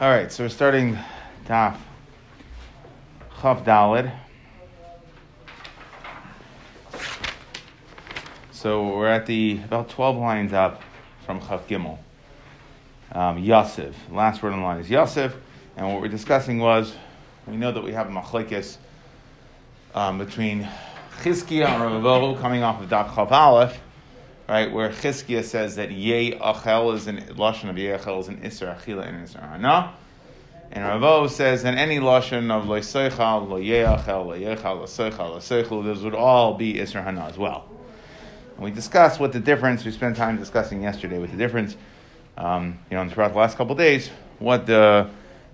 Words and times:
All 0.00 0.08
right, 0.08 0.30
so 0.30 0.44
we're 0.44 0.48
starting 0.48 0.96
Daf 1.46 1.76
Chav 3.40 3.64
Dalid. 3.64 4.16
So 8.52 8.96
we're 8.96 9.08
at 9.08 9.26
the 9.26 9.60
about 9.64 9.88
twelve 9.88 10.16
lines 10.16 10.52
up 10.52 10.82
from 11.26 11.40
Chav 11.40 11.62
Gimel. 11.66 11.98
Um, 13.10 13.38
Yosef, 13.38 13.96
last 14.08 14.40
word 14.40 14.52
the 14.52 14.58
line 14.58 14.78
is 14.78 14.88
Yosef, 14.88 15.34
and 15.76 15.88
what 15.88 16.00
we're 16.00 16.06
discussing 16.06 16.60
was 16.60 16.94
we 17.48 17.56
know 17.56 17.72
that 17.72 17.82
we 17.82 17.92
have 17.92 18.06
a 18.06 18.12
machlekes 18.12 18.76
um, 19.96 20.18
between 20.18 20.68
Chizkiah 21.22 21.66
and 21.66 21.82
Ravavu 21.82 22.40
coming 22.40 22.62
off 22.62 22.80
of 22.80 22.88
Daf 22.88 23.08
Chav 23.08 23.32
Aleph 23.32 23.80
right? 24.48 24.72
Where 24.72 24.88
Chizkiah 24.88 25.44
says 25.44 25.76
that 25.76 25.90
Yei 25.90 26.32
Achel 26.32 26.94
is 26.94 27.06
an 27.06 27.18
lashon 27.36 27.68
of 27.68 27.76
Yei 27.76 27.96
Achel 27.96 28.20
is 28.20 28.28
an 28.28 28.38
Isser 28.38 28.76
Achila 28.76 29.06
and 29.06 29.26
Isser 29.26 29.40
Hana. 29.40 29.94
And 30.70 30.84
Ravo 30.84 31.26
says 31.28 31.62
that 31.62 31.74
any 31.74 31.98
lashon 31.98 32.50
of 32.50 32.68
Lo 32.68 32.80
Seichal, 32.80 33.48
Lo 33.48 33.56
Yei 33.56 33.84
Achel, 33.84 34.26
Lo 34.26 34.38
Yeichal, 34.38 34.78
Lo 34.78 34.84
Seichal, 34.84 35.30
Lo 35.30 35.38
Seichel, 35.38 35.84
those 35.84 36.02
would 36.02 36.14
all 36.14 36.54
be 36.54 36.74
Isser 36.74 37.02
Hana 37.02 37.26
as 37.26 37.38
well. 37.38 37.68
And 38.56 38.64
we 38.64 38.70
discussed 38.70 39.20
what 39.20 39.32
the 39.32 39.40
difference. 39.40 39.84
We 39.84 39.92
spent 39.92 40.16
time 40.16 40.36
discussing 40.38 40.82
yesterday 40.82 41.18
what 41.18 41.30
the 41.30 41.36
difference. 41.36 41.76
Um, 42.36 42.78
you 42.90 42.96
know, 42.96 43.08
throughout 43.08 43.32
the 43.32 43.38
last 43.38 43.56
couple 43.56 43.74
days, 43.74 44.10
what 44.38 44.66
the 44.66 45.08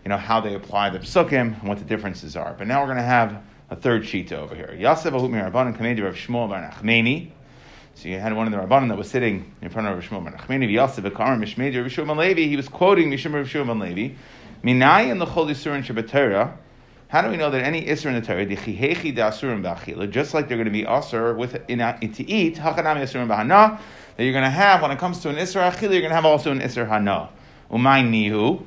you 0.05 0.09
know 0.09 0.19
how 0.19 0.41
they 0.41 0.55
apply 0.55 0.91
the 0.91 0.99
psukim 0.99 1.59
and 1.61 1.69
what 1.69 1.79
the 1.79 1.85
differences 1.85 2.37
are. 2.37 2.55
But 2.57 2.67
now 2.67 2.81
we're 2.81 2.89
going 2.89 2.99
to 2.99 3.03
have 3.03 3.43
a 3.71 3.77
third 3.77 4.07
sheet 4.07 4.33
over 4.33 4.55
here. 4.55 4.77
Yasef 4.79 5.13
Ahut 5.13 5.31
Mirabban 5.31 5.77
Kamedi 5.77 6.03
Rav 6.05 6.15
Shmuel 6.15 6.49
Bar 6.49 6.71
Nachmeni. 6.71 7.31
So 7.97 8.09
you 8.09 8.19
had 8.19 8.33
one 8.35 8.47
of 8.47 8.53
the 8.53 8.59
Rabbanim 8.59 8.89
that 8.89 8.99
was 8.99 9.09
sitting 9.09 9.55
in 9.63 9.71
front 9.71 9.87
of 9.87 9.95
Rav 9.95 10.05
Shmuel 10.05 10.25
ben 10.25 10.61
v'Yasef 10.61 11.09
v'Karim 11.09 11.41
Mishmedi 11.41 12.07
Rav 12.07 12.17
Levi. 12.19 12.43
He 12.43 12.57
was 12.57 12.69
quoting 12.69 13.09
Mishum 13.11 13.35
Rav 13.35 13.47
Shmuel 13.47 13.69
ben 13.69 13.79
Levi. 13.79 14.15
Minayin 14.65 15.21
l'chol 15.21 15.49
yisurin 15.49 15.85
shabbatera. 15.85 16.57
How 17.09 17.23
do 17.23 17.29
we 17.29 17.37
know 17.37 17.51
that 17.51 17.63
any 17.63 17.85
isur 17.87 18.07
in 18.07 18.15
the 18.15 18.21
Torah, 18.21 18.45
the 18.45 18.57
chihechi 18.57 19.15
asurim 19.15 19.63
b'achila, 19.63 20.11
just 20.11 20.35
like 20.35 20.49
they're 20.49 20.57
going 20.57 20.65
to 20.65 20.73
be 20.73 20.83
asur 20.83 21.37
with 21.37 21.55
in, 21.69 21.81
in, 21.81 22.13
to 22.13 22.29
eat, 22.29 22.57
hakanami 22.57 23.03
asurim 23.03 23.29
b'hana, 23.29 23.79
that 24.17 24.25
you're 24.25 24.33
going 24.33 24.43
to 24.45 24.51
have 24.51 24.83
when 24.83 24.91
it 24.91 24.99
comes 24.99 25.21
to 25.21 25.29
an 25.29 25.37
isur 25.37 25.71
achila, 25.71 25.93
you're 25.93 26.01
going 26.01 26.09
to 26.11 26.17
have 26.17 26.25
also 26.25 26.51
an 26.51 26.61
isur 26.61 26.89
hana. 26.89 27.31
Umay 27.71 28.05
nihu. 28.05 28.65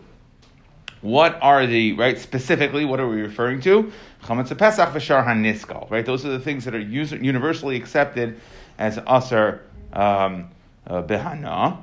What 1.01 1.37
are 1.41 1.67
the 1.67 1.93
right 1.93 2.17
specifically? 2.17 2.85
What 2.85 2.99
are 2.99 3.07
we 3.07 3.21
referring 3.21 3.61
to? 3.61 3.91
Chametz 4.23 4.57
Pesach 4.57 4.89
v'shar 4.89 5.25
haniskal. 5.25 5.89
Right, 5.91 6.05
those 6.05 6.25
are 6.25 6.29
the 6.29 6.39
things 6.39 6.63
that 6.65 6.73
are 6.73 6.79
universally 6.79 7.75
accepted 7.75 8.39
as 8.77 8.99
Asar 9.07 9.61
um, 9.93 10.49
uh, 10.85 11.01
Behana. 11.03 11.81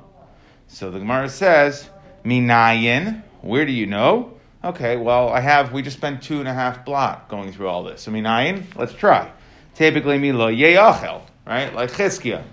So 0.67 0.91
the 0.91 0.99
Gemara 0.99 1.29
says, 1.29 1.89
Minayin, 2.23 3.23
where 3.41 3.65
do 3.65 3.71
you 3.71 3.85
know? 3.85 4.33
Okay, 4.63 4.97
well, 4.97 5.29
I 5.29 5.41
have, 5.41 5.73
we 5.73 5.83
just 5.83 5.97
spent 5.97 6.23
two 6.23 6.39
and 6.39 6.47
a 6.47 6.53
half 6.53 6.85
block 6.85 7.29
going 7.29 7.51
through 7.51 7.67
all 7.67 7.83
this. 7.83 8.01
So 8.01 8.11
Minayin, 8.11 8.63
let's 8.75 8.93
try. 8.93 9.31
Typically, 9.75 10.17
me 10.17 10.31
lo 10.31 10.51
yeyachel, 10.51 11.21
right? 11.45 11.73
Like 11.73 11.91
Chizkiah. 11.91 12.43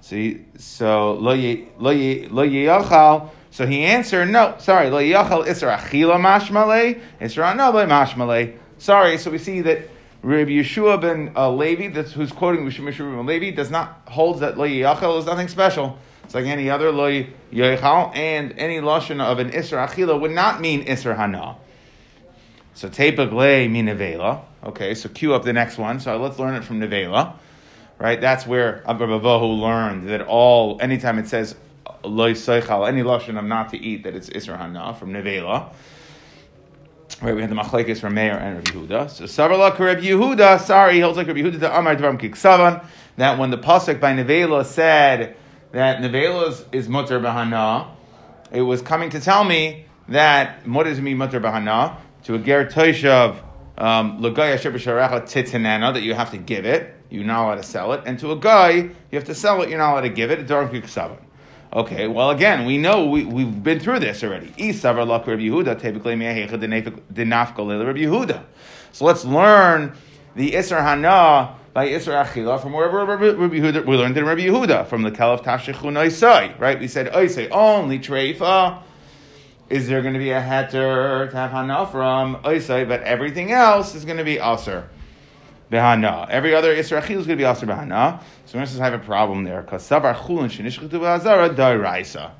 See, 0.00 0.44
so 0.58 1.14
lo 1.14 1.34
yeyachal. 1.34 3.30
So 3.50 3.66
he 3.66 3.82
answered, 3.84 4.26
no, 4.26 4.54
sorry, 4.58 4.90
lo 4.90 5.00
yeyachal 5.00 5.46
isra 5.46 5.78
achila 5.78 6.20
mashmale, 6.20 7.00
isra 7.20 7.56
no 7.56 7.72
mashmale. 7.72 8.56
Sorry, 8.78 9.18
so 9.18 9.30
we 9.30 9.38
see 9.38 9.62
that 9.62 9.88
Rabbi 10.26 10.50
Yeshua 10.50 11.00
ben 11.00 11.30
uh, 11.36 11.48
Levi, 11.48 11.86
that's 11.86 12.10
who's 12.10 12.32
quoting 12.32 12.64
Rabbi 12.64 12.76
Yeshua 12.78 13.16
ben 13.16 13.26
Levi, 13.26 13.50
does 13.52 13.70
not 13.70 14.02
holds 14.08 14.40
that 14.40 14.58
lo 14.58 14.66
yachal 14.66 15.20
is 15.20 15.24
nothing 15.24 15.46
special. 15.46 15.96
It's 16.24 16.34
like 16.34 16.46
any 16.46 16.68
other 16.68 16.90
lo 16.90 17.22
yachal, 17.52 18.16
and 18.16 18.52
any 18.58 18.80
lashon 18.80 19.20
of 19.20 19.38
an 19.38 19.52
isra 19.52 19.86
achila 19.86 20.20
would 20.20 20.32
not 20.32 20.60
mean 20.60 20.84
isra 20.84 21.16
hana. 21.16 21.54
So 22.74 22.88
tepa 22.88 23.30
glei 23.30 23.70
mean 23.70 23.86
nevela. 23.86 24.40
Okay, 24.64 24.94
so 24.94 25.08
cue 25.08 25.32
up 25.32 25.44
the 25.44 25.52
next 25.52 25.78
one. 25.78 26.00
So 26.00 26.16
let's 26.16 26.40
learn 26.40 26.56
it 26.56 26.64
from 26.64 26.80
nevela. 26.80 27.36
Right, 28.00 28.20
that's 28.20 28.48
where 28.48 28.82
Abba 28.90 29.04
learned 29.04 30.08
that 30.08 30.22
all 30.22 30.76
anytime 30.80 31.20
it 31.20 31.28
says 31.28 31.54
lo 32.02 32.24
any 32.24 32.34
lashon 32.34 33.38
of 33.38 33.44
not 33.44 33.68
to 33.68 33.78
eat, 33.78 34.02
that 34.02 34.16
it's 34.16 34.28
isra 34.30 34.58
hana 34.58 34.92
from 34.94 35.12
nevela. 35.12 35.72
Right, 37.22 37.34
we 37.34 37.40
had 37.40 37.50
the 37.50 37.54
machlekes 37.54 37.98
from 37.98 38.14
Meir 38.14 38.36
and 38.36 38.56
Rabbi 38.56 38.72
Yehuda. 38.72 39.10
So 39.10 39.24
Savarla 39.24 39.78
Rabbi 39.78 40.02
Yehuda, 40.02 40.60
sorry, 40.60 40.94
he 40.94 41.00
holds 41.00 41.16
like 41.16 41.26
Rabbi 41.26 41.40
Yehuda 41.40 41.60
to 41.60 41.78
Amar 41.78 41.96
Dvarim 41.96 42.20
Kiksavan, 42.20 42.84
that 43.16 43.38
when 43.38 43.50
the 43.50 43.56
pasuk 43.56 44.00
by 44.00 44.12
Nevela 44.12 44.66
said 44.66 45.34
that 45.72 46.02
Nevela 46.02 46.50
is, 46.50 46.64
is 46.72 46.88
mutter 46.90 47.18
bahana, 47.18 47.88
it 48.52 48.60
was 48.60 48.82
coming 48.82 49.08
to 49.10 49.20
tell 49.20 49.44
me 49.44 49.86
that 50.08 50.66
what 50.68 50.84
does 50.84 51.00
mean 51.00 51.16
mutter 51.16 51.40
bahana? 51.40 51.96
To 52.24 52.34
a 52.34 52.38
ger 52.38 52.66
toishav 52.66 53.38
um, 53.78 54.20
lagaya 54.20 54.58
shebesharecha 54.58 55.22
titanana 55.22 55.94
that 55.94 56.02
you 56.02 56.12
have 56.12 56.32
to 56.32 56.38
give 56.38 56.66
it, 56.66 56.94
you're 57.08 57.24
not 57.24 57.44
allowed 57.46 57.54
to 57.56 57.62
sell 57.62 57.92
it, 57.94 58.02
and 58.04 58.18
to 58.18 58.32
a 58.32 58.36
guy 58.36 58.70
you 58.72 58.92
have 59.12 59.24
to 59.24 59.34
sell 59.34 59.62
it, 59.62 59.70
you're 59.70 59.78
not 59.78 59.92
allowed 59.92 60.02
to 60.02 60.10
give 60.10 60.30
it. 60.30 60.46
Dvarim 60.46 60.70
Kiksavan. 60.70 61.18
Okay, 61.76 62.08
well, 62.08 62.30
again, 62.30 62.64
we 62.64 62.78
know 62.78 63.04
we, 63.04 63.26
we've 63.26 63.62
been 63.62 63.78
through 63.78 63.98
this 63.98 64.24
already. 64.24 64.46
So 64.72 64.94
let's 69.04 69.24
learn 69.26 69.92
the 70.34 70.52
Isra 70.52 70.80
Hana 70.80 71.54
by 71.74 71.88
Isra 71.88 72.24
Achila 72.24 72.62
from 72.62 72.72
wherever 72.72 73.04
Rabbi 73.04 73.24
Yehuda, 73.24 73.84
we 73.84 73.94
learned 73.94 74.16
in 74.16 74.24
Rabbi 74.24 74.46
Yehuda, 74.46 74.86
from 74.86 75.02
the 75.02 75.10
Caliph 75.10 75.42
Tashichun 75.42 75.92
Oisai, 75.98 76.58
right? 76.58 76.80
We 76.80 76.88
said 76.88 77.12
Oisai, 77.12 77.50
only 77.50 77.98
Treifa. 77.98 78.82
Is 79.68 79.86
there 79.86 80.00
going 80.00 80.14
to 80.14 80.18
be 80.18 80.30
a 80.30 80.40
heter 80.40 81.28
to 81.30 81.36
have 81.36 81.50
Hana 81.50 81.86
from 81.88 82.36
Oisai, 82.36 82.88
but 82.88 83.02
everything 83.02 83.52
else 83.52 83.94
is 83.94 84.06
going 84.06 84.16
to 84.16 84.24
be 84.24 84.38
Aser 84.38 84.88
behana. 85.70 86.28
Every 86.28 86.54
other 86.54 86.74
Isra 86.74 87.02
Achil 87.02 87.18
is 87.18 87.26
going 87.26 87.28
to 87.28 87.36
be 87.36 87.44
Aser 87.44 87.66
behana. 87.66 88.22
So 88.46 88.58
we 88.58 88.64
have 88.78 88.94
a 88.94 88.98
problem 88.98 89.44
there 89.44 89.62
because 89.62 89.82
Savar 89.82 90.14
Chulin 90.14 90.48
Shenishchatu 90.48 90.90
Ba'azara 90.90 91.54
Dairaisa. 91.54 92.32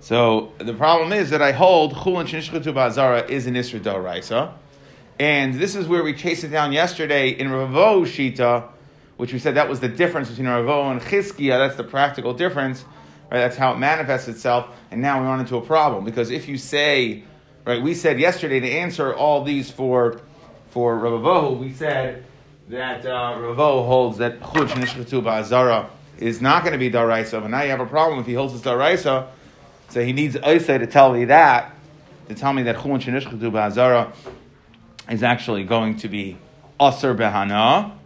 So 0.00 0.52
the 0.58 0.74
problem 0.74 1.12
is 1.12 1.30
that 1.30 1.42
I 1.42 1.52
hold 1.52 1.94
Chulin 1.94 2.26
Shenishchatu 2.26 2.72
Ba'azara 2.72 3.28
is 3.28 3.46
an 3.46 3.54
Isra 3.54 3.80
Dairaisa. 3.80 4.52
And 5.18 5.54
this 5.54 5.76
is 5.76 5.86
where 5.86 6.02
we 6.02 6.14
chased 6.14 6.44
it 6.44 6.48
down 6.48 6.72
yesterday 6.72 7.30
in 7.30 7.50
Ravo 7.50 8.04
Shita, 8.04 8.68
which 9.18 9.32
we 9.32 9.38
said 9.38 9.56
that 9.56 9.68
was 9.68 9.80
the 9.80 9.88
difference 9.88 10.30
between 10.30 10.48
Ravo 10.48 10.90
and 10.90 11.00
Chizkiah. 11.00 11.58
That's 11.58 11.76
the 11.76 11.84
practical 11.84 12.32
difference. 12.32 12.84
Right? 13.30 13.38
That's 13.38 13.56
how 13.56 13.74
it 13.74 13.78
manifests 13.78 14.28
itself. 14.28 14.68
And 14.90 15.02
now 15.02 15.20
we 15.20 15.26
run 15.26 15.40
into 15.40 15.56
a 15.56 15.60
problem 15.60 16.04
because 16.04 16.30
if 16.30 16.48
you 16.48 16.56
say, 16.56 17.24
right, 17.66 17.82
we 17.82 17.94
said 17.94 18.18
yesterday 18.18 18.60
to 18.60 18.70
answer 18.70 19.14
all 19.14 19.44
these 19.44 19.70
for 19.70 20.20
for 20.70 20.98
Ravohu, 20.98 21.58
we 21.58 21.72
said 21.72 22.24
that 22.68 23.04
uh, 23.04 23.36
Ravohu 23.36 23.86
holds 23.86 24.18
that 24.18 24.40
Chud 24.40 24.68
Nishchatu 24.68 25.22
Ba'azara 25.22 25.88
is 26.18 26.40
not 26.40 26.62
going 26.62 26.72
to 26.72 26.78
be 26.78 26.90
Daraisa, 26.90 27.40
but 27.40 27.50
now 27.50 27.62
you 27.62 27.70
have 27.70 27.80
a 27.80 27.86
problem 27.86 28.20
if 28.20 28.26
he 28.26 28.34
holds 28.34 28.54
it's 28.54 28.62
Daraisa, 28.62 29.26
so 29.88 30.04
he 30.04 30.12
needs 30.12 30.36
Isa 30.36 30.78
to 30.78 30.86
tell 30.86 31.12
me 31.12 31.24
that, 31.26 31.74
to 32.28 32.34
tell 32.34 32.52
me 32.52 32.62
that 32.62 32.76
Chud 32.76 33.02
Nishchatu 33.02 33.50
Ba'azara 33.50 34.12
is 35.10 35.22
actually 35.22 35.64
going 35.64 35.96
to 35.96 36.08
be 36.08 36.38
Aser 36.80 37.14
Behana. 37.14 37.96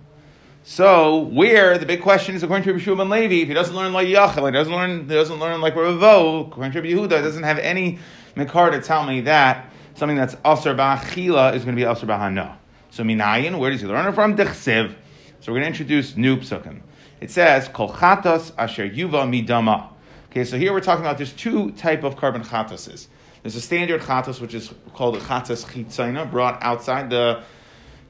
So, 0.66 1.18
where 1.18 1.76
the 1.76 1.84
big 1.84 2.00
question 2.00 2.34
is, 2.34 2.42
according 2.42 2.64
to 2.64 2.72
Rabbi 2.72 2.82
Shimon 2.82 3.10
Levi, 3.10 3.42
if 3.42 3.48
he 3.48 3.54
doesn't 3.54 3.76
learn 3.76 3.92
like 3.92 4.08
Yachel, 4.08 4.46
he 4.46 4.52
doesn't 4.52 4.72
learn, 4.72 5.02
he 5.02 5.14
doesn't 5.14 5.38
learn 5.38 5.60
like 5.60 5.76
Ravo, 5.76 6.46
according 6.46 6.72
to 6.72 6.80
Yehuda, 6.80 7.10
doesn't 7.10 7.42
have 7.42 7.58
any 7.58 7.98
Mikar 8.34 8.70
to 8.70 8.80
tell 8.80 9.04
me 9.04 9.20
that 9.22 9.70
something 9.94 10.16
that's 10.16 10.34
Asr 10.36 10.76
Ba'achila 10.76 11.54
is 11.54 11.64
going 11.64 11.76
to 11.76 11.80
be 11.80 11.86
Asr 11.86 12.06
Ba'hana. 12.06 12.56
So 12.90 13.02
Minayin, 13.02 13.58
where 13.58 13.70
does 13.70 13.80
he 13.80 13.86
learn 13.86 14.06
it 14.06 14.12
from? 14.12 14.36
Dechsev. 14.36 14.94
So 15.40 15.52
we're 15.52 15.60
going 15.60 15.72
to 15.72 15.78
introduce 15.78 16.16
new 16.16 16.36
psukim. 16.36 16.80
It 17.20 17.30
says, 17.30 17.68
Kol 17.68 17.90
chatas 17.90 18.52
asher 18.56 18.88
yuva 18.88 19.28
midama. 19.28 19.88
Okay, 20.30 20.44
so 20.44 20.58
here 20.58 20.72
we're 20.72 20.80
talking 20.80 21.04
about 21.04 21.16
there's 21.16 21.32
two 21.32 21.70
type 21.72 22.02
of 22.02 22.16
carbon 22.16 22.42
chatases. 22.42 23.08
There's 23.42 23.56
a 23.56 23.60
standard 23.60 24.00
chatas, 24.00 24.40
which 24.40 24.54
is 24.54 24.72
called 24.94 25.16
a 25.16 25.20
chatas 25.20 25.64
chitzayna, 25.66 26.30
brought 26.30 26.62
outside. 26.62 27.10
The, 27.10 27.42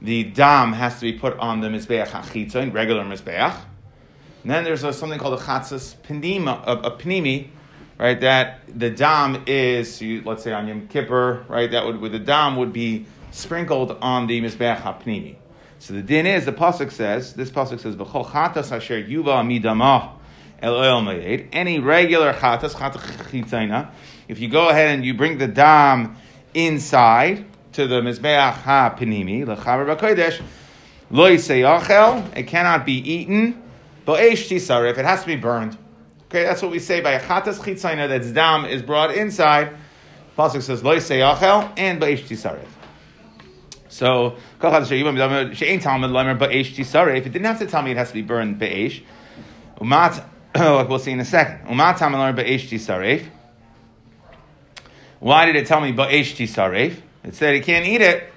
the 0.01 0.23
dam 0.23 0.73
has 0.73 0.95
to 0.95 1.01
be 1.01 1.13
put 1.13 1.37
on 1.39 1.61
the 1.61 1.67
mizbeach 1.67 2.07
chitzayn, 2.07 2.73
regular 2.73 3.03
mizbeach. 3.03 3.55
And 4.43 4.51
then 4.51 4.63
there's 4.63 4.83
a, 4.83 4.93
something 4.93 5.19
called 5.19 5.39
a 5.39 5.43
chatas 5.43 5.95
pnima, 6.07 6.63
a, 6.65 6.87
a 6.87 6.91
right? 7.97 8.19
That 8.19 8.61
the 8.67 8.89
dam 8.89 9.43
is, 9.47 10.01
let's 10.01 10.43
say 10.43 10.51
on 10.51 10.67
Yom 10.67 10.87
Kippur, 10.87 11.45
right? 11.47 11.69
That 11.69 11.85
would, 11.85 11.99
with 11.99 12.11
the 12.11 12.19
dam 12.19 12.55
would 12.57 12.73
be 12.73 13.05
sprinkled 13.31 13.97
on 14.01 14.27
the 14.27 14.41
mizbeach 14.41 14.81
hapnimi. 14.81 15.35
So 15.79 15.93
the 15.93 16.01
din 16.01 16.25
is 16.25 16.45
the 16.45 16.53
pasuk 16.53 16.91
says 16.91 17.33
this 17.33 17.51
pasuk 17.51 17.79
says 17.79 17.95
v'chol 17.95 18.25
chatas 18.25 18.71
asher 18.71 19.03
yuva 19.03 19.43
midamah 19.45 20.13
el 20.61 20.73
oil 20.73 21.01
mayed 21.01 21.49
any 21.51 21.79
regular 21.79 22.33
chatas 22.33 22.73
chatas. 22.73 23.91
If 24.27 24.39
you 24.39 24.47
go 24.47 24.69
ahead 24.69 24.95
and 24.95 25.05
you 25.05 25.13
bring 25.13 25.37
the 25.37 25.47
dam 25.47 26.15
inside 26.53 27.45
to 27.73 27.87
the 27.87 28.01
mizbeach 28.01 28.53
hapnimi 28.63 29.45
lechaver 29.45 29.85
b'kodesh 29.95 30.41
lo 31.11 31.29
yisayachel 31.29 32.37
it 32.37 32.43
cannot 32.43 32.85
be 32.85 32.93
eaten. 32.93 33.61
But 34.05 34.23
if 34.23 34.51
it 34.51 35.05
has 35.05 35.21
to 35.21 35.27
be 35.27 35.35
burned. 35.35 35.77
Okay, 36.35 36.43
that's 36.43 36.61
what 36.61 36.69
we 36.69 36.79
say 36.79 36.99
by 36.99 37.11
a 37.11 37.21
chatas 37.21 37.59
chitzayna 37.59 38.09
that's 38.09 38.29
dam 38.29 38.65
is 38.65 38.81
brought 38.81 39.15
inside. 39.15 39.73
Pasuk 40.37 40.61
says 40.63 40.83
loy 40.83 40.97
seyachel 40.97 41.71
and 41.77 42.01
ba'esh 42.01 42.23
tisaref. 42.23 42.67
So 43.87 44.35
she'ain 44.59 45.79
talmud 45.79 46.11
lemer 46.11 46.37
ba'esh 46.37 47.17
If 47.17 47.25
It 47.25 47.29
didn't 47.31 47.45
have 47.45 47.59
to 47.59 47.67
tell 47.67 47.81
me 47.81 47.91
it 47.91 47.97
has 47.97 48.09
to 48.09 48.15
be 48.15 48.21
burned 48.21 48.59
ba'esh. 48.59 49.01
Umat, 49.77 50.25
like 50.55 50.89
we'll 50.89 50.99
see 50.99 51.11
in 51.11 51.21
a 51.21 51.23
second. 51.23 51.69
Umat 51.69 51.99
talmud 51.99 52.19
lemer 52.19 52.37
ba'esh 52.37 52.67
tisaref. 52.67 53.25
Why 55.21 55.45
did 55.45 55.55
it 55.55 55.67
tell 55.67 55.79
me 55.79 55.93
ba'esh 55.93 56.35
tisaref? 56.35 56.99
It 57.23 57.33
said 57.35 57.55
he 57.55 57.61
can't 57.61 57.85
eat 57.85 58.01
it. 58.01 58.29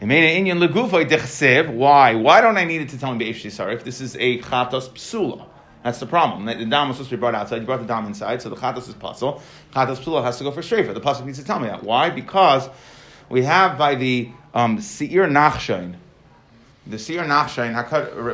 It 0.00 0.06
made 0.06 0.24
an 0.24 0.38
Indian 0.38 0.58
legufay 0.58 1.06
dechsev. 1.06 1.70
Why? 1.70 2.14
Why 2.14 2.40
don't 2.40 2.56
I 2.56 2.64
need 2.64 2.80
it 2.80 2.88
to 2.88 2.98
tell 2.98 3.14
me 3.14 3.26
ba'esh 3.26 3.42
tisaref? 3.42 3.84
This 3.84 4.00
is 4.00 4.16
a 4.16 4.38
chatos 4.38 4.88
psula. 4.88 5.48
That's 5.82 5.98
the 5.98 6.06
problem. 6.06 6.44
The 6.44 6.64
dam 6.64 6.88
was 6.88 6.96
supposed 6.96 7.10
to 7.10 7.16
be 7.16 7.20
brought 7.20 7.34
outside. 7.34 7.60
You 7.60 7.66
brought 7.66 7.80
the 7.80 7.86
dam 7.86 8.06
inside, 8.06 8.40
so 8.40 8.48
the 8.48 8.56
chatos 8.56 8.88
is 8.88 8.94
puzzle. 8.94 9.42
Chatos 9.74 9.96
psula 9.96 10.22
has 10.22 10.38
to 10.38 10.44
go 10.44 10.52
for 10.52 10.60
shrefa. 10.60 10.94
The 10.94 11.00
pasuk 11.00 11.26
needs 11.26 11.38
to 11.38 11.44
tell 11.44 11.58
me 11.58 11.68
that. 11.68 11.82
Why? 11.82 12.10
Because 12.10 12.68
we 13.28 13.42
have 13.42 13.76
by 13.76 13.96
the 13.96 14.30
um, 14.54 14.80
seir 14.80 15.26
nachshain, 15.26 15.96
the 16.86 16.98
seir 16.98 17.24
nachshain. 17.24 17.74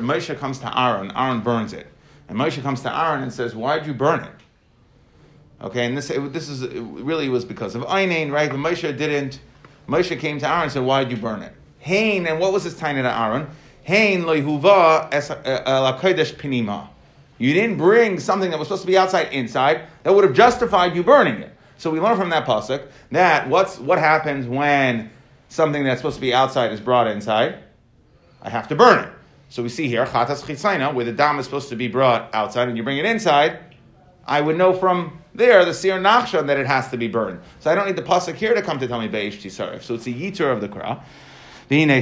Moshe 0.02 0.38
comes 0.38 0.58
to 0.58 0.78
Aaron. 0.78 1.10
Aaron 1.14 1.40
burns 1.40 1.72
it, 1.72 1.86
and 2.28 2.36
Moshe 2.36 2.62
comes 2.62 2.82
to 2.82 2.94
Aaron 2.94 3.22
and 3.22 3.32
says, 3.32 3.54
"Why'd 3.54 3.86
you 3.86 3.94
burn 3.94 4.20
it?" 4.20 4.30
Okay, 5.62 5.86
and 5.86 5.96
this 5.96 6.10
it, 6.10 6.32
this 6.32 6.48
is 6.50 6.62
it 6.62 6.82
really 6.82 7.30
was 7.30 7.44
because 7.46 7.74
of 7.74 7.82
Einain, 7.84 8.30
right? 8.30 8.50
But 8.50 8.58
Moshe 8.58 8.96
didn't. 8.96 9.40
Moshe 9.88 10.18
came 10.18 10.38
to 10.40 10.46
Aaron 10.46 10.64
and 10.64 10.72
said, 10.72 10.82
"Why'd 10.82 11.10
you 11.10 11.16
burn 11.16 11.42
it?" 11.42 11.54
Hain, 11.78 12.26
and 12.26 12.38
what 12.38 12.52
was 12.52 12.64
his 12.64 12.76
tiny 12.76 13.00
to 13.00 13.10
Aaron? 13.10 13.46
Hain 13.84 14.24
loihuva 14.24 15.08
es 15.12 15.30
la 15.30 15.98
kodesh 15.98 16.34
pinima. 16.34 16.88
You 17.38 17.54
didn't 17.54 17.78
bring 17.78 18.18
something 18.20 18.50
that 18.50 18.58
was 18.58 18.68
supposed 18.68 18.82
to 18.82 18.86
be 18.86 18.98
outside 18.98 19.32
inside 19.32 19.82
that 20.02 20.12
would 20.12 20.24
have 20.24 20.34
justified 20.34 20.94
you 20.94 21.02
burning 21.02 21.40
it. 21.40 21.54
So 21.76 21.90
we 21.90 22.00
learn 22.00 22.16
from 22.16 22.30
that 22.30 22.44
pasuk 22.44 22.88
that 23.12 23.48
what's 23.48 23.78
what 23.78 23.98
happens 23.98 24.46
when 24.46 25.10
something 25.48 25.84
that's 25.84 26.00
supposed 26.00 26.16
to 26.16 26.20
be 26.20 26.34
outside 26.34 26.72
is 26.72 26.80
brought 26.80 27.06
inside. 27.06 27.60
I 28.42 28.50
have 28.50 28.68
to 28.68 28.76
burn 28.76 29.04
it. 29.04 29.12
So 29.48 29.62
we 29.62 29.68
see 29.68 29.88
here 29.88 30.04
chatas 30.04 30.42
chitzayna, 30.42 30.92
where 30.92 31.04
the 31.04 31.12
dam 31.12 31.38
is 31.38 31.46
supposed 31.46 31.68
to 31.70 31.76
be 31.76 31.88
brought 31.88 32.34
outside 32.34 32.68
and 32.68 32.76
you 32.76 32.82
bring 32.82 32.98
it 32.98 33.04
inside. 33.04 33.60
I 34.26 34.40
would 34.40 34.58
know 34.58 34.74
from 34.74 35.22
there 35.34 35.64
the 35.64 35.72
seir 35.72 35.98
nachshan 35.98 36.48
that 36.48 36.58
it 36.58 36.66
has 36.66 36.90
to 36.90 36.96
be 36.96 37.08
burned. 37.08 37.40
So 37.60 37.70
I 37.70 37.74
don't 37.74 37.86
need 37.86 37.96
the 37.96 38.02
pasuk 38.02 38.34
here 38.34 38.54
to 38.54 38.60
come 38.60 38.78
to 38.80 38.88
tell 38.88 39.00
me 39.00 39.08
beish 39.08 39.40
tisarif. 39.40 39.82
So 39.82 39.94
it's 39.94 40.06
a 40.06 40.12
yitur 40.12 40.52
of 40.52 40.60
the 40.60 40.68
Korah. 40.68 41.02
Okay, 41.70 42.00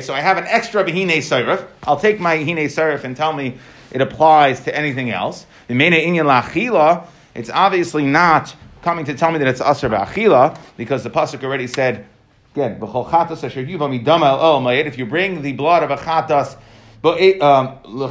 so 0.00 0.14
I 0.14 0.20
have 0.20 0.38
an 0.38 0.44
extra 0.46 0.84
Behine 0.84 1.18
Sarif. 1.18 1.66
I'll 1.82 1.98
take 1.98 2.20
my 2.20 2.36
Hine 2.36 2.68
Sarif 2.68 3.02
and 3.02 3.16
tell 3.16 3.32
me 3.32 3.58
it 3.90 4.00
applies 4.00 4.60
to 4.64 4.76
anything 4.76 5.10
else. 5.10 5.44
The 5.66 5.74
Mene 5.74 5.94
Inyan 5.94 6.26
Lachila, 6.26 7.08
it's 7.34 7.50
obviously 7.50 8.04
not 8.04 8.54
coming 8.82 9.04
to 9.06 9.14
tell 9.14 9.32
me 9.32 9.38
that 9.38 9.48
it's 9.48 9.60
Asr 9.60 9.90
Ba'achila, 9.90 10.56
because 10.76 11.02
the 11.02 11.10
Pasuk 11.10 11.42
already 11.42 11.66
said, 11.66 12.06
again, 12.52 12.78
B'chol 12.78 13.08
Chatas 13.08 13.42
Asher 13.42 13.64
Yuvam 13.64 14.06
El 14.06 14.60
Mayit. 14.60 14.86
if 14.86 14.96
you 14.96 15.04
bring 15.04 15.42
the 15.42 15.54
blood 15.54 15.82
of 15.82 15.90
a 15.90 15.96
chatas, 15.96 16.56
but 17.02 17.20
um, 17.42 17.80
so 17.82 18.06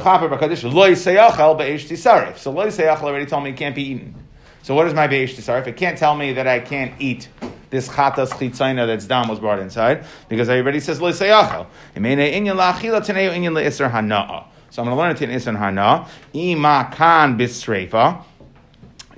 loy 0.68 0.92
seyachal 0.92 1.58
already 3.02 3.26
told 3.26 3.42
me 3.42 3.50
it 3.50 3.56
can't 3.56 3.74
be 3.74 3.82
eaten. 3.82 4.14
So 4.62 4.74
what 4.74 4.86
is 4.86 4.92
my 4.92 5.08
beish 5.08 5.34
tisarif? 5.34 5.66
It 5.66 5.76
can't 5.76 5.96
tell 5.96 6.14
me 6.14 6.34
that 6.34 6.46
I 6.46 6.60
can't 6.60 6.92
eat 7.00 7.30
this 7.74 7.88
chatas 7.88 8.30
chitzayna 8.30 8.86
that's 8.86 9.04
dam 9.06 9.28
was 9.28 9.40
brought 9.40 9.58
inside 9.58 10.04
because 10.28 10.48
already 10.48 10.78
says 10.78 11.00
hana'a. 13.90 14.44
So 14.70 14.82
I'm 14.82 14.88
going 14.88 14.96
to 14.96 15.02
learn 15.02 15.10
it 15.10 15.22
in 15.22 15.30
isr 15.30 15.56
hana. 15.56 16.08
Ima 16.32 16.90
kan. 16.92 17.36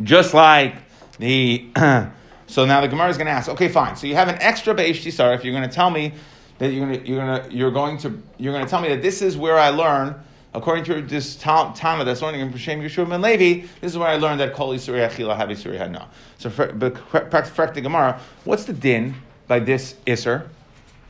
Just 0.02 0.34
like 0.34 0.74
the. 1.18 1.66
so 2.46 2.64
now 2.64 2.80
the 2.80 2.88
Gemara 2.88 3.08
is 3.08 3.16
going 3.16 3.26
to 3.26 3.32
ask. 3.32 3.48
Okay, 3.50 3.68
fine. 3.68 3.96
So 3.96 4.06
you 4.06 4.14
have 4.14 4.28
an 4.28 4.36
extra 4.40 4.74
beish 4.74 5.02
tisar. 5.02 5.34
If 5.34 5.44
you're 5.44 5.54
going 5.54 5.68
to 5.68 5.74
tell 5.74 5.90
me 5.90 6.12
that 6.58 6.72
you're 6.72 6.86
going 6.86 7.00
to 7.00 7.06
you're 7.08 7.20
going 7.20 7.42
to 7.42 7.54
you're 7.54 7.70
going 7.70 7.98
to 7.98 8.22
you're 8.38 8.52
going 8.52 8.64
to 8.64 8.70
tell 8.70 8.80
me 8.80 8.88
that 8.88 9.02
this 9.02 9.22
is 9.22 9.36
where 9.36 9.58
I 9.58 9.70
learn 9.70 10.22
according 10.56 10.84
to 10.84 11.02
this 11.02 11.36
Tama 11.36 12.04
that's 12.04 12.22
learning 12.22 12.40
in 12.40 12.56
Shem 12.56 12.80
Yeshua 12.80 13.12
and 13.12 13.22
Levi, 13.22 13.66
this 13.82 13.92
is 13.92 13.98
where 13.98 14.08
I 14.08 14.16
learned 14.16 14.40
that 14.40 14.54
Kol 14.54 14.74
Yisuri 14.74 15.06
Achila 15.06 15.36
Have 15.36 15.50
Yisuri 15.50 15.78
Hadna. 15.78 16.08
So, 16.38 16.50
but 16.50 16.80
the 16.80 17.80
Gemara, 17.82 18.20
what's 18.44 18.64
the 18.64 18.72
din 18.72 19.14
by 19.48 19.58
this 19.58 19.94
Isser? 20.06 20.48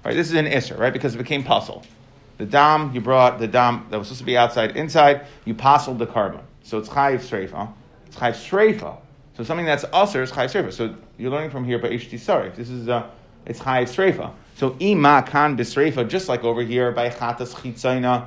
Right, 0.05 0.14
this 0.14 0.28
is 0.28 0.34
an 0.34 0.46
Isser, 0.46 0.78
right? 0.78 0.93
Because 0.93 1.14
it 1.14 1.19
became 1.19 1.43
puzzle. 1.43 1.84
The 2.38 2.46
dam 2.46 2.93
you 2.94 3.00
brought 3.00 3.38
the 3.38 3.49
dam 3.49 3.87
that 3.90 3.99
was 3.99 4.08
supposed 4.08 4.20
to 4.20 4.26
be 4.26 4.37
outside 4.37 4.76
inside. 4.76 5.26
You 5.44 5.55
puzzled 5.55 5.99
the 5.99 6.06
carbon, 6.06 6.40
so 6.62 6.78
it's 6.78 6.88
chayiv 6.88 7.20
streifa. 7.20 7.73
It's 8.06 8.17
chayiv 8.17 8.34
streifa. 8.34 8.99
So 9.37 9.44
something 9.44 9.67
that's 9.67 9.84
usher 9.93 10.23
is 10.23 10.31
chayiv 10.31 10.50
streifa. 10.50 10.73
So 10.73 10.94
you're 11.19 11.31
learning 11.31 11.50
from 11.50 11.64
here 11.64 11.78
by 11.78 11.88
HT 11.88 12.14
Sarif. 12.14 12.55
This 12.55 12.69
is 12.69 12.88
uh, 12.88 13.08
it's 13.46 13.61
chayiv 13.61 13.84
streifa. 13.84 14.32
So 14.56 14.76
ima 14.81 15.25
kan 15.26 15.56
bisreifa, 15.56 16.08
just 16.08 16.28
like 16.28 16.44
over 16.44 16.62
here 16.62 16.93
by 16.93 17.08
chatas 17.08 17.55
chitzayna 17.55 18.26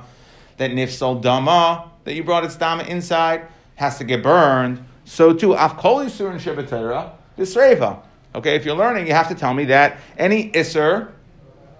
that 0.56 0.72
nifsal 0.72 1.20
dama, 1.22 1.90
that 2.04 2.14
you 2.14 2.22
brought 2.22 2.44
its 2.44 2.56
dama 2.56 2.82
inside, 2.82 3.46
has 3.76 3.96
to 3.98 4.04
get 4.04 4.22
burned. 4.22 4.84
So 5.10 5.32
too, 5.32 5.48
afkol 5.48 6.06
isur 6.06 6.30
and 6.30 6.40
shibetera, 6.40 7.10
disreva. 7.36 8.00
Okay, 8.32 8.54
if 8.54 8.64
you're 8.64 8.76
learning, 8.76 9.08
you 9.08 9.12
have 9.12 9.28
to 9.28 9.34
tell 9.34 9.52
me 9.52 9.64
that 9.64 9.98
any 10.16 10.52
isur, 10.52 11.10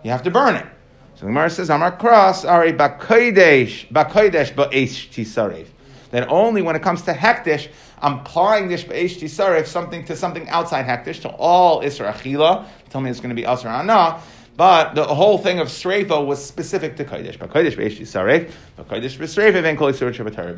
you 0.03 0.11
have 0.11 0.25
to 0.25 0.32
burn 0.32 0.56
it. 0.56 0.67
So 1.15 1.21
the 1.21 1.27
Gemara 1.27 1.49
says, 1.49 1.71
Amar 1.71 1.97
cross, 1.97 2.44
ari 2.44 2.73
bakodesh, 2.73 3.87
bakodesh 3.87 4.53
ba'esh 4.53 5.11
tisarev. 5.11 5.69
That 6.11 6.29
only 6.29 6.61
when 6.61 6.75
it 6.75 6.82
comes 6.82 7.03
to 7.03 7.12
hektish, 7.12 7.71
I'm 8.03 8.15
applying 8.15 8.67
this 8.67 8.82
ba'esh 8.82 9.21
tisarev, 9.21 9.69
something 9.69 10.05
to 10.06 10.17
something 10.17 10.49
outside 10.49 10.85
hektish, 10.87 11.23
to 11.23 11.29
all 11.29 11.82
isur 11.82 12.12
achila. 12.12 12.67
Tell 12.88 13.00
me 13.00 13.11
it's 13.11 13.21
going 13.21 13.35
to 13.35 13.41
be 13.41 13.47
asr 13.47 13.67
anah. 13.67 14.21
But 14.56 14.97
the 14.97 15.05
whole 15.05 15.38
thing 15.38 15.61
of 15.61 15.69
Sreifa 15.69 16.27
was 16.27 16.44
specific 16.44 16.97
to 16.97 17.05
Kodesh. 17.05 17.38
But 17.38 17.50
Kodesh 17.50 17.77
Beishi 17.77 18.00
Saref, 18.00 18.50
but 18.77 18.88
Kodesh 18.88 19.17
B'Sreifa, 19.17 19.65
and 19.65 19.79
Kol 19.79 19.93
Yisur 19.93 20.12
Shabbatara 20.12 20.55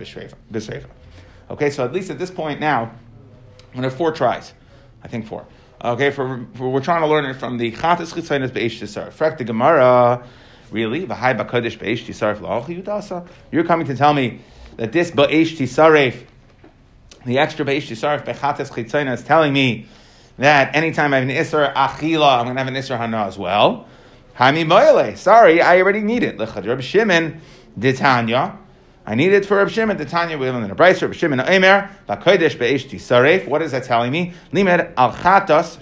B'Sreifa. 0.50 0.88
Okay, 1.52 1.69
so 1.69 1.84
at 1.84 1.93
least 1.93 2.10
at 2.10 2.19
this 2.19 2.31
point 2.31 2.60
now, 2.60 2.84
I'm 2.84 3.72
going 3.72 3.82
to 3.82 3.90
have 3.90 3.94
four 3.94 4.10
tries. 4.10 4.54
I 5.02 5.08
think 5.08 5.26
four. 5.26 5.46
Okay, 5.84 6.10
for, 6.10 6.46
for 6.54 6.70
we're 6.70 6.81
trying 6.81 7.02
to 7.02 7.06
learn 7.06 7.26
it 7.26 7.34
from 7.34 7.58
the 7.58 7.72
Chatas 7.72 8.14
Chitzainas 8.14 8.49
Beishi 8.49 8.84
Saref. 8.84 9.12
Frek 9.12 9.37
the 9.37 9.44
Gemara, 9.44 10.26
really? 10.70 11.06
V'hai 11.06 11.38
B'Kodesh 11.38 11.76
Beishi 11.76 12.14
Saref 12.14 12.38
La'ochi 12.38 12.82
Yudasa? 12.82 13.28
You're 13.50 13.64
coming 13.64 13.87
to 13.88 13.94
tell 13.94 14.14
me 14.14 14.40
that 14.78 14.93
this 14.93 15.10
Ba'esh 15.10 15.58
Saref, 15.58 16.25
the 17.26 17.38
extra 17.38 17.66
Ba'esh 17.66 17.90
Saref, 17.90 18.25
Bechatas 18.25 18.70
Chitzainas, 18.70 19.14
is 19.14 19.22
telling 19.22 19.52
me 19.52 19.87
that 20.38 20.75
anytime 20.75 21.12
I 21.12 21.19
have 21.19 21.28
an 21.28 21.34
Isra 21.34 21.75
Achila, 21.75 22.38
I'm 22.38 22.44
going 22.46 22.56
to 22.56 22.65
have 22.65 22.69
an 22.69 22.74
Isra 22.74 22.96
Hana 22.96 23.26
as 23.26 23.36
well. 23.36 23.86
Hami 24.38 24.67
Moile. 24.67 25.17
Sorry, 25.17 25.60
I 25.60 25.82
already 25.82 26.00
need 26.00 26.22
it. 26.22 26.38
Lechad 26.38 26.67
Reb 26.67 26.81
Shimon 26.81 27.43
Ditanya. 27.79 28.56
I 29.12 29.14
need 29.14 29.34
it 29.34 29.44
for 29.44 29.58
Reb 29.58 29.69
Shimon 29.69 29.98
tanya 30.06 30.38
We 30.38 30.46
have 30.46 30.54
in 30.54 30.70
a 30.70 30.74
Braisa 30.74 31.02
Reb 31.02 31.12
Shimon 31.12 31.38
Omer 31.38 31.90
Bakodesh 32.08 32.56
Beishti 32.56 32.94
Saref. 32.94 33.46
What 33.46 33.60
is 33.60 33.72
that 33.72 33.84
telling 33.84 34.10
me? 34.10 34.32
Limed 34.52 34.88
Al 34.96 35.12
Chatas 35.12 35.76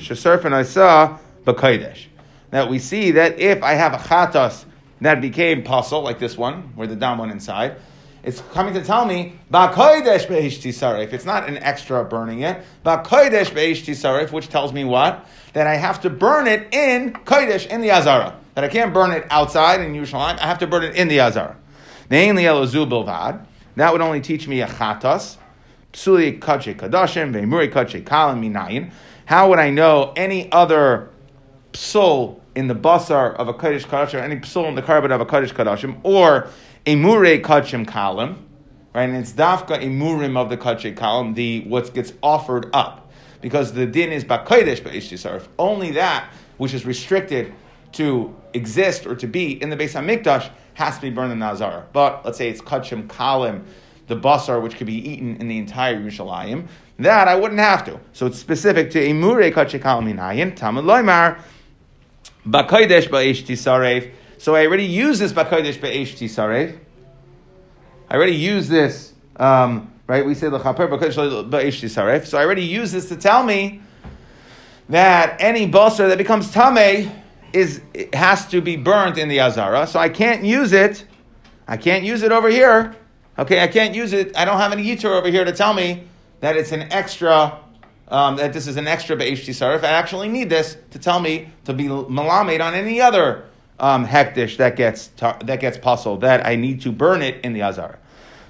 and 0.45 0.55
Isa 0.57 1.17
Bakodesh. 1.45 2.07
That 2.51 2.69
we 2.69 2.81
see 2.81 3.13
that 3.13 3.39
if 3.39 3.63
I 3.63 3.75
have 3.75 3.95
a 3.95 3.99
Chatas 3.99 4.65
that 5.01 5.21
became 5.21 5.63
puzzle 5.63 6.03
like 6.03 6.19
this 6.19 6.37
one, 6.37 6.73
where 6.75 6.89
the 6.89 6.97
dam 6.97 7.19
went 7.19 7.31
inside, 7.31 7.77
it's 8.25 8.41
coming 8.53 8.75
to 8.75 8.83
tell 8.83 9.05
me 9.05 9.39
Saref. 9.53 11.13
It's 11.13 11.25
not 11.25 11.49
an 11.49 11.59
extra 11.59 12.05
burning 12.05 12.41
it. 12.41 12.65
Which 14.33 14.49
tells 14.49 14.73
me 14.73 14.85
what? 14.85 15.27
That 15.53 15.69
I 15.69 15.77
have 15.77 16.01
to 16.01 16.11
burn 16.11 16.49
it 16.49 16.75
in 16.75 17.13
Kodesh 17.13 17.69
in 17.69 17.81
the 17.81 17.93
Azara 17.93 18.41
that 18.55 18.65
I 18.65 18.69
can't 18.69 18.93
burn 18.93 19.13
it 19.13 19.27
outside 19.31 19.81
in 19.81 19.95
Yerushalayim. 19.95 20.39
I 20.39 20.47
have 20.47 20.59
to 20.59 20.67
burn 20.67 20.83
it 20.83 20.97
in 20.97 21.09
the 21.09 21.21
Azar. 21.21 21.57
Mainly 22.11 22.43
Elozu 22.43 22.89
Bilvad. 22.91 23.47
That 23.77 23.93
would 23.93 24.01
only 24.01 24.21
teach 24.21 24.49
me 24.49 24.61
a 24.61 24.67
chatas. 24.67 25.37
Psuli 25.93 26.41
kache 26.41 26.77
kadashim, 26.77 27.33
ve'muri 27.33 27.73
kache 27.73 28.05
kalam 28.05 28.41
minayin. 28.41 28.91
How 29.27 29.49
would 29.49 29.61
I 29.61 29.71
know 29.71 30.13
any 30.17 30.51
other 30.51 31.09
psul 31.73 32.41
in 32.57 32.67
the 32.67 32.75
basar 32.75 33.35
of 33.37 33.47
a 33.47 33.55
kaddish 33.55 33.87
kadashim, 33.87 34.21
any 34.21 34.37
psul 34.37 34.69
in 34.69 34.75
the 34.75 34.83
carbon 34.83 35.13
of 35.13 35.21
a 35.21 35.27
kaddish 35.27 35.53
kadashim, 35.53 36.01
or 36.03 36.49
a 36.85 36.97
mure 36.97 37.39
kachim 37.39 37.87
kalam, 37.87 38.37
right? 38.93 39.09
And 39.09 39.17
it's 39.17 39.33
dafka 39.33 39.81
imurim 39.81 40.37
of 40.37 40.51
the 40.51 40.57
kachem 40.57 40.97
kalam, 40.97 41.37
the 41.37 41.61
what 41.63 41.95
gets 41.95 42.13
offered 42.25 42.71
up, 42.73 43.11
because 43.41 43.73
the 43.73 43.87
din 43.87 44.11
is 44.11 44.25
bakaydesh 44.25 44.83
ba'ishtisarif. 44.83 45.47
Only 45.61 45.93
that 45.93 46.29
which 46.57 46.75
is 46.75 46.85
restricted 46.85 47.53
to 47.93 48.35
exist 48.53 49.07
or 49.07 49.15
to 49.17 49.27
be 49.27 49.61
in 49.63 49.71
the 49.71 49.77
Beis 49.77 49.95
Hamikdash 49.95 50.51
has 50.81 50.97
to 50.97 51.03
be 51.03 51.11
burned 51.11 51.31
in 51.31 51.39
Nazar. 51.39 51.87
But 51.93 52.25
let's 52.25 52.39
say 52.39 52.49
it's 52.49 52.63
Kachim 52.63 53.07
Kalim, 53.07 53.65
the 54.07 54.17
basar 54.17 54.63
which 54.63 54.77
could 54.77 54.87
be 54.87 55.11
eaten 55.11 55.37
in 55.37 55.47
the 55.47 55.59
entire 55.59 56.01
Yerushalayim, 56.01 56.69
that 56.99 57.29
I 57.29 57.37
wouldn't 57.37 57.61
have 57.61 57.85
to. 57.85 58.01
So 58.15 58.27
it's 58.27 58.39
specific 58.39 58.91
to 58.93 58.99
Imure 58.99 59.53
Kachim 59.53 59.81
Kalim 59.81 60.13
Inayin, 60.13 60.57
Talmud 60.57 60.85
Loimar, 60.85 61.39
Bakodesh 62.47 63.09
Ba'ish 63.09 63.45
Tisaref. 63.45 64.11
So 64.39 64.55
I 64.55 64.67
already 64.67 64.87
use 64.87 65.19
this 65.19 65.33
Bakodesh 65.33 65.79
Ba'ish 65.79 66.17
Tisaref. 66.17 66.79
I 68.09 68.17
already 68.17 68.37
use 68.37 68.67
this, 68.67 69.13
um, 69.37 69.93
right? 70.07 70.25
We 70.25 70.35
say 70.35 70.49
the 70.49 70.59
Chaper 70.59 70.89
Bakodesh 70.89 71.51
Ba'ish 71.51 71.83
Tisaref. 71.83 72.27
So 72.27 72.39
I 72.39 72.45
already 72.45 72.65
use 72.65 72.91
this 72.91 73.11
to 73.11 73.17
tell 73.17 73.45
me 73.45 73.83
that 74.89 75.37
any 75.41 75.71
basar 75.71 76.09
that 76.09 76.17
becomes 76.17 76.51
tame 76.51 77.13
is 77.53 77.81
it 77.95 78.15
has 78.15 78.47
to 78.49 78.61
be 78.61 78.77
burnt 78.77 79.19
in 79.19 79.29
the 79.29 79.41
azara. 79.41 79.87
So 79.87 79.99
I 79.99 80.09
can't 80.09 80.45
use 80.45 80.73
it. 80.73 81.05
I 81.67 81.77
can't 81.77 82.05
use 82.05 82.23
it 82.23 82.33
over 82.33 82.49
here. 82.49 82.97
Okay, 83.39 83.63
I 83.63 83.69
can't 83.69 83.95
use 83.95 84.13
it. 84.13 84.37
I 84.37 84.45
don't 84.45 84.59
have 84.59 84.73
any 84.73 84.85
yitur 84.85 85.17
over 85.17 85.29
here 85.29 85.45
to 85.45 85.53
tell 85.53 85.73
me 85.73 86.05
that 86.41 86.57
it's 86.57 86.73
an 86.73 86.93
extra. 86.93 87.59
Um, 88.09 88.37
that 88.39 88.53
this 88.53 88.67
is 88.67 88.77
an 88.77 88.89
extra 88.89 89.15
be'eshti 89.15 89.51
sarif. 89.51 89.85
I 89.85 89.91
actually 89.91 90.29
need 90.29 90.51
this 90.51 90.77
to 90.91 90.99
tell 90.99 91.21
me 91.21 91.53
to 91.65 91.73
be 91.73 91.85
malamed 91.85 92.61
on 92.61 92.75
any 92.75 93.01
other 93.01 93.45
um, 93.79 94.05
hektish 94.05 94.57
that 94.57 94.75
gets 94.75 95.09
that 95.19 95.61
gets 95.61 95.79
puzzled 95.79 96.23
that 96.23 96.45
I 96.45 96.57
need 96.57 96.81
to 96.83 96.91
burn 96.93 97.23
it 97.23 97.45
in 97.45 97.53
the 97.53 97.63
azara. 97.63 97.99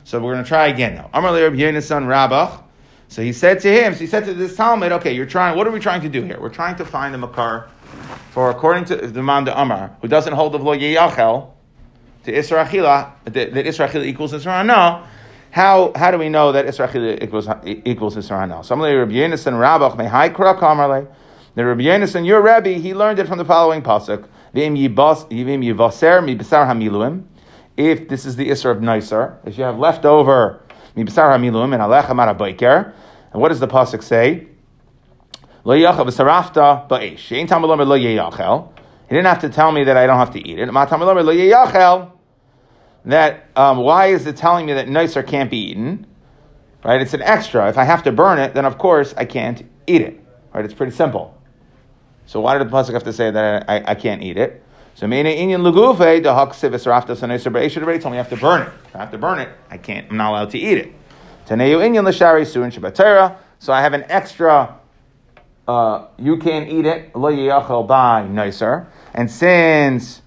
So 0.04 0.18
we're 0.18 0.32
going 0.32 0.44
to 0.44 0.48
try 0.48 0.68
again 0.68 0.94
now. 0.94 1.10
Amar 1.12 1.34
Rabbi 1.34 1.56
Yonasan 1.56 2.06
Rabach. 2.06 2.62
So 3.08 3.22
he 3.22 3.32
said 3.32 3.60
to 3.60 3.72
him, 3.72 3.92
so 3.94 4.00
he 4.00 4.06
said 4.06 4.24
to 4.26 4.34
this 4.34 4.56
Talmud, 4.56 4.92
okay, 4.92 5.12
you're 5.12 5.26
trying, 5.26 5.56
what 5.56 5.66
are 5.66 5.72
we 5.72 5.80
trying 5.80 6.00
to 6.02 6.08
do 6.08 6.22
here? 6.22 6.40
We're 6.40 6.48
trying 6.48 6.76
to 6.76 6.84
find 6.84 7.12
a 7.14 7.18
makar 7.18 7.68
for, 8.30 8.50
according 8.50 8.84
to 8.86 8.96
the 8.96 9.22
Man 9.22 9.44
de 9.44 9.60
Amar, 9.60 9.96
who 10.00 10.08
doesn't 10.08 10.32
hold 10.32 10.54
of 10.54 10.62
lo 10.62 10.76
yeyachel, 10.76 11.52
to 12.24 12.32
Isra 12.32 12.66
Achila, 12.66 13.12
that, 13.24 13.54
that 13.54 13.64
Isra 13.66 13.88
Achila 13.88 14.04
equals 14.04 14.32
Isra 14.32 14.58
Hana, 14.58 15.08
how, 15.50 15.92
how 15.96 16.10
do 16.10 16.18
we 16.18 16.28
know 16.28 16.52
that 16.52 16.66
Isra 16.66 16.88
Achila 16.88 17.22
equals, 17.22 17.48
equals 17.64 18.16
Isra 18.16 18.40
Hana? 18.40 18.62
So 18.62 18.74
I'm 18.74 18.80
going 18.80 18.92
to 18.92 18.98
Rabbi 18.98 19.12
Yonasan 19.12 19.54
Rabach, 19.54 19.96
mehai 19.96 20.34
kra 20.34 20.58
kamarle. 20.58 21.08
The 21.54 21.64
Rabbi 21.64 21.82
Yonasan, 21.82 22.24
your 22.24 22.40
Rabbi, 22.40 22.74
he 22.74 22.94
learned 22.94 23.18
it 23.18 23.26
from 23.26 23.38
the 23.38 23.44
following 23.44 23.82
pasuk. 23.82 24.28
If 27.76 28.08
this 28.08 28.26
is 28.26 28.36
the 28.36 28.50
Isra 28.50 28.70
of 28.72 28.78
Neisar, 28.78 29.36
if 29.46 29.58
you 29.58 29.64
have 29.64 29.78
leftover 29.78 30.60
and 30.96 31.08
and 33.32 33.40
what 33.40 33.48
does 33.48 33.60
the 33.60 33.68
pasuk 33.68 34.02
say? 34.02 34.46
Lo 35.64 35.76
yachal 35.76 36.06
v'sarafta 36.06 36.88
ba'esh. 36.88 37.32
Ain't 37.36 37.50
tamalom 37.50 37.86
lo 37.86 37.98
yachal. 37.98 38.72
He 39.08 39.14
didn't 39.14 39.26
have 39.26 39.40
to 39.40 39.48
tell 39.48 39.72
me 39.72 39.84
that 39.84 39.96
I 39.96 40.06
don't 40.06 40.18
have 40.18 40.32
to 40.32 40.48
eat 40.48 40.58
it. 40.58 40.72
Ma 40.72 40.86
tamalom 40.86 41.24
lo 41.24 41.34
yachal. 41.34 42.12
That 43.04 43.46
um, 43.56 43.78
why 43.78 44.06
is 44.06 44.26
it 44.26 44.36
telling 44.36 44.66
me 44.66 44.74
that 44.74 44.88
nicer 44.88 45.22
can't 45.22 45.50
be 45.50 45.70
eaten? 45.70 46.06
Right? 46.84 47.00
It's 47.00 47.14
an 47.14 47.22
extra. 47.22 47.68
If 47.68 47.78
I 47.78 47.84
have 47.84 48.02
to 48.04 48.12
burn 48.12 48.38
it, 48.38 48.54
then 48.54 48.64
of 48.64 48.78
course 48.78 49.14
I 49.16 49.24
can't 49.24 49.62
eat 49.86 50.02
it. 50.02 50.22
Right? 50.52 50.64
It's 50.64 50.74
pretty 50.74 50.92
simple. 50.92 51.36
So 52.26 52.40
why 52.40 52.56
did 52.56 52.68
the 52.68 52.70
pasuk 52.70 52.92
have 52.92 53.04
to 53.04 53.12
say 53.12 53.30
that 53.30 53.68
I, 53.68 53.82
I 53.88 53.94
can't 53.94 54.22
eat 54.22 54.36
it? 54.36 54.62
So 54.94 55.06
Meina 55.06 55.30
Inyan 55.30 55.62
Lugufe, 55.62 56.22
the 56.22 56.28
Haksivis 56.28 56.86
Rafta 56.86 57.16
Saneser 57.16 57.52
Be'esh 57.52 57.72
should 57.72 57.82
already 57.82 58.00
told 58.00 58.12
me 58.12 58.18
I 58.18 58.22
have 58.22 58.30
to 58.30 58.36
burn 58.36 58.62
it. 58.62 58.72
If 58.86 58.96
I 58.96 58.98
have 58.98 59.10
to 59.12 59.18
burn 59.18 59.38
it, 59.38 59.48
I 59.70 59.78
can't, 59.78 60.10
I'm 60.10 60.16
not 60.16 60.30
allowed 60.30 60.50
to 60.50 60.58
eat 60.58 60.78
it. 60.78 60.92
Taneyu 61.46 61.78
Inyan 61.78 62.04
Lashari 62.04 62.46
Suin 62.46 62.70
Shabbatera. 62.70 63.36
So 63.58 63.72
I 63.72 63.82
have 63.82 63.92
an 63.92 64.04
extra, 64.08 64.78
uh, 65.70 66.06
you 66.18 66.36
can't 66.38 66.68
eat 66.68 66.86
it, 66.86 67.14
Lo 67.14 67.30
Yachel 67.30 67.86
by 67.86 68.26
nicer. 68.26 68.88
And 69.14 69.30
since 69.30 70.22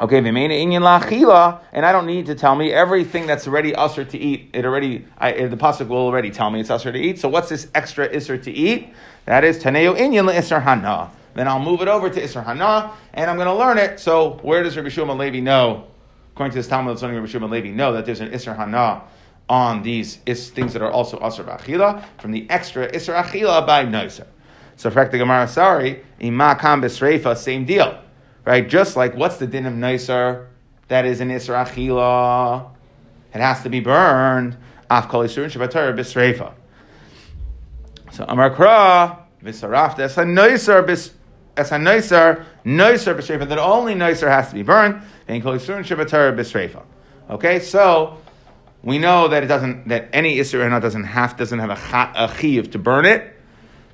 Okay, 0.00 0.20
v'meina 0.20 0.50
inyan 0.50 0.82
la'achila, 0.82 1.60
and 1.72 1.86
I 1.86 1.92
don't 1.92 2.06
need 2.06 2.26
to 2.26 2.34
tell 2.34 2.56
me 2.56 2.72
everything 2.72 3.26
that's 3.26 3.46
already 3.46 3.72
usher 3.74 4.04
to 4.04 4.18
eat. 4.18 4.50
It 4.52 4.64
already, 4.64 5.04
I, 5.16 5.46
the 5.46 5.56
pasuk 5.56 5.86
will 5.88 5.98
already 5.98 6.30
tell 6.30 6.50
me 6.50 6.60
it's 6.60 6.70
usher 6.70 6.90
to 6.90 6.98
eat. 6.98 7.20
So 7.20 7.28
what's 7.28 7.48
this 7.48 7.68
extra 7.72 8.08
isser 8.08 8.42
to 8.42 8.50
eat? 8.50 8.92
That 9.26 9.44
is 9.44 9.62
taneo 9.62 9.96
inyan 9.96 10.28
la'isser 10.28 10.62
hana. 10.62 11.10
Then 11.34 11.48
I'll 11.48 11.60
move 11.60 11.80
it 11.80 11.88
over 11.88 12.10
to 12.10 12.20
Isser 12.20 12.44
Hana, 12.44 12.92
and 13.14 13.30
I'm 13.30 13.36
going 13.36 13.48
to 13.48 13.54
learn 13.54 13.78
it. 13.78 14.00
So 14.00 14.38
where 14.42 14.62
does 14.62 14.76
Rabbi 14.76 14.90
Shimon 14.90 15.18
Levi 15.18 15.40
know? 15.40 15.86
According 16.34 16.52
to 16.52 16.58
this 16.58 16.68
Talmud, 16.68 16.92
it's 16.92 17.02
only 17.02 17.16
Rabbi 17.16 17.28
Shimon 17.30 17.50
Levi 17.50 17.70
know 17.70 17.92
that 17.94 18.06
there's 18.06 18.20
an 18.20 18.30
Isser 18.30 18.56
Hana 18.56 19.02
on 19.48 19.82
these 19.82 20.18
is, 20.26 20.50
things 20.50 20.72
that 20.72 20.82
are 20.82 20.90
also 20.90 21.18
Asr 21.18 21.44
Achila 21.44 22.04
from 22.18 22.32
the 22.32 22.48
extra 22.50 22.90
Isser 22.90 23.20
Achila 23.20 23.66
by 23.66 23.84
Noiser. 23.84 24.26
So, 24.82 24.90
the 24.90 25.18
Gemara, 25.18 25.46
sorry, 25.46 26.02
Imakam 26.20 26.82
Besreifa, 26.82 27.36
same 27.36 27.64
deal, 27.64 28.00
right? 28.44 28.68
Just 28.68 28.96
like 28.96 29.14
what's 29.14 29.36
the 29.36 29.46
din 29.46 29.64
of 29.66 29.74
Noiser 29.74 30.48
that 30.88 31.06
is 31.06 31.20
an 31.20 31.28
Achila? 31.28 32.68
It 33.32 33.40
has 33.40 33.62
to 33.62 33.68
be 33.68 33.78
burned. 33.78 34.56
Af 34.90 35.08
Kol 35.08 35.22
Yisurin 35.22 35.50
Shabbatar 35.50 35.96
Besreifa. 35.96 36.52
So, 38.10 38.24
Amar 38.28 38.50
Kra, 38.50 39.18
Visarafta, 39.42 40.00
it's 40.00 40.18
a 40.18 40.24
Noiser 40.24 40.84
Besreifa 40.84 41.12
as 41.56 41.70
a 41.70 41.76
noiser 41.76 42.44
b'shreifa, 42.64 43.48
that 43.48 43.58
only 43.58 43.94
noiser 43.94 44.28
has 44.28 44.48
to 44.48 44.54
be 44.54 44.62
burned, 44.62 45.02
and 45.28 45.42
kol 45.42 45.52
yisurin 45.52 45.84
shabbatar 45.84 46.34
b'shreifa. 46.34 46.82
Okay, 47.28 47.60
so 47.60 48.18
we 48.82 48.98
know 48.98 49.28
that 49.28 49.42
it 49.42 49.48
doesn't, 49.48 49.88
that 49.88 50.08
any 50.12 50.38
isra 50.38 50.80
doesn't 50.80 51.04
have, 51.04 51.36
doesn't 51.36 51.58
have 51.58 51.70
a, 51.70 52.24
a 52.24 52.34
chiv 52.38 52.70
to 52.70 52.78
burn 52.78 53.04
it, 53.04 53.36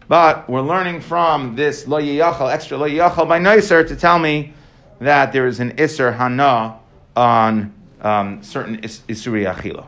but 0.08 0.48
we're 0.48 0.62
learning 0.62 1.00
from 1.00 1.54
this 1.54 1.86
lo 1.86 2.00
yachal, 2.00 2.52
extra 2.52 2.76
lo 2.76 2.88
yachal 2.88 3.28
by 3.28 3.38
noiser 3.38 3.86
to 3.86 3.94
tell 3.94 4.18
me 4.18 4.52
that 5.00 5.32
there 5.32 5.46
is 5.46 5.60
an 5.60 5.76
isser 5.76 6.16
hana 6.16 6.78
on 7.14 7.72
um, 8.00 8.42
certain 8.42 8.80
is, 8.80 9.00
isuri 9.08 9.52
achila. 9.52 9.86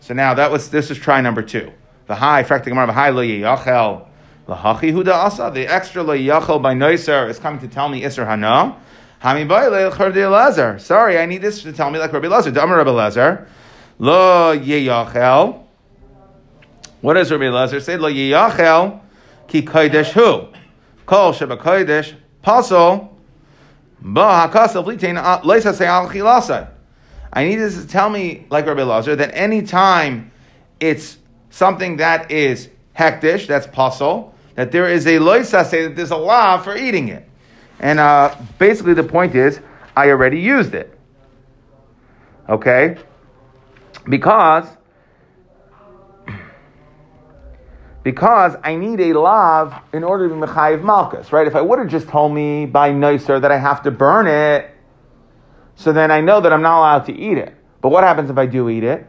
So 0.00 0.14
now 0.14 0.34
that 0.34 0.50
was 0.50 0.70
this 0.70 0.90
is 0.90 0.98
try 0.98 1.20
number 1.20 1.42
two. 1.42 1.72
The 2.06 2.14
high, 2.14 2.44
fraktik 2.44 2.86
the 2.86 2.92
high 2.92 3.10
lo 3.10 3.22
yachal 3.22 4.06
Lahachi 4.46 4.92
huda 4.92 5.12
asa. 5.12 5.50
The 5.52 5.66
extra 5.66 6.04
layachal 6.04 6.60
by 6.60 6.74
noiser 6.74 7.28
is 7.28 7.38
coming 7.38 7.60
to 7.60 7.68
tell 7.68 7.88
me 7.88 8.04
iser 8.04 8.26
hana. 8.26 8.76
Hami 9.22 10.30
Lazar. 10.30 10.78
Sorry, 10.78 11.18
I 11.18 11.24
need 11.24 11.40
this 11.40 11.62
to 11.62 11.72
tell 11.72 11.90
me 11.90 11.98
like 11.98 12.12
Rabbi 12.12 12.28
Lazar. 12.28 12.50
Damar 12.50 12.76
Rabbi 12.76 12.90
Lazar. 12.90 13.48
Lo 13.98 14.56
yeyachel. 14.56 15.64
What 17.00 17.14
does 17.14 17.30
Rabbi 17.30 17.48
Lazar 17.48 17.80
say? 17.80 17.96
Lo 17.96 18.10
yeyachel 18.10 19.00
ki 19.48 19.62
kodesh 19.62 20.12
hu. 20.12 20.48
Kol 21.06 21.32
sheba 21.32 21.56
kodesh 21.56 22.14
pasol. 22.42 23.08
Ba 24.00 24.48
hakasa 24.48 24.84
vlitein 24.84 25.16
leisa 25.42 25.72
se'al 25.72 26.08
chilasa. 26.08 26.70
I 27.32 27.44
need 27.44 27.56
this 27.56 27.80
to 27.80 27.86
tell 27.86 28.08
me, 28.10 28.46
like 28.48 28.66
Rabbi 28.66 28.84
Lazar, 28.84 29.16
that 29.16 29.32
any 29.34 29.62
time 29.62 30.30
it's 30.78 31.18
something 31.50 31.96
that 31.96 32.30
is 32.30 32.68
hektish, 32.96 33.48
that's 33.48 33.66
pasul, 33.66 34.32
that 34.54 34.70
there 34.70 34.88
is 34.88 35.06
a 35.06 35.18
loisa 35.18 35.66
say 35.66 35.88
that 35.88 35.96
there's 35.96 36.12
a 36.12 36.16
law 36.16 36.58
for 36.58 36.76
eating 36.76 37.08
it. 37.08 37.28
And 37.80 37.98
uh, 37.98 38.34
basically, 38.58 38.94
the 38.94 39.02
point 39.02 39.34
is, 39.34 39.60
I 39.96 40.10
already 40.10 40.40
used 40.40 40.74
it. 40.74 40.96
Okay? 42.48 42.98
Because 44.08 44.66
because 48.04 48.54
I 48.62 48.76
need 48.76 49.00
a 49.00 49.18
lav 49.18 49.74
in 49.92 50.04
order 50.04 50.28
to 50.28 50.34
be 50.34 50.40
mechayiv 50.40 50.84
malchus, 50.84 51.32
right? 51.32 51.46
If 51.46 51.56
I 51.56 51.60
would 51.60 51.80
have 51.80 51.88
just 51.88 52.06
told 52.06 52.32
me 52.32 52.66
by 52.66 52.92
nicer 52.92 53.40
that 53.40 53.50
I 53.50 53.58
have 53.58 53.82
to 53.82 53.90
burn 53.90 54.28
it, 54.28 54.70
so 55.74 55.92
then 55.92 56.12
I 56.12 56.20
know 56.20 56.40
that 56.40 56.52
I'm 56.52 56.62
not 56.62 56.78
allowed 56.78 57.06
to 57.06 57.12
eat 57.12 57.38
it. 57.38 57.54
But 57.80 57.88
what 57.88 58.04
happens 58.04 58.30
if 58.30 58.38
I 58.38 58.46
do 58.46 58.68
eat 58.68 58.84
it? 58.84 59.06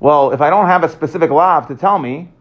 Well, 0.00 0.32
if 0.32 0.40
I 0.40 0.50
don't 0.50 0.66
have 0.66 0.82
a 0.82 0.88
specific 0.88 1.30
lav 1.30 1.68
to 1.68 1.76
tell 1.76 1.98
me, 1.98 2.32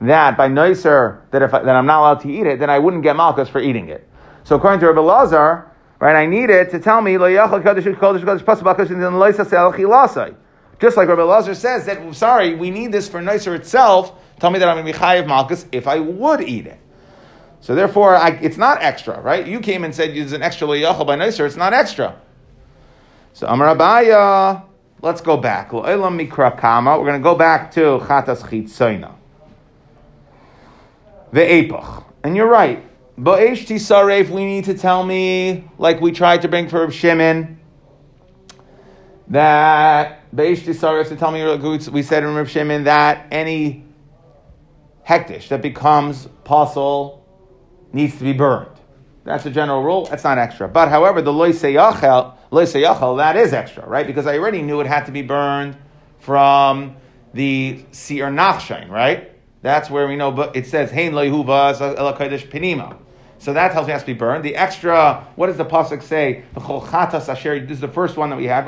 that 0.00 0.36
by 0.36 0.48
nicer 0.48 1.24
that 1.30 1.42
if 1.42 1.54
I, 1.54 1.62
that 1.62 1.74
I'm 1.74 1.86
not 1.86 2.00
allowed 2.00 2.20
to 2.20 2.30
eat 2.30 2.46
it, 2.46 2.58
then 2.58 2.70
I 2.70 2.78
wouldn't 2.78 3.02
get 3.02 3.16
malchus 3.16 3.48
for 3.48 3.60
eating 3.60 3.88
it. 3.88 4.06
So 4.44 4.56
according 4.56 4.80
to 4.80 4.86
Rabbi 4.86 5.00
Lazar, 5.00 5.70
right, 6.00 6.16
I 6.16 6.26
need 6.26 6.50
it 6.50 6.70
to 6.70 6.78
tell 6.78 7.00
me 7.00 7.16
just 10.80 10.96
like 10.96 11.08
Rabbi 11.08 11.22
Lazar 11.22 11.54
says 11.54 11.86
that 11.86 12.14
sorry, 12.14 12.54
we 12.54 12.70
need 12.70 12.92
this 12.92 13.08
for 13.08 13.20
nicer 13.20 13.54
itself. 13.54 14.12
Tell 14.38 14.50
me 14.50 14.58
that 14.58 14.68
I'm 14.68 14.76
going 14.76 14.86
to 14.86 14.92
be 14.92 14.98
chayiv 14.98 15.26
malchus 15.26 15.66
if 15.72 15.86
I 15.88 15.98
would 15.98 16.42
eat 16.42 16.66
it. 16.66 16.78
So 17.60 17.74
therefore, 17.74 18.14
I, 18.14 18.30
it's 18.40 18.56
not 18.56 18.82
extra, 18.82 19.20
right? 19.20 19.46
You 19.46 19.60
came 19.60 19.82
and 19.82 19.94
said 19.94 20.14
there's 20.14 20.32
an 20.32 20.42
extra 20.42 20.68
loyachal 20.68 21.06
by 21.06 21.16
nicer. 21.16 21.44
It's 21.44 21.56
not 21.56 21.72
extra. 21.72 22.20
So 23.32 23.48
Amar 23.48 23.74
Abaya, 23.74 24.62
let's 25.02 25.20
go 25.20 25.36
back. 25.36 25.72
We're 25.72 25.82
going 25.82 26.18
to 26.18 27.18
go 27.20 27.34
back 27.34 27.72
to 27.72 27.80
chatas 27.98 28.42
chitzoina 28.42 29.14
the 31.32 31.40
Apach. 31.40 32.04
And 32.22 32.36
you're 32.36 32.48
right. 32.48 32.84
Ba'esh 33.18 33.66
tisaref, 33.66 34.30
we 34.30 34.44
need 34.44 34.64
to 34.64 34.74
tell 34.74 35.04
me, 35.04 35.64
like 35.78 36.00
we 36.00 36.12
tried 36.12 36.42
to 36.42 36.48
bring 36.48 36.68
for 36.68 36.90
Shimon, 36.90 37.58
that 39.28 40.17
Ba'esh 40.34 40.60
tisaref 40.60 41.08
to 41.08 41.16
tell 41.16 41.30
me, 41.30 41.90
we 41.90 42.02
said 42.02 42.22
in 42.22 42.34
Reb 42.34 42.48
Shimon, 42.48 42.84
that 42.84 43.26
any 43.30 43.84
hektish 45.06 45.48
that 45.48 45.62
becomes 45.62 46.28
pasul 46.44 47.24
needs 47.92 48.16
to 48.18 48.24
be 48.24 48.32
burned. 48.32 48.70
That's 49.24 49.46
a 49.46 49.50
general 49.50 49.82
rule. 49.82 50.06
That's 50.06 50.24
not 50.24 50.38
extra. 50.38 50.68
But 50.68 50.88
however, 50.88 51.22
the 51.22 51.32
loy 51.32 51.52
seyachel, 51.52 52.34
loy 52.50 52.64
seyachel, 52.64 53.18
that 53.18 53.36
is 53.36 53.52
extra, 53.52 53.86
right? 53.86 54.06
Because 54.06 54.26
I 54.26 54.38
already 54.38 54.62
knew 54.62 54.80
it 54.80 54.86
had 54.86 55.04
to 55.06 55.12
be 55.12 55.22
burned 55.22 55.76
from 56.18 56.96
the 57.34 57.84
seer 57.92 58.28
nachshain, 58.28 58.88
right? 58.90 59.32
That's 59.62 59.90
where 59.90 60.06
we 60.06 60.16
know, 60.16 60.30
but 60.30 60.56
it 60.56 60.66
says, 60.66 60.90
Hein 60.90 61.12
loihuva 61.12 61.76
kodesh 62.16 62.48
pinima. 62.50 62.98
So 63.40 63.52
that 63.52 63.72
tells 63.72 63.86
me 63.86 63.92
it 63.92 63.94
has 63.94 64.02
to 64.02 64.06
be 64.06 64.14
burned. 64.14 64.44
The 64.44 64.56
extra, 64.56 65.26
what 65.36 65.46
does 65.46 65.56
the 65.56 65.64
pasuk 65.64 66.02
say? 66.02 66.42
This 66.54 67.76
is 67.76 67.80
the 67.80 67.88
first 67.88 68.16
one 68.16 68.30
that 68.30 68.36
we 68.36 68.46
have. 68.46 68.64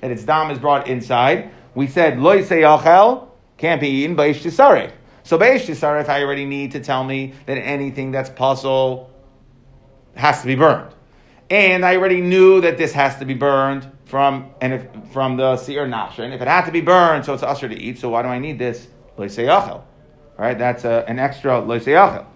That 0.00 0.10
its 0.10 0.24
dam 0.24 0.50
is 0.50 0.58
brought 0.58 0.88
inside. 0.88 1.50
We 1.74 1.86
said 1.86 2.18
loy 2.18 2.42
seyachel. 2.42 3.28
can't 3.58 3.80
be 3.80 3.88
eaten 3.88 4.16
by 4.16 4.26
Ish 4.26 4.42
Tisaref. 4.42 4.92
So 5.24 5.38
by 5.38 5.50
Ish 5.50 5.82
I 5.82 6.22
already 6.22 6.46
need 6.46 6.72
to 6.72 6.80
tell 6.80 7.04
me 7.04 7.34
that 7.46 7.58
anything 7.58 8.10
that's 8.10 8.30
puzzle 8.30 9.10
has 10.14 10.40
to 10.40 10.46
be 10.46 10.54
burned. 10.54 10.94
And 11.50 11.84
I 11.84 11.96
already 11.96 12.22
knew 12.22 12.62
that 12.62 12.78
this 12.78 12.92
has 12.94 13.18
to 13.18 13.26
be 13.26 13.34
burned 13.34 13.86
from 14.06 14.50
and 14.62 14.72
if, 14.72 14.86
from 15.12 15.36
the 15.36 15.58
seer 15.58 15.86
nashrin. 15.86 16.34
If 16.34 16.40
it 16.40 16.48
had 16.48 16.64
to 16.64 16.72
be 16.72 16.80
burned, 16.80 17.26
so 17.26 17.34
it's 17.34 17.42
usher 17.42 17.68
to 17.68 17.78
eat. 17.78 17.98
So 17.98 18.08
why 18.08 18.22
do 18.22 18.28
I 18.28 18.38
need 18.38 18.58
this 18.58 18.88
loiseyachel? 19.18 19.70
All 19.70 19.86
right, 20.38 20.58
that's 20.58 20.84
a, 20.84 21.04
an 21.08 21.18
extra 21.18 21.52
loiseyachel. 21.62 22.26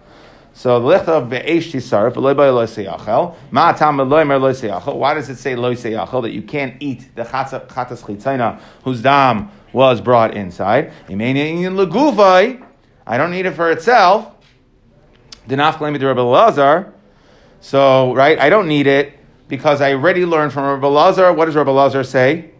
So 0.53 0.79
the 0.79 0.87
licht 0.87 1.07
of 1.07 1.29
be'esh 1.29 1.71
tisarif 1.71 2.13
v'loy 2.13 2.35
by 2.35 2.47
loiseyachel. 2.47 3.35
Ma 3.51 3.73
tam 3.73 3.97
loimer 3.97 4.39
loiseyachel. 4.39 4.95
Why 4.95 5.13
does 5.13 5.29
it 5.29 5.37
say 5.37 5.53
loiseyachel 5.53 6.23
that 6.23 6.31
you 6.31 6.41
can't 6.41 6.75
eat 6.79 7.15
the 7.15 7.23
chatas 7.23 7.67
chitzayna 7.67 8.59
whose 8.83 9.01
dam 9.01 9.51
was 9.71 10.01
brought 10.01 10.35
inside? 10.35 10.91
legufay. 11.07 12.65
I 13.05 13.17
don't 13.17 13.31
need 13.31 13.45
it 13.45 13.53
for 13.53 13.71
itself. 13.71 14.33
Dinaf 15.47 15.77
claim 15.77 15.93
to 15.93 16.05
Rabbi 16.05 16.21
Lazar. 16.21 16.93
So, 17.61 18.13
right, 18.13 18.39
I 18.39 18.49
don't 18.49 18.67
need 18.67 18.87
it 18.87 19.13
because 19.47 19.79
I 19.81 19.93
already 19.93 20.25
learned 20.25 20.53
from 20.53 20.63
Rabbi 20.63 20.87
Lazar. 20.87 21.31
What 21.33 21.45
does 21.45 21.55
Rabbi 21.55 21.71
Lazar 21.71 22.03
say? 22.03 22.51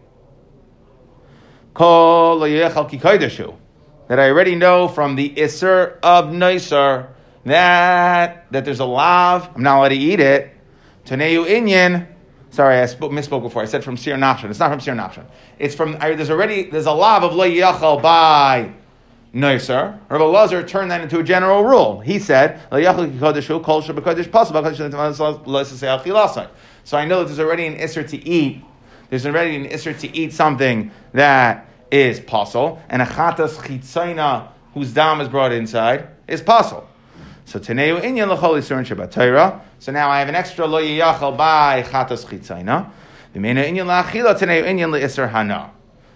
That 4.08 4.18
I 4.18 4.28
already 4.28 4.54
know 4.54 4.88
from 4.88 5.16
the 5.16 5.30
Isser 5.30 5.98
of 6.02 6.26
Neisar 6.26 7.08
that, 7.44 8.50
that 8.50 8.64
there's 8.64 8.80
a 8.80 8.84
lav. 8.84 9.50
I'm 9.54 9.62
not 9.62 9.78
allowed 9.78 9.88
to 9.90 9.96
eat 9.96 10.20
it. 10.20 10.50
Taneu 11.04 11.46
Inyan. 11.46 12.06
Sorry, 12.50 12.78
I 12.78 12.86
spoke, 12.86 13.12
misspoke 13.12 13.42
before. 13.42 13.62
I 13.62 13.66
said 13.66 13.84
from 13.84 13.96
Sir 13.96 14.14
Nachshon. 14.16 14.50
It's 14.50 14.58
not 14.58 14.70
from 14.70 14.80
Sir 14.80 14.92
Nachshon. 14.92 15.26
It's 15.58 15.74
from, 15.74 15.96
I, 16.00 16.14
there's 16.14 16.30
already, 16.30 16.64
there's 16.64 16.86
a 16.86 16.92
lav 16.92 17.22
of 17.22 17.34
Lo 17.34 17.46
Yachal 17.46 18.02
by 18.02 18.72
Noiser, 19.34 19.98
Rabbi 20.08 20.24
Lazar 20.24 20.66
turned 20.66 20.90
that 20.90 21.02
into 21.02 21.18
a 21.18 21.22
general 21.22 21.62
rule. 21.62 22.00
He 22.00 22.18
said, 22.18 22.60
So 22.70 22.76
I 22.76 22.80
know 27.04 27.18
that 27.18 27.24
there's 27.26 27.38
already 27.38 27.66
an 27.66 27.76
isser 27.76 28.08
to 28.08 28.28
eat. 28.28 28.64
There's 29.10 29.26
already 29.26 29.56
an 29.56 29.66
isser 29.66 29.98
to 30.00 30.16
eat 30.16 30.32
something 30.32 30.90
that 31.12 31.67
is 31.90 32.20
possible, 32.20 32.82
and 32.88 33.02
a 33.02 33.06
chatas 33.06 33.56
chitzayna 33.56 34.48
whose 34.74 34.92
dam 34.92 35.20
is 35.20 35.28
brought 35.28 35.52
inside 35.52 36.08
is 36.26 36.42
possible. 36.42 36.88
So 37.44 37.58
teneu 37.58 38.00
inyan 38.00 38.28
l'chol 38.28 38.58
yisurin 38.58 38.84
shabbat 38.84 39.60
So 39.78 39.92
now 39.92 40.10
I 40.10 40.18
have 40.18 40.28
an 40.28 40.34
extra 40.34 40.66
lo 40.66 40.82
yiyachal 40.82 41.36
by 41.36 41.82
chatas 41.82 42.26
chitzayna. 42.26 42.90
V'meina 43.34 43.66
inyan 43.66 43.86
la'achila 43.86 44.38
teneu 44.38 44.64
inyan 44.64 44.90
le'isser 44.92 45.30
hana. 45.30 45.70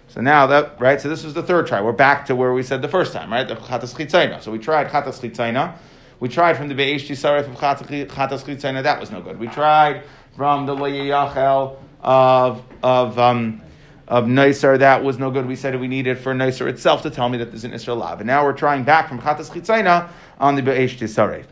So 0.09 0.21
now 0.21 0.45
that 0.45 0.79
right, 0.79 1.01
so 1.01 1.09
this 1.09 1.23
was 1.23 1.33
the 1.33 1.41
third 1.41 1.65
try. 1.65 1.81
We're 1.81 1.91
back 1.91 2.27
to 2.27 2.35
where 2.35 2.53
we 2.53 2.61
said 2.61 2.83
the 2.83 2.87
first 2.87 3.13
time, 3.13 3.31
right? 3.31 3.47
The 3.47 3.55
chatas 3.55 3.95
chitzayna. 3.95 4.43
So 4.43 4.51
we 4.51 4.59
tried 4.59 4.89
chatas 4.89 5.19
chitzayna. 5.19 5.75
We 6.19 6.29
tried 6.29 6.55
from 6.55 6.67
the 6.67 6.75
beish 6.75 7.07
tisaref 7.07 7.47
of 7.47 7.55
chatas 7.57 8.43
chitzayna. 8.43 8.83
That 8.83 8.99
was 8.99 9.09
no 9.09 9.21
good. 9.21 9.39
We 9.39 9.47
tried 9.47 10.03
from 10.35 10.67
the 10.67 10.75
leyachel 10.75 11.77
of 12.01 12.61
of 12.83 13.17
um, 13.17 13.61
of 14.07 14.27
nicer. 14.27 14.77
That 14.77 15.03
was 15.03 15.17
no 15.17 15.31
good. 15.31 15.45
We 15.45 15.55
said 15.55 15.79
we 15.79 15.87
needed 15.87 16.17
for 16.17 16.33
nicer 16.33 16.67
itself 16.67 17.01
to 17.03 17.09
tell 17.09 17.29
me 17.29 17.37
that 17.37 17.51
there's 17.51 17.63
an 17.63 17.73
Israel 17.73 17.97
lav. 17.97 18.19
And 18.19 18.27
now 18.27 18.43
we're 18.43 18.53
trying 18.53 18.83
back 18.83 19.07
from 19.07 19.19
chatas 19.19 19.49
chitzayna 19.49 20.09
on 20.39 20.55
the 20.55 20.61
beish 20.61 20.97
tisaref. 20.97 21.45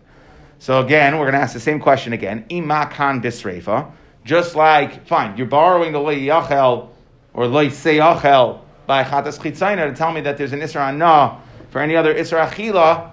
So 0.60 0.80
again, 0.80 1.18
we're 1.18 1.26
going 1.26 1.34
to 1.34 1.40
ask 1.40 1.54
the 1.54 1.60
same 1.60 1.80
question 1.80 2.14
again. 2.14 2.46
Imakan 2.50 3.24
bisrefa. 3.24 3.92
Just 4.24 4.56
like, 4.56 5.08
fine, 5.08 5.36
you're 5.36 5.48
borrowing 5.48 5.92
the 5.92 6.00
leyachel 6.00 6.90
or 7.34 7.48
loy 7.48 7.70
seyachel 7.70 8.62
by 8.86 9.04
chatas 9.04 9.40
chitzayna 9.40 9.90
to 9.90 9.96
tell 9.96 10.12
me 10.12 10.22
that 10.22 10.38
there's 10.38 10.54
an 10.54 10.60
isra 10.60 10.90
anah 10.90 11.42
for 11.72 11.80
any 11.80 11.96
other 11.96 12.14
isra 12.14 12.48
achila, 12.48 13.12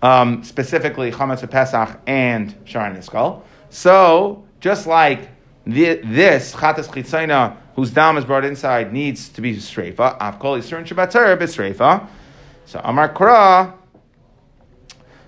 um, 0.00 0.42
specifically 0.42 1.10
chametz 1.10 1.48
pesach 1.50 2.00
and 2.06 2.54
sharon 2.64 2.96
niskal. 2.96 3.42
So 3.68 4.44
just 4.60 4.86
like 4.86 5.28
the, 5.66 6.00
this 6.04 6.54
chatas 6.54 6.86
chitzayna 6.86 7.56
whose 7.74 7.90
dam 7.90 8.16
is 8.16 8.24
brought 8.24 8.44
inside 8.44 8.92
needs 8.92 9.28
to 9.30 9.40
be 9.40 9.56
streifa, 9.56 10.18
avkol 10.18 10.58
yisurin 10.58 10.86
shabbater 10.86 11.36
b'streifa. 11.38 12.06
So 12.66 12.80
amar 12.84 13.12
kra. 13.12 13.74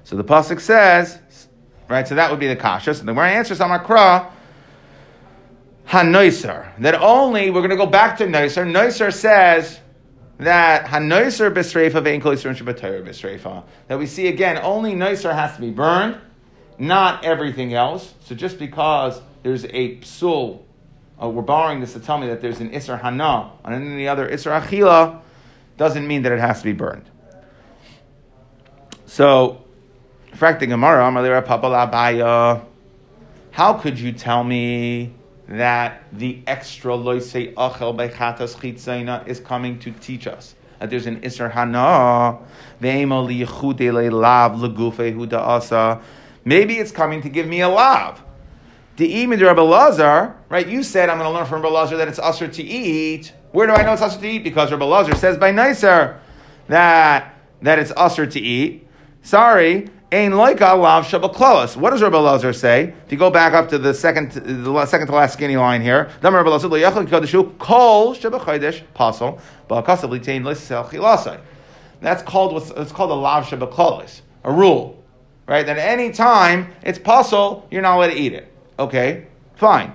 So 0.05 0.17
the 0.17 0.25
pasuk 0.25 0.61
says, 0.61 1.19
right? 1.89 2.07
So 2.07 2.15
that 2.15 2.31
would 2.31 2.41
be 2.41 2.49
the 2.49 2.57
kasha. 2.57 2.95
So 2.95 3.05
the 3.05 3.13
answer 3.13 3.53
is 3.55 3.61
amar 3.61 3.83
kra. 3.85 4.31
Hanoiser. 5.87 6.67
That 6.79 6.95
only, 7.01 7.51
we're 7.51 7.61
going 7.61 7.71
to 7.71 7.77
go 7.77 7.87
back 7.87 8.17
to 8.19 8.25
Noiser. 8.25 8.67
Noiser 8.67 9.13
says 9.13 9.81
that 10.39 10.87
Hanoiser 10.87 11.53
Bisrefa 11.53 12.03
Veinkoiser 12.03 12.55
Shabbatayr 12.57 13.07
Bisrefa. 13.07 13.65
That 13.89 13.99
we 13.99 14.07
see 14.07 14.29
again, 14.29 14.59
only 14.63 14.95
Noiser 14.95 15.35
has 15.35 15.55
to 15.57 15.61
be 15.61 15.71
burned, 15.71 16.17
not 16.79 17.25
everything 17.25 17.75
else. 17.75 18.15
So 18.25 18.35
just 18.35 18.59
because 18.59 19.21
there's 19.43 19.65
a 19.67 19.99
psul, 19.99 20.63
uh, 21.23 21.29
we're 21.29 21.43
borrowing 21.43 21.81
this 21.81 21.93
to 21.95 22.01
tell 22.01 22.19
me 22.19 22.27
that 22.29 22.41
there's 22.41 22.61
an 22.61 22.71
Isser 22.71 23.01
Hana 23.01 23.51
on 23.65 23.73
any 23.73 24.09
other 24.09 24.29
Isser 24.29 24.61
Achila, 24.61 25.21
doesn't 25.77 26.07
mean 26.07 26.23
that 26.23 26.33
it 26.33 26.41
has 26.41 26.59
to 26.59 26.65
be 26.65 26.73
burned. 26.73 27.09
So, 29.07 29.63
Frakti 30.33 30.69
Gemara, 30.69 31.03
how 33.51 33.75
could 33.75 33.99
you 33.99 34.13
tell 34.13 34.43
me 34.43 35.15
that 35.47 36.05
the 36.13 36.43
extra 36.47 36.93
loisei 36.93 37.53
achel 37.55 37.95
by 37.97 38.09
chatas 38.09 38.57
chitzayna 38.57 39.27
is 39.29 39.41
coming 39.41 39.79
to 39.79 39.91
teach 39.93 40.27
us 40.27 40.55
that 40.79 40.91
there's 40.91 41.07
an 41.07 41.21
isra 41.21 41.51
hana 41.51 42.39
liyichude 42.81 44.13
lav 44.13 44.53
legufe 44.57 45.15
huda 45.15 45.35
asa. 45.35 46.01
Maybe 46.45 46.79
it's 46.79 46.93
coming 46.93 47.23
to 47.23 47.29
give 47.29 47.47
me 47.47 47.61
a 47.61 47.69
lav. 47.69 48.23
The 48.97 49.13
imid 49.13 49.45
Rabbi 49.45 49.61
Lazar, 49.61 50.37
right? 50.49 50.69
You 50.69 50.83
said 50.83 51.09
I'm 51.09 51.19
going 51.19 51.29
to 51.29 51.35
learn 51.35 51.47
from 51.47 51.63
Rabbi 51.63 51.75
Lazar 51.75 51.97
that 51.97 52.07
it's 52.07 52.21
usher 52.21 52.47
to 52.47 52.63
eat. 52.63 53.33
Where 53.51 53.67
do 53.67 53.73
I 53.73 53.83
know 53.83 53.93
it's 53.93 54.03
usher 54.03 54.21
to 54.21 54.29
eat? 54.29 54.45
Because 54.45 54.71
Rabbi 54.71 54.85
Lazar 54.85 55.15
says 55.17 55.37
by 55.37 55.51
nicer 55.51 56.21
that 56.69 57.35
that 57.63 57.79
it's 57.79 57.93
usher 57.97 58.27
to 58.27 58.41
eat. 58.41 58.87
Sorry, 59.23 59.91
Ein 60.15 60.31
loika 60.31 60.81
lav 60.81 61.07
shabakloas. 61.07 61.77
What 61.77 61.91
does 61.91 62.01
Rabbi 62.01 62.17
Lazar 62.17 62.53
say? 62.53 62.95
If 63.05 63.11
you 63.11 63.19
go 63.19 63.31
back 63.31 63.53
up 63.53 63.69
to 63.71 63.79
the 63.79 63.93
second, 63.93 64.31
the 64.31 64.87
second 64.87 65.09
to 65.09 65.13
last 65.13 65.33
skinny 65.33 65.57
line 65.57 65.83
here, 65.83 66.09
Dam 66.23 66.37
Rabbi 66.37 66.49
Lazar 66.51 66.69
loyachal 66.69 67.05
kadeshu 67.09 67.59
kol 67.59 68.15
shabachaydesh 68.15 68.85
pasol 68.95 69.41
ba'akasav 69.69 70.11
litain 70.11 70.45
lisel 70.45 70.89
chilasai. 70.89 71.41
That's 72.01 72.23
called 72.23 72.53
what's 72.53 72.71
it's 72.71 72.93
called 72.93 73.11
a 73.11 73.15
lav 73.15 73.47
shabakloas, 73.47 74.21
a 74.45 74.53
rule, 74.53 75.03
right? 75.49 75.67
That 75.67 75.79
any 75.79 76.13
time 76.13 76.73
it's 76.83 77.01
possible, 77.01 77.67
you're 77.73 77.83
not 77.83 77.97
allowed 77.97 78.13
to 78.13 78.17
eat 78.17 78.35
it. 78.35 78.54
Okay, 78.79 79.27
fine. 79.57 79.93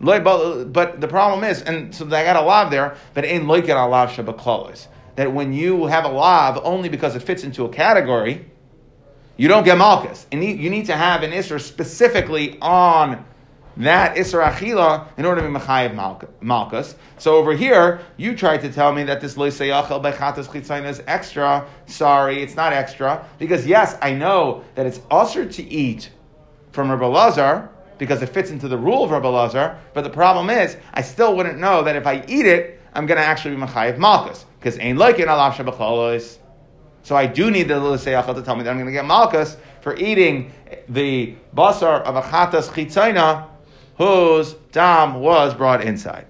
But 0.00 1.00
the 1.00 1.08
problem 1.08 1.44
is, 1.44 1.62
and 1.62 1.94
so 1.94 2.04
they 2.04 2.24
got 2.24 2.36
a 2.36 2.42
lav 2.42 2.70
there, 2.70 2.96
but 3.14 3.24
ain't 3.24 3.44
loikat 3.44 3.76
a 3.82 3.88
lav 3.88 4.10
shabakloas. 4.10 4.86
That 5.16 5.32
when 5.32 5.52
you 5.52 5.86
have 5.86 6.04
a 6.04 6.08
lav 6.08 6.60
only 6.64 6.88
because 6.88 7.16
it 7.16 7.20
fits 7.20 7.44
into 7.44 7.64
a 7.64 7.68
category 7.68 8.46
you 9.40 9.48
don't 9.48 9.64
get 9.64 9.78
malchus. 9.78 10.26
And 10.30 10.44
you 10.44 10.68
need 10.68 10.84
to 10.86 10.96
have 10.96 11.22
an 11.22 11.30
isra 11.30 11.58
specifically 11.58 12.58
on 12.60 13.24
that 13.78 14.16
isra 14.16 14.52
achila 14.52 15.06
in 15.16 15.24
order 15.24 15.40
to 15.40 15.48
be 15.48 15.54
mechayev 15.54 15.94
malchus. 16.42 16.94
So 17.16 17.36
over 17.36 17.54
here, 17.54 18.02
you 18.18 18.36
tried 18.36 18.58
to 18.58 18.70
tell 18.70 18.92
me 18.92 19.04
that 19.04 19.22
this 19.22 19.36
loisayachel 19.36 20.02
bechatas 20.02 20.44
chitzayin 20.44 20.86
is 20.86 21.02
extra. 21.06 21.66
Sorry, 21.86 22.42
it's 22.42 22.54
not 22.54 22.74
extra 22.74 23.24
because 23.38 23.66
yes, 23.66 23.96
I 24.02 24.12
know 24.12 24.62
that 24.74 24.84
it's 24.84 25.00
usher 25.10 25.46
to 25.46 25.62
eat 25.62 26.10
from 26.72 26.90
Rabbi 26.90 27.06
Lazar 27.06 27.70
because 28.00 28.22
it 28.22 28.30
fits 28.30 28.50
into 28.50 28.66
the 28.66 28.78
rule 28.78 29.04
of 29.04 29.10
Rabbi 29.12 29.28
Lazar. 29.28 29.78
But 29.94 30.02
the 30.02 30.10
problem 30.10 30.50
is, 30.50 30.76
I 30.92 31.02
still 31.02 31.36
wouldn't 31.36 31.58
know 31.58 31.84
that 31.84 31.94
if 31.94 32.06
I 32.06 32.24
eat 32.26 32.46
it, 32.46 32.80
I'm 32.94 33.06
going 33.06 33.18
to 33.20 33.24
actually 33.24 33.54
be 33.54 33.62
mechayev 33.62 33.98
malchus 33.98 34.46
because 34.58 34.76
ain't 34.78 34.98
like 34.98 35.20
it 35.20 35.28
alav 35.28 35.52
shabachalos. 35.52 36.38
So 37.02 37.14
I 37.14 37.26
do 37.26 37.50
need 37.50 37.68
the 37.68 37.74
Liseyachal 37.74 38.34
to 38.34 38.42
tell 38.42 38.56
me 38.56 38.64
that 38.64 38.70
I'm 38.70 38.76
going 38.76 38.86
to 38.86 38.92
get 38.92 39.06
Malchus 39.06 39.56
for 39.80 39.96
eating 39.96 40.52
the 40.88 41.34
basar 41.54 42.02
of 42.02 42.16
a 42.16 42.22
chatas 42.22 42.68
chitzayna 42.68 43.48
whose 43.96 44.54
dam 44.72 45.14
was 45.14 45.54
brought 45.54 45.82
inside. 45.82 46.26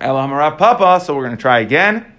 Elamarav 0.00 0.58
Papa, 0.58 1.04
so 1.04 1.14
we're 1.14 1.24
going 1.24 1.36
to 1.36 1.40
try 1.40 1.60
again. 1.60 2.12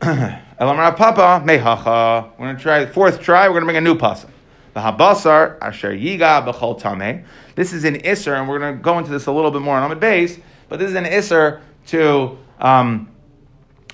Elamarav 0.00 0.96
Papa, 0.96 1.44
mehacha. 1.44 2.32
We're 2.32 2.46
going 2.46 2.56
to 2.56 2.62
try 2.62 2.84
the 2.84 2.92
fourth 2.92 3.20
try, 3.20 3.48
we're 3.48 3.60
going 3.60 3.62
to 3.62 3.72
make 3.72 3.76
a 3.76 3.80
new 3.80 3.94
pasuk. 3.94 4.28
The 4.74 4.80
habasar 4.80 5.58
asher 5.60 5.92
yiga 5.92 6.46
b'chol 6.46 6.80
tameh. 6.80 7.24
This 7.54 7.72
is 7.72 7.84
an 7.84 7.96
isser, 7.96 8.38
and 8.38 8.48
we're 8.48 8.58
going 8.58 8.76
to 8.76 8.82
go 8.82 8.98
into 8.98 9.10
this 9.10 9.26
a 9.26 9.32
little 9.32 9.50
bit 9.50 9.62
more 9.62 9.76
on 9.76 9.90
the 9.90 9.96
base, 9.96 10.38
but 10.68 10.78
this 10.78 10.90
is 10.90 10.96
an 10.96 11.04
isser 11.04 11.60
to 11.88 12.38
um, 12.60 13.08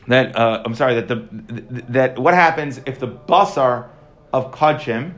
that 0.06 0.36
uh, 0.36 0.62
I'm 0.64 0.74
sorry 0.74 0.94
that 1.00 1.08
the 1.08 1.26
that 1.88 2.18
what 2.18 2.34
happens 2.34 2.80
if 2.86 2.98
the 2.98 3.08
basar 3.08 3.88
of 4.32 4.52
kachim 4.52 5.14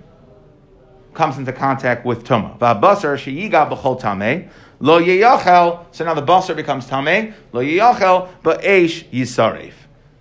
comes 1.15 1.39
into 1.39 1.53
contact 1.53 2.07
with 2.07 2.25
tuma. 2.25 2.59
Basar 2.59 3.17
sheyiga 3.17 3.71
b'chol 3.71 4.01
tameh 4.01 4.49
lo 4.81 5.01
yiyachel. 5.01 5.87
So 5.91 6.05
now 6.05 6.15
the 6.15 6.23
basar 6.23 6.55
becomes 6.57 6.87
tameh 6.87 7.35
lo 7.53 7.63
yiyachel, 7.63 8.29
but 8.43 8.63
eish 8.63 9.09
yisarif. 9.11 9.73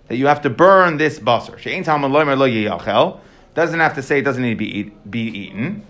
that 0.08 0.16
you 0.16 0.26
have 0.26 0.42
to 0.42 0.50
burn 0.50 0.96
this 0.96 1.18
basar. 1.18 1.58
She'ain 1.58 1.84
talmud 1.84 2.10
loimer 2.10 2.36
lo 2.36 2.48
yiyachel. 2.48 3.20
Doesn't 3.58 3.80
have 3.80 3.94
to 3.96 4.02
say 4.02 4.20
it 4.20 4.22
doesn't 4.22 4.40
need 4.40 4.50
to 4.50 4.56
be, 4.56 4.78
eat, 4.78 5.10
be 5.10 5.22
eaten. 5.22 5.84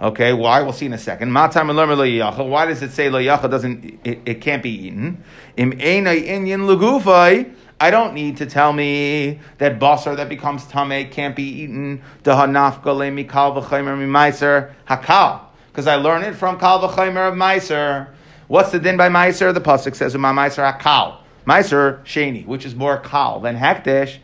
Okay, 0.00 0.32
why? 0.32 0.62
We'll 0.62 0.72
see 0.72 0.86
in 0.86 0.92
a 0.92 0.98
second. 0.98 1.32
Matam. 1.32 1.68
Why 1.68 2.66
does 2.66 2.82
it 2.82 2.90
say 2.90 3.08
lo 3.08 3.20
yiyachel 3.20 3.48
doesn't, 3.48 4.00
it, 4.02 4.22
it 4.26 4.40
can't 4.40 4.60
be 4.60 4.88
eaten? 4.88 5.22
Inyan. 5.56 7.54
I 7.78 7.90
don't 7.92 8.12
need 8.12 8.38
to 8.38 8.46
tell 8.46 8.72
me 8.72 9.38
that 9.58 9.78
basar 9.78 10.16
that 10.16 10.28
becomes 10.28 10.64
tame 10.64 11.08
can't 11.08 11.36
be 11.36 11.44
eaten. 11.44 12.02
Dehanafka 12.24 13.14
mi 13.14 13.22
kal 13.22 13.52
v'chaymer 13.54 14.74
hakal. 14.88 15.42
Because 15.68 15.86
I 15.86 15.94
learn 15.94 16.24
it 16.24 16.34
from 16.34 16.58
kal 16.58 16.80
v'chaymer 16.80 17.28
of 17.28 17.34
meiser. 17.34 18.08
What's 18.48 18.72
the 18.72 18.80
din 18.80 18.96
by 18.96 19.10
meiser? 19.10 19.54
The 19.54 19.60
pasuk 19.60 19.94
says 19.94 20.16
uma 20.16 20.32
meiser 20.32 20.76
hakal. 20.76 21.18
Meiser 21.46 22.02
sheni, 22.02 22.44
which 22.44 22.66
is 22.66 22.74
more 22.74 22.98
kal 22.98 23.38
than 23.38 23.56
hekdesh. 23.56 24.16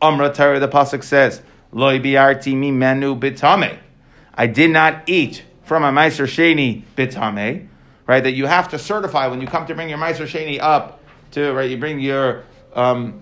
Amra 0.00 0.32
Torah, 0.32 0.60
the 0.60 0.68
pasuk 0.68 1.02
says 1.02 1.42
bitame. 1.72 3.78
I 4.34 4.46
did 4.46 4.70
not 4.70 5.08
eat 5.08 5.44
from 5.64 5.84
a 5.84 5.90
meiser 5.90 6.26
sheni 6.26 6.82
bitame. 6.96 7.68
Right, 8.06 8.22
that 8.22 8.32
you 8.32 8.46
have 8.46 8.70
to 8.70 8.78
certify 8.78 9.26
when 9.26 9.42
you 9.42 9.46
come 9.46 9.66
to 9.66 9.74
bring 9.74 9.90
your 9.90 9.98
meiser 9.98 10.26
sheni 10.26 10.58
up 10.60 11.02
to 11.32 11.52
right. 11.52 11.70
You 11.70 11.76
bring 11.76 12.00
your 12.00 12.44
um, 12.74 13.20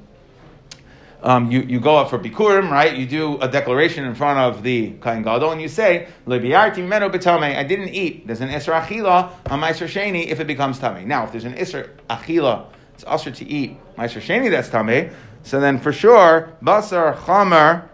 um, 1.23 1.51
you, 1.51 1.63
you 1.63 1.81
go 1.81 1.97
up 1.97 2.11
for 2.11 2.21
Bikurim, 2.21 2.71
right? 2.71 2.97
You 2.97 3.05
do 3.05 3.41
a 3.41 3.49
declaration 3.49 4.05
in 4.05 4.15
front 4.15 4.39
of 4.39 4.63
the 4.63 4.93
Kain 5.03 5.23
Gadol 5.23 5.51
and 5.51 5.61
you 5.61 5.69
say, 5.69 6.07
I 6.29 6.39
didn't 6.39 7.89
eat. 7.89 8.27
There's 8.29 8.41
an 8.41 8.49
Isra 8.49 8.83
Achila 8.83 9.33
on 9.51 9.61
Meiser 9.61 9.89
Sheni 9.89 10.29
if 10.29 10.39
it 10.39 10.47
becomes 10.47 10.79
Tame. 10.79 11.09
Now, 11.09 11.25
if 11.25 11.33
there's 11.33 11.45
an 11.45 11.55
Isra 11.55 11.89
Achila, 12.09 12.67
it's 12.95 13.03
also 13.03 13.31
to 13.31 13.45
eat 13.45 13.77
Meiser 13.97 14.21
Sheni 14.21 14.51
that's 14.51 14.69
Tame, 14.69 15.11
so 15.43 15.61
then 15.61 15.79
for 15.79 15.93
sure, 15.93 16.53
Basar 16.63 17.17
Chamer, 17.17 17.89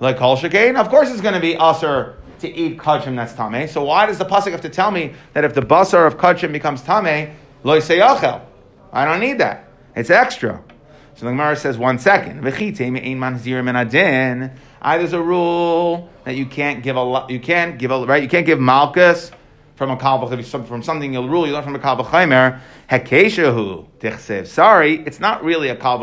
like 0.00 0.16
Kol 0.18 0.36
Shekain, 0.36 0.76
of 0.76 0.88
course 0.88 1.10
it's 1.10 1.20
going 1.20 1.34
to 1.34 1.40
be 1.40 1.54
Asr 1.54 2.14
to 2.40 2.48
eat 2.48 2.78
Kachim 2.78 3.16
that's 3.16 3.32
Tame. 3.32 3.68
So 3.68 3.84
why 3.84 4.06
does 4.06 4.18
the 4.18 4.24
Pasuk 4.24 4.52
have 4.52 4.60
to 4.62 4.68
tell 4.68 4.90
me 4.90 5.14
that 5.32 5.44
if 5.44 5.54
the 5.54 5.62
Basar 5.62 6.06
of 6.06 6.18
Kachim 6.18 6.52
becomes 6.52 6.82
Tame, 6.82 7.34
Loi 7.62 7.78
Seyachel? 7.80 8.42
I 8.92 9.04
don't 9.04 9.20
need 9.20 9.38
that. 9.38 9.68
It's 9.96 10.10
extra. 10.10 10.62
So 11.16 11.26
the 11.26 11.32
Gemara 11.32 11.56
says, 11.56 11.78
one 11.78 11.98
second. 11.98 12.44
I, 14.86 14.98
there's 14.98 15.12
a 15.12 15.22
rule 15.22 16.10
that 16.24 16.34
you 16.36 16.46
can't 16.46 16.82
give 16.82 16.96
a 16.96 17.26
you 17.28 17.40
can't 17.40 17.78
give 17.78 17.90
a 17.90 18.04
right 18.04 18.22
you 18.22 18.28
can't 18.28 18.44
give 18.44 18.60
malchus 18.60 19.30
from 19.76 19.90
a 19.90 19.96
kal 19.96 20.26
from 20.28 20.82
something 20.82 21.12
you'll 21.12 21.28
rule 21.28 21.46
you 21.46 21.54
learn 21.54 21.62
from 21.62 21.74
a 21.74 21.78
kal 21.78 21.96
v'chaimer 21.96 22.60
hekeshahu 22.90 23.86
tichsev. 24.00 24.46
Sorry, 24.46 24.96
it's 25.06 25.20
not 25.20 25.42
really 25.42 25.68
a 25.68 25.76
kal. 25.76 25.98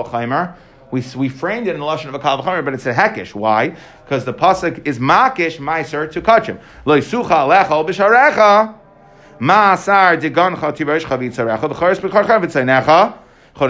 We, 0.91 1.03
we 1.15 1.29
framed 1.29 1.67
it 1.67 1.73
in 1.73 1.79
the 1.79 1.85
lashon 1.85 2.07
of 2.07 2.15
a 2.15 2.19
kal 2.19 2.41
but 2.43 2.73
it's 2.73 2.85
a 2.85 2.93
hekish. 2.93 3.33
Why? 3.33 3.75
Because 4.03 4.25
the 4.25 4.33
pasuk 4.33 4.85
is 4.85 4.99
makish 4.99 5.57
meiser 5.57 6.11
to 6.11 6.21
kachim. 6.21 6.59
Lo 6.85 6.99
yisucha 6.99 7.29
alecha 7.29 7.85
b'sharecha 7.87 8.75
ma'asar 9.39 10.21
digancha 10.21 10.71
tiberesh 10.73 11.03
chavitzarecha 11.03 11.71
b'charis 11.71 11.99
b'charcha 11.99 12.43
v'tzaynecha 12.43 13.17
so 13.53 13.67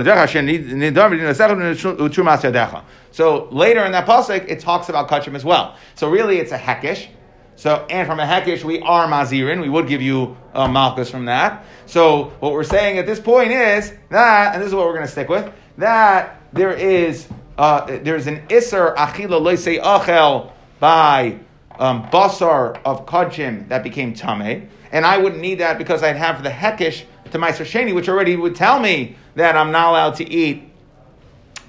later 3.52 3.84
in 3.84 3.92
that 3.92 4.06
pasuk, 4.06 4.48
it 4.48 4.60
talks 4.60 4.90
about 4.90 5.10
kachim 5.10 5.34
as 5.34 5.44
well. 5.44 5.76
So 5.96 6.10
really, 6.10 6.38
it's 6.38 6.52
a 6.52 6.58
hekish. 6.58 7.08
So 7.56 7.86
and 7.90 8.08
from 8.08 8.20
a 8.20 8.26
hekish, 8.26 8.64
we 8.64 8.80
are 8.82 9.08
mazirin. 9.08 9.60
We 9.62 9.70
would 9.70 9.88
give 9.88 10.02
you 10.02 10.38
uh, 10.54 10.68
malchus 10.68 11.10
from 11.10 11.26
that. 11.26 11.66
So 11.88 12.26
what 12.40 12.54
we're 12.54 12.64
saying 12.64 13.00
at 13.00 13.08
this 13.08 13.20
point 13.20 13.52
is 13.52 13.92
that, 14.10 14.54
and 14.54 14.62
this 14.62 14.68
is 14.70 14.76
what 14.76 14.86
we're 14.86 14.94
going 14.94 15.06
to 15.06 15.12
stick 15.12 15.30
with, 15.30 15.52
that 15.78 16.41
there 16.54 16.74
is 16.74 17.28
uh, 17.58 17.86
there's 18.04 18.28
an 18.28 18.44
iser 18.50 18.94
achila 18.98 19.42
loisei 19.42 19.82
achel 19.82 20.52
by 20.80 21.40
um, 21.80 22.04
basar 22.08 22.80
of 22.84 23.06
kachim 23.06 23.68
that 23.70 23.84
became 23.84 24.14
tame, 24.14 24.70
and 24.92 25.06
I 25.06 25.18
wouldn't 25.18 25.42
need 25.42 25.60
that 25.60 25.78
because 25.78 26.04
I'd 26.04 26.18
have 26.18 26.44
the 26.44 26.50
hekish 26.50 27.04
to 27.32 27.40
Meiser 27.40 27.66
Sheni, 27.66 27.94
which 27.96 28.10
already 28.10 28.36
would 28.36 28.56
tell 28.56 28.80
me 28.80 29.16
that 29.36 29.56
I'm 29.56 29.72
not 29.72 29.90
allowed 29.90 30.16
to 30.16 30.30
eat. 30.30 30.64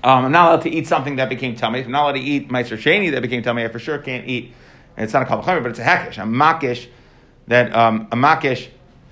Um, 0.05 0.25
I'm 0.25 0.33
not 0.33 0.49
allowed 0.49 0.63
to 0.63 0.71
eat 0.71 0.87
something 0.87 1.17
that 1.17 1.29
became 1.29 1.55
tummy. 1.55 1.83
I'm 1.83 1.91
not 1.91 2.03
allowed 2.03 2.13
to 2.13 2.21
eat 2.21 2.49
Meiser 2.49 2.77
Sheni 2.77 3.13
that 3.13 3.23
became 3.23 3.43
tummy. 3.43 3.65
I 3.65 3.69
for 3.69 3.79
sure 3.79 3.99
can't 3.99 4.27
eat. 4.27 4.53
And 4.97 5.05
it's 5.05 5.13
not 5.13 5.23
a 5.23 5.27
kavachamer, 5.27 5.63
but 5.63 5.71
it's 5.71 5.79
a 5.79 5.85
hekish, 5.85 6.19
a 6.19 6.27
makish 6.27 6.89
that 7.47 7.75
um, 7.75 8.09
a 8.11 8.17
makish 8.17 8.69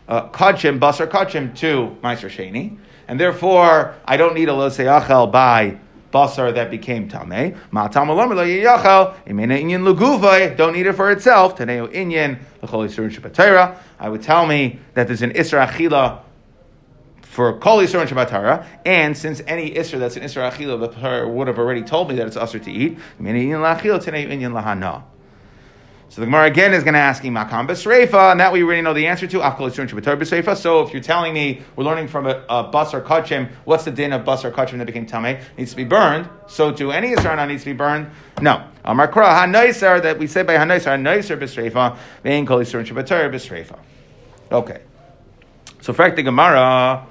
uh, 0.08 0.28
kachim 0.30 0.78
basar 0.80 1.08
kachim 1.08 1.56
to 1.58 1.96
Meiser 2.02 2.28
Sheni, 2.28 2.78
and 3.10 3.18
therefore 3.18 3.96
I 4.04 4.16
don't 4.16 4.34
need 4.34 4.48
a 4.48 4.54
lo 4.54 4.70
loseyachel 4.70 5.32
by 5.32 5.78
basar 6.12 6.54
that 6.54 6.70
became 6.70 7.08
tameh. 7.08 7.58
Ma'atam 7.72 8.08
alam 8.08 8.30
lo 8.30 8.44
yiyachel 8.44 9.16
imena 9.26 9.60
inyan 9.60 9.82
luguvay. 9.82 10.56
Don't 10.56 10.74
need 10.74 10.86
it 10.86 10.92
for 10.92 11.10
itself. 11.10 11.56
Taneo 11.56 11.88
inyan 11.92 12.38
l'chol 12.62 12.86
yisurin 12.86 13.10
shabbatayra. 13.10 13.76
I 13.98 14.08
would 14.08 14.22
tell 14.22 14.46
me 14.46 14.78
that 14.94 15.08
there's 15.08 15.22
an 15.22 15.32
isra 15.32 15.66
achila 15.66 16.20
for 17.22 17.58
Kol 17.58 17.78
Yisur 17.78 18.00
and 18.00 18.66
and 18.84 19.16
since 19.16 19.40
any 19.46 19.70
Isra 19.70 20.00
that's 20.00 20.16
an 20.16 20.24
Isra 20.24 20.50
Achila, 20.50 20.92
the 20.92 21.28
would 21.28 21.46
have 21.46 21.60
already 21.60 21.82
told 21.82 22.08
me 22.08 22.16
that 22.16 22.26
it's 22.26 22.36
Asr 22.36 22.60
to 22.64 22.72
eat, 22.72 22.98
so 26.10 26.20
the 26.20 26.26
Gemara 26.26 26.46
again 26.46 26.74
is 26.74 26.82
going 26.82 26.94
to 26.94 27.00
ask 27.00 27.22
him 27.22 27.34
Makam 27.34 27.68
Besreifa, 27.68 28.32
and 28.32 28.40
that 28.40 28.52
we 28.52 28.64
already 28.64 28.82
know 28.82 28.92
the 28.92 29.06
answer 29.06 29.28
to. 29.28 30.56
So 30.56 30.82
if 30.82 30.92
you're 30.92 31.02
telling 31.02 31.32
me 31.32 31.62
we're 31.76 31.84
learning 31.84 32.08
from 32.08 32.26
a, 32.26 32.44
a 32.48 32.64
or 32.64 33.00
Kachim, 33.00 33.48
what's 33.64 33.84
the 33.84 33.92
din 33.92 34.12
of 34.12 34.24
bus 34.24 34.44
or 34.44 34.50
Kachim 34.50 34.78
that 34.78 34.86
became 34.86 35.06
Tameh? 35.06 35.40
Needs 35.56 35.70
to 35.70 35.76
be 35.76 35.84
burned. 35.84 36.28
So 36.48 36.72
do 36.72 36.90
any 36.90 37.14
Yisrael 37.14 37.46
needs 37.46 37.62
to 37.62 37.70
be 37.70 37.76
burned? 37.76 38.10
No. 38.42 38.66
Amar 38.84 39.06
Kra 39.06 39.44
HaNoiser 39.44 40.02
that 40.02 40.18
we 40.18 40.26
say 40.26 40.42
by 40.42 40.54
HaNoiser, 40.54 40.98
HaNoiser 40.98 41.38
Besreifa, 41.38 41.96
Vein 42.24 42.44
Kol 42.44 42.58
Besreifa. 42.58 43.78
Okay. 44.50 44.80
So, 45.80 45.92
fact 45.92 46.16
the 46.16 46.24
Gemara. 46.24 47.06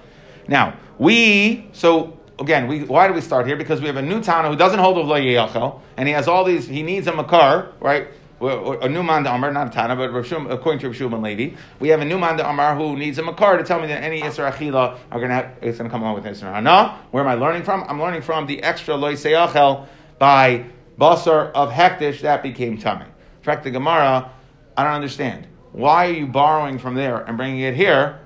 Now, 0.50 0.76
we, 0.98 1.70
so 1.72 2.20
again, 2.38 2.68
we, 2.68 2.84
why 2.84 3.08
do 3.08 3.14
we 3.14 3.22
start 3.22 3.48
here? 3.48 3.56
Because 3.56 3.80
we 3.80 3.88
have 3.88 3.96
a 3.96 4.02
new 4.02 4.22
Tana 4.22 4.50
who 4.50 4.58
doesn't 4.58 4.80
hold 4.80 4.98
of 4.98 5.08
Lo 5.08 5.16
Yechel, 5.16 5.80
and 5.96 6.08
he 6.08 6.14
has 6.14 6.28
all 6.28 6.44
these, 6.44 6.68
he 6.68 6.84
needs 6.84 7.08
a 7.08 7.14
Makar, 7.14 7.72
right? 7.80 8.10
Uh, 8.42 8.78
a 8.80 8.90
new 8.90 9.04
man 9.04 9.24
de 9.24 9.34
Amar, 9.34 9.52
not 9.52 9.68
a 9.68 9.70
Tana, 9.70 9.96
but 9.96 10.06
according 10.06 10.80
to 10.80 10.90
Rashum 10.90 11.14
and 11.14 11.22
Levi, 11.24 11.56
we 11.80 11.90
have 11.90 12.02
a 12.02 12.06
new 12.06 12.18
man 12.18 12.38
de 12.38 12.50
Amar 12.50 12.76
who 12.76 12.96
needs 12.96 13.18
a 13.18 13.24
Makar 13.24 13.58
to 13.58 13.64
tell 13.64 13.80
me 13.82 13.88
that 13.88 14.04
any 14.04 14.22
Isra 14.22 14.52
Achila 14.52 14.98
are 15.12 15.20
going 15.20 15.30
to 15.30 15.52
it's 15.62 15.78
going 15.78 15.90
to 15.90 15.92
come 15.92 16.02
along 16.02 16.16
with 16.16 16.26
Isra 16.26 16.54
Hana. 16.54 17.00
Where 17.12 17.24
am 17.24 17.30
I 17.30 17.34
learning 17.36 17.64
from? 17.64 17.84
I'm 17.88 18.00
learning 18.00 18.22
from 18.22 18.48
the 18.48 18.64
extra 18.64 18.96
Lo 18.96 19.14
Yechel 19.14 19.88
by 20.18 20.66
Basar 20.98 21.52
of 21.54 21.72
Hektish 21.72 22.22
that 22.22 22.42
became 22.44 22.78
Tame. 22.78 23.02
In 23.02 23.44
fact, 23.44 23.64
the 23.64 23.72
Gemara, 23.72 24.32
I 24.78 24.84
don't 24.84 24.94
understand. 24.94 25.48
Why 25.72 26.08
are 26.08 26.14
you 26.14 26.28
borrowing 26.28 26.80
from 26.80 26.96
there 26.96 27.18
and 27.18 27.38
bringing 27.38 27.60
it 27.60 27.76
here? 27.76 28.20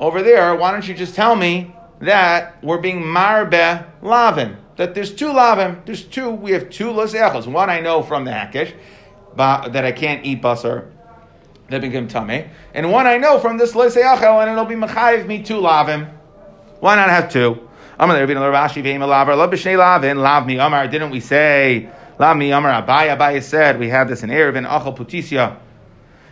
over 0.00 0.22
there, 0.22 0.56
why 0.56 0.72
don't 0.72 0.88
you 0.88 0.94
just 0.94 1.14
tell 1.14 1.36
me 1.36 1.74
that 2.00 2.62
we're 2.64 2.78
being 2.78 3.06
marbe 3.06 3.86
lavin? 4.02 4.56
That 4.76 4.94
there's 4.94 5.14
two 5.14 5.26
lavim, 5.26 5.84
there's 5.84 6.02
two, 6.02 6.30
we 6.30 6.52
have 6.52 6.70
two 6.70 6.86
losechos. 6.86 7.46
One 7.46 7.68
I 7.68 7.80
know 7.80 8.02
from 8.02 8.24
the 8.24 8.32
hakish, 8.32 8.72
that 9.40 9.84
I 9.84 9.92
can't 9.92 10.24
eat 10.24 10.42
basar, 10.42 10.90
that 11.68 11.80
become 11.80 12.08
tummy. 12.08 12.46
And 12.74 12.90
one 12.90 13.06
I 13.06 13.16
know 13.18 13.38
from 13.38 13.58
this 13.58 13.72
losechel, 13.72 14.42
and 14.42 14.50
it'll 14.50 14.64
be 14.64 14.74
mechayiv 14.74 15.26
me 15.26 15.42
two 15.42 15.60
lavim. 15.60 16.12
Why 16.80 16.96
not 16.96 17.10
have 17.10 17.30
two? 17.30 17.68
Amar 17.98 18.16
Rashi 18.16 18.82
ve'im 18.82 19.00
lavar 19.00 19.36
lo 19.36 19.48
b'shnei 19.48 19.76
lavin 19.76 20.18
lav 20.18 20.46
mi 20.46 20.58
Amar. 20.58 20.88
Didn't 20.88 21.10
we 21.10 21.20
say 21.20 21.88
lav 22.18 22.36
mi 22.36 22.50
Amar? 22.50 22.82
Abai 22.82 23.16
Abai 23.16 23.42
said 23.42 23.78
we 23.78 23.88
have 23.88 24.08
this 24.08 24.22
in 24.22 24.30
Erev 24.30 24.54
Achal 24.66 24.96
Putisia. 24.96 25.58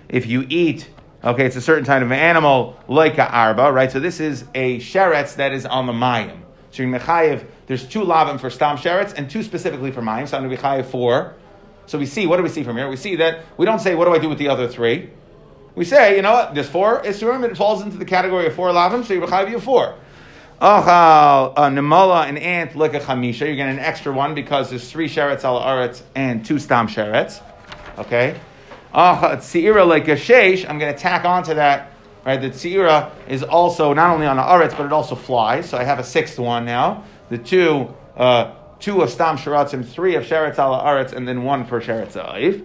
If 0.08 0.26
you 0.26 0.46
eat 0.48 0.88
Okay, 1.22 1.46
it's 1.46 1.56
a 1.56 1.60
certain 1.60 1.84
kind 1.84 2.04
of 2.04 2.12
animal, 2.12 2.78
like 2.86 3.18
a 3.18 3.28
arba, 3.28 3.72
right? 3.72 3.90
So 3.90 3.98
this 3.98 4.20
is 4.20 4.44
a 4.54 4.78
sheretz 4.78 5.34
that 5.36 5.52
is 5.52 5.66
on 5.66 5.86
the 5.86 5.92
mayim. 5.92 6.42
So 6.70 6.84
in 6.84 6.92
Mechayev, 6.92 7.44
there's 7.66 7.84
two 7.84 8.02
lavim 8.02 8.38
for 8.38 8.50
stam 8.50 8.76
sheretz 8.76 9.14
and 9.14 9.28
two 9.28 9.42
specifically 9.42 9.90
for 9.90 10.00
mayim. 10.00 10.28
So 10.28 10.38
I'm 10.38 10.48
Mechayev 10.48 10.86
four. 10.86 11.34
So 11.88 11.98
we 11.98 12.04
see, 12.04 12.26
what 12.26 12.36
do 12.36 12.42
we 12.42 12.50
see 12.50 12.62
from 12.62 12.76
here? 12.76 12.88
We 12.88 12.96
see 12.96 13.16
that 13.16 13.44
we 13.56 13.64
don't 13.64 13.78
say, 13.80 13.94
what 13.94 14.04
do 14.04 14.12
I 14.12 14.18
do 14.18 14.28
with 14.28 14.36
the 14.36 14.48
other 14.48 14.68
three? 14.68 15.10
We 15.74 15.86
say, 15.86 16.16
you 16.16 16.22
know 16.22 16.32
what, 16.32 16.54
there's 16.54 16.68
four 16.68 17.02
isurim, 17.02 17.44
it 17.44 17.56
falls 17.56 17.82
into 17.82 17.96
the 17.96 18.04
category 18.04 18.46
of 18.46 18.54
four 18.54 18.68
lavim, 18.70 19.04
so 19.04 19.14
you 19.14 19.20
Mechayev 19.22 19.50
you 19.50 19.58
four. 19.58 19.94
Achal, 20.60 21.54
a 21.56 21.60
nemala, 21.70 22.28
an 22.28 22.36
ant, 22.36 22.76
like 22.76 22.92
a 22.92 23.00
chamisha, 23.00 23.46
you're 23.46 23.56
getting 23.56 23.78
an 23.78 23.84
extra 23.84 24.12
one 24.12 24.34
because 24.34 24.68
there's 24.68 24.90
three 24.90 25.08
sheretz 25.08 25.44
al 25.44 25.60
aretz 25.60 26.02
and 26.14 26.44
two 26.44 26.58
stam 26.58 26.88
sheretz. 26.88 27.40
Okay? 27.96 28.38
tzira 28.92 29.86
like 29.86 30.08
a 30.08 30.16
sheish, 30.16 30.68
I'm 30.68 30.78
going 30.78 30.92
to 30.92 30.98
tack 30.98 31.24
onto 31.24 31.54
that. 31.54 31.92
Right, 32.26 32.38
the 32.38 32.50
tzira 32.50 33.12
is 33.28 33.42
also 33.42 33.94
not 33.94 34.10
only 34.10 34.26
on 34.26 34.36
the 34.36 34.42
aretz, 34.42 34.76
but 34.76 34.84
it 34.84 34.92
also 34.92 35.14
flies. 35.14 35.70
So 35.70 35.78
I 35.78 35.84
have 35.84 35.98
a 35.98 36.04
sixth 36.04 36.38
one 36.38 36.66
now. 36.66 37.04
The 37.30 37.38
two, 37.38 37.94
uh, 38.16 38.54
two 38.80 39.02
of 39.02 39.10
stam 39.10 39.36
sharatzim, 39.36 39.86
three 39.86 40.14
of 40.14 40.24
sheretz 40.24 40.58
ala 40.58 40.82
aretz, 40.82 41.12
and 41.12 41.26
then 41.26 41.44
one 41.44 41.64
for 41.64 41.80
sheretz 41.80 42.12
aif. 42.12 42.64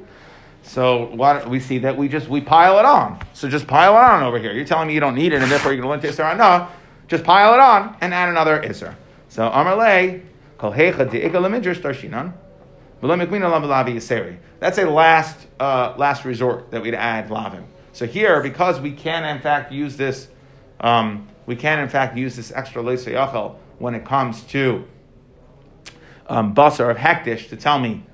So 0.64 1.10
why 1.14 1.46
we 1.46 1.60
see 1.60 1.80
that 1.80 1.98
we 1.98 2.08
just 2.08 2.28
we 2.30 2.42
pile 2.42 2.80
it 2.80 2.86
on. 2.86 3.20
So 3.34 3.50
just 3.50 3.68
pile 3.68 3.94
it 3.94 4.04
on 4.04 4.24
over 4.24 4.40
here. 4.40 4.54
You're 4.54 4.66
telling 4.66 4.88
me 4.88 4.94
you 4.94 5.00
don't 5.00 5.16
need 5.16 5.34
it, 5.34 5.42
and 5.42 5.52
therefore 5.52 5.74
you're 5.74 5.82
going 5.82 6.00
to 6.00 6.08
learn 6.08 6.16
to 6.16 6.24
isra. 6.24 6.38
No, 6.38 6.68
just 7.08 7.24
pile 7.24 7.54
it 7.54 7.60
on 7.60 7.98
and 8.02 8.14
add 8.14 8.30
another 8.30 8.62
isra. 8.62 8.96
So 9.30 9.50
amarle 9.50 10.22
Kol 10.58 10.72
hecha 10.72 11.10
de'ika 11.10 11.34
lemidrash 11.34 11.82
darshinan. 11.82 12.34
That's 14.60 14.78
a 14.78 14.86
last 14.86 15.48
uh, 15.60 15.94
last 15.98 16.24
resort 16.24 16.72
that 16.72 16.82
we'd 16.82 16.94
add 16.94 17.28
lavim. 17.28 17.66
So 17.92 18.06
here, 18.06 18.42
because 18.42 18.80
we 18.80 18.94
can 18.94 19.26
in 19.26 19.42
fact 19.42 19.74
use 19.74 19.98
this, 19.98 20.30
um, 20.80 21.28
we 21.46 21.58
can 21.58 21.80
in 21.80 21.90
fact 21.90 22.16
use 22.16 22.38
this 22.38 22.54
extra 22.54 22.82
leisayachel 22.82 23.58
when 23.78 23.94
it 23.94 24.06
comes 24.06 24.44
to 24.44 24.88
um, 26.28 26.54
basar 26.54 26.90
of 26.92 26.98
hektish 26.98 27.50
to 27.50 27.58
tell 27.58 27.80
me 27.80 28.06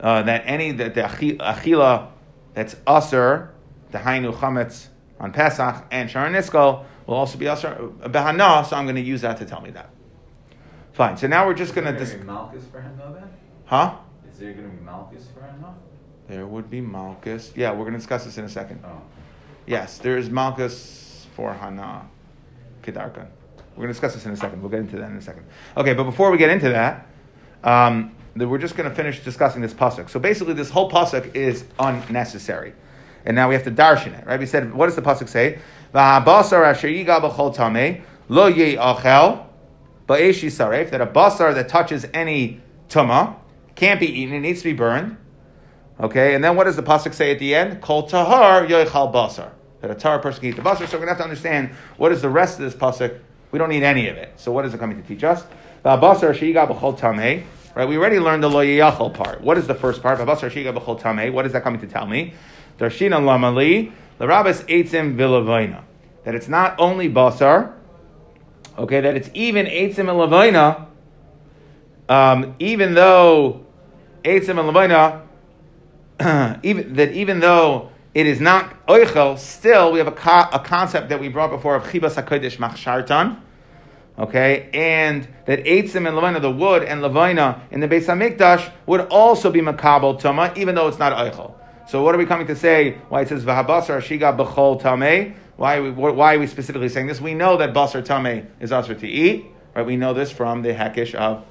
uh, 0.00 0.22
that 0.22 0.42
any 0.46 0.72
that 0.72 0.94
the 0.94 1.02
achila 1.02 2.08
that's 2.54 2.76
usher, 2.86 3.50
the 3.90 3.98
hainu 3.98 4.34
chametz 4.34 4.88
on 5.18 5.32
Pesach 5.32 5.86
and 5.90 6.10
Sharon 6.10 6.32
will 6.32 7.14
also 7.14 7.38
be 7.38 7.48
usher 7.48 7.90
behana. 8.00 8.66
So 8.66 8.76
I'm 8.76 8.84
going 8.84 8.96
to 8.96 9.02
use 9.02 9.22
that 9.22 9.38
to 9.38 9.44
tell 9.44 9.60
me 9.60 9.70
that. 9.70 9.90
Fine. 10.92 11.16
So 11.16 11.26
now 11.26 11.46
we're 11.46 11.54
just 11.54 11.74
going 11.74 11.86
to. 11.86 11.98
Dis- 11.98 12.16
Malchus 12.24 12.64
for 12.66 12.80
him 12.80 12.96
though 12.98 13.14
then? 13.14 13.28
Huh? 13.64 13.96
Is 14.30 14.38
there 14.38 14.52
going 14.52 14.70
to 14.70 14.76
be 14.76 14.84
Malchus 14.84 15.26
for 15.32 15.42
him 15.42 15.62
though? 15.62 15.74
There 16.28 16.46
would 16.46 16.68
be 16.68 16.80
Malchus. 16.80 17.52
Yeah, 17.56 17.70
we're 17.70 17.84
going 17.84 17.92
to 17.92 17.98
discuss 17.98 18.24
this 18.24 18.38
in 18.38 18.44
a 18.44 18.48
second. 18.48 18.82
Oh. 18.84 19.00
Yes, 19.66 19.98
there 19.98 20.18
is 20.18 20.28
Malchus 20.28 21.26
for 21.34 21.52
Hana 21.52 22.08
Kedarkan. 22.82 23.28
We're 23.74 23.84
going 23.84 23.88
to 23.88 23.92
discuss 23.94 24.14
this 24.14 24.26
in 24.26 24.32
a 24.32 24.36
second. 24.36 24.60
We'll 24.60 24.70
get 24.70 24.80
into 24.80 24.96
that 24.98 25.10
in 25.10 25.16
a 25.16 25.22
second. 25.22 25.46
Okay, 25.76 25.94
but 25.94 26.04
before 26.04 26.30
we 26.30 26.36
get 26.36 26.50
into 26.50 26.68
that, 26.70 27.06
um, 27.64 28.14
we're 28.36 28.58
just 28.58 28.76
going 28.76 28.88
to 28.88 28.94
finish 28.94 29.22
discussing 29.22 29.62
this 29.62 29.74
pasuk. 29.74 30.08
So 30.10 30.18
basically, 30.18 30.54
this 30.54 30.70
whole 30.70 30.90
pasuk 30.90 31.34
is 31.34 31.64
unnecessary, 31.78 32.72
and 33.24 33.34
now 33.34 33.48
we 33.48 33.54
have 33.54 33.64
to 33.64 33.70
darshan 33.70 34.18
it. 34.18 34.26
Right? 34.26 34.40
We 34.40 34.46
said, 34.46 34.72
what 34.72 34.86
does 34.86 34.96
the 34.96 35.02
pasuk 35.02 35.28
say? 35.28 35.58
Lo 38.28 38.46
ye'achel 38.46 39.46
ba'eshi 40.08 40.48
saref. 40.48 40.90
That 40.90 41.00
a 41.00 41.06
basar 41.06 41.54
that 41.54 41.68
touches 41.68 42.06
any 42.14 42.60
tuma 42.88 43.36
can't 43.74 44.00
be 44.00 44.06
eaten; 44.06 44.34
it 44.34 44.40
needs 44.40 44.60
to 44.60 44.70
be 44.70 44.72
burned. 44.72 45.18
Okay, 46.00 46.34
and 46.34 46.42
then 46.42 46.56
what 46.56 46.64
does 46.64 46.76
the 46.76 46.82
pasuk 46.82 47.12
say 47.14 47.30
at 47.30 47.38
the 47.38 47.54
end? 47.54 47.82
Kol 47.82 48.04
tahar 48.04 48.66
yoichal 48.66 49.12
basar. 49.12 49.50
That 49.82 49.90
a 49.90 49.94
tahar 49.94 50.20
person 50.20 50.40
can 50.40 50.50
eat 50.50 50.56
the 50.56 50.62
basar. 50.62 50.88
So 50.88 50.98
we're 50.98 51.04
going 51.04 51.08
to 51.08 51.14
have 51.14 51.18
to 51.18 51.24
understand 51.24 51.70
what 51.96 52.12
is 52.12 52.22
the 52.22 52.30
rest 52.30 52.58
of 52.58 52.64
this 52.64 52.74
pasuk. 52.74 53.18
We 53.50 53.58
don't 53.58 53.68
need 53.68 53.82
any 53.82 54.08
of 54.08 54.16
it. 54.16 54.32
So 54.36 54.50
what 54.50 54.64
is 54.64 54.72
it 54.72 54.78
coming 54.78 55.00
to 55.00 55.06
teach 55.06 55.24
us? 55.24 55.44
Right, 55.84 55.98
we 57.88 57.96
already 57.96 58.20
learned 58.20 58.44
the 58.44 58.48
lo 58.48 58.64
yachal 58.64 59.12
part. 59.12 59.40
What 59.40 59.58
is 59.58 59.66
the 59.66 59.74
first 59.74 60.00
part? 60.00 60.20
Basar 60.20 60.48
shiga 60.48 60.76
b'chol 60.76 61.00
tameh. 61.00 61.32
What 61.32 61.44
is 61.44 61.52
that 61.52 61.64
coming 61.64 61.80
to 61.80 61.88
tell 61.88 62.06
me? 62.06 62.34
Darshina 62.78 63.18
lamali 63.18 63.90
l'rabas 64.20 64.62
eitzim 64.66 65.16
v'lavoina. 65.16 65.82
That 66.24 66.36
it's 66.36 66.46
not 66.46 66.78
only 66.78 67.08
basar. 67.08 67.74
Okay, 68.78 69.00
that 69.00 69.16
it's 69.16 69.28
even 69.34 69.66
eitzim 69.66 70.08
and. 70.08 70.86
Um, 72.08 72.54
even 72.60 72.94
though 72.94 73.66
eitzim 74.22 75.24
and 76.20 76.20
even, 76.62 76.94
that 76.94 77.10
even 77.10 77.40
though 77.40 77.90
it 78.14 78.26
is 78.26 78.40
not 78.40 78.86
oichel, 78.86 79.36
still 79.36 79.90
we 79.90 79.98
have 79.98 80.06
a, 80.06 80.12
co- 80.12 80.48
a 80.52 80.60
concept 80.60 81.08
that 81.08 81.18
we 81.18 81.26
brought 81.26 81.50
before 81.50 81.74
of 81.74 81.82
chibas 81.84 82.22
hakodesh 82.22 82.58
machshartan. 82.58 83.40
Okay, 84.18 84.68
and 84.74 85.26
that 85.46 85.64
eitzim 85.64 86.06
and 86.06 86.16
levina, 86.16 86.40
the 86.40 86.50
wood 86.50 86.82
and 86.82 87.00
levina 87.00 87.62
in 87.70 87.80
the 87.80 87.88
Beis 87.88 88.04
Hamikdash 88.04 88.70
would 88.84 89.00
also 89.02 89.50
be 89.50 89.60
makabel 89.60 90.20
tuma, 90.20 90.54
even 90.56 90.74
though 90.74 90.88
it's 90.88 90.98
not 90.98 91.12
oichel. 91.12 91.54
So 91.88 92.02
what 92.02 92.14
are 92.14 92.18
we 92.18 92.26
coming 92.26 92.46
to 92.46 92.56
say? 92.56 92.98
Why 93.08 93.22
it 93.22 93.28
says 93.28 93.44
v'habasar 93.44 94.00
shiga 94.02 94.36
b'chol 94.36 94.80
tameh? 94.80 95.34
Why 95.56 95.76
are 95.76 95.82
we, 95.82 95.90
why 95.90 96.34
are 96.34 96.38
we 96.38 96.46
specifically 96.46 96.88
saying 96.88 97.06
this? 97.06 97.20
We 97.20 97.34
know 97.34 97.56
that 97.56 97.72
basar 97.72 98.04
tameh 98.04 98.46
is 98.60 98.70
also 98.70 98.94
to 98.94 99.08
eat, 99.08 99.46
right? 99.74 99.84
We 99.84 99.96
know 99.96 100.12
this 100.12 100.30
from 100.30 100.62
the 100.62 100.70
hekish 100.70 101.14
of 101.14 101.44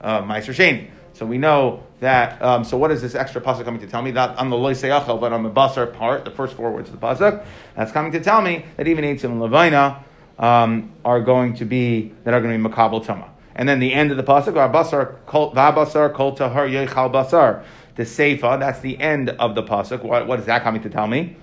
uh, 0.00 0.22
Meiser 0.22 0.54
Sheni. 0.54 0.90
So 1.14 1.26
we 1.26 1.38
know 1.38 1.84
that. 2.00 2.40
Um, 2.42 2.64
so 2.64 2.76
what 2.76 2.90
is 2.90 3.02
this 3.02 3.14
extra 3.14 3.40
pasuk 3.40 3.64
coming 3.64 3.80
to 3.80 3.86
tell 3.86 4.02
me? 4.02 4.10
That 4.12 4.36
on 4.36 4.50
the 4.50 4.56
loy 4.56 4.74
seyachel, 4.74 5.20
but 5.20 5.32
on 5.32 5.42
the 5.42 5.50
basar 5.50 5.92
part, 5.92 6.24
the 6.24 6.30
first 6.30 6.54
four 6.54 6.72
words 6.72 6.90
of 6.90 7.00
the 7.00 7.06
pasuk, 7.06 7.44
that's 7.76 7.92
coming 7.92 8.12
to 8.12 8.20
tell 8.20 8.42
me 8.42 8.64
that 8.76 8.86
even 8.88 9.04
eitzim 9.04 9.24
and 9.24 9.40
levina 9.40 10.04
um, 10.38 10.92
are 11.04 11.20
going 11.20 11.54
to 11.54 11.64
be 11.64 12.12
that 12.24 12.34
are 12.34 12.40
going 12.40 12.60
to 12.60 12.68
be 12.68 12.74
makabel 12.74 13.04
tama. 13.04 13.30
And 13.54 13.68
then 13.68 13.78
the 13.78 13.92
end 13.92 14.10
of 14.10 14.16
the 14.16 14.24
pasuk, 14.24 14.54
basar 14.72 15.16
v'abasar 15.26 16.12
kol 16.12 16.34
tahar 16.34 16.66
yechal 16.66 17.12
basar. 17.12 17.62
The 17.96 18.02
seifa, 18.02 18.58
that's 18.58 18.80
the 18.80 19.00
end 19.00 19.30
of 19.30 19.54
the 19.54 19.62
pasuk. 19.62 20.02
What, 20.02 20.26
what 20.26 20.40
is 20.40 20.46
that 20.46 20.64
coming 20.64 20.82
to 20.82 20.90
tell 20.90 21.06
me? 21.06 21.36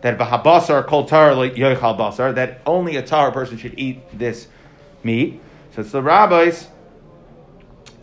That 0.00 0.16
v'habasar 0.18 0.86
kol 0.86 1.04
tahar 1.06 1.32
yechal 1.32 1.98
basar. 1.98 2.34
That 2.34 2.62
only 2.64 2.96
a 2.96 3.02
tahar 3.02 3.32
person 3.32 3.58
should 3.58 3.78
eat 3.78 4.00
this 4.18 4.48
meat. 5.04 5.40
So 5.74 5.82
it's 5.82 5.92
the 5.92 6.02
rabbis. 6.02 6.68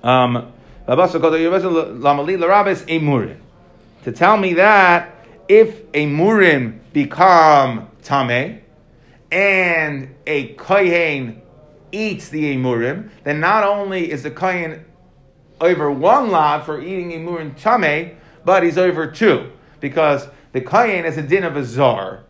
Um, 0.03 0.51
to 0.88 0.95
tell 4.13 4.38
me 4.38 4.53
that 4.53 5.15
if 5.47 5.79
a 5.95 6.05
murim 6.05 6.79
become 6.93 7.89
tame 8.03 8.62
and 9.36 10.15
a 10.26 10.54
kohen 10.54 11.41
eats 11.91 12.30
the 12.30 12.56
emurim, 12.56 13.10
then 13.26 13.41
not 13.41 13.65
only 13.65 14.10
is 14.10 14.24
the 14.24 14.32
kohen 14.32 14.86
over 15.60 15.91
one 15.91 16.32
lot 16.32 16.65
for 16.65 16.82
eating 16.82 17.12
a 17.12 17.17
murim 17.17 17.54
tame, 17.54 18.15
but 18.45 18.63
he's 18.63 18.78
over 18.78 19.12
two 19.12 19.52
because 19.82 20.30
the 20.54 20.62
kohen 20.62 21.04
is 21.04 21.17
a 21.17 21.21
din 21.21 21.43
of 21.43 21.58
a 21.58 21.65
zar 21.65 22.24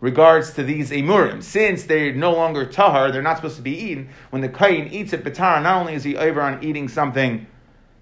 regards 0.00 0.52
to 0.54 0.64
these 0.64 0.90
emurim. 0.90 1.44
Since 1.44 1.84
they're 1.84 2.12
no 2.12 2.32
longer 2.32 2.66
tahar, 2.66 3.12
they're 3.12 3.22
not 3.22 3.36
supposed 3.36 3.56
to 3.56 3.62
be 3.62 3.76
eaten. 3.76 4.08
When 4.30 4.42
the 4.42 4.48
kohen 4.48 4.88
eats 4.88 5.12
it 5.12 5.22
betar, 5.22 5.62
not 5.62 5.80
only 5.80 5.94
is 5.94 6.02
he 6.02 6.16
over 6.16 6.40
on 6.40 6.64
eating 6.64 6.88
something 6.88 7.46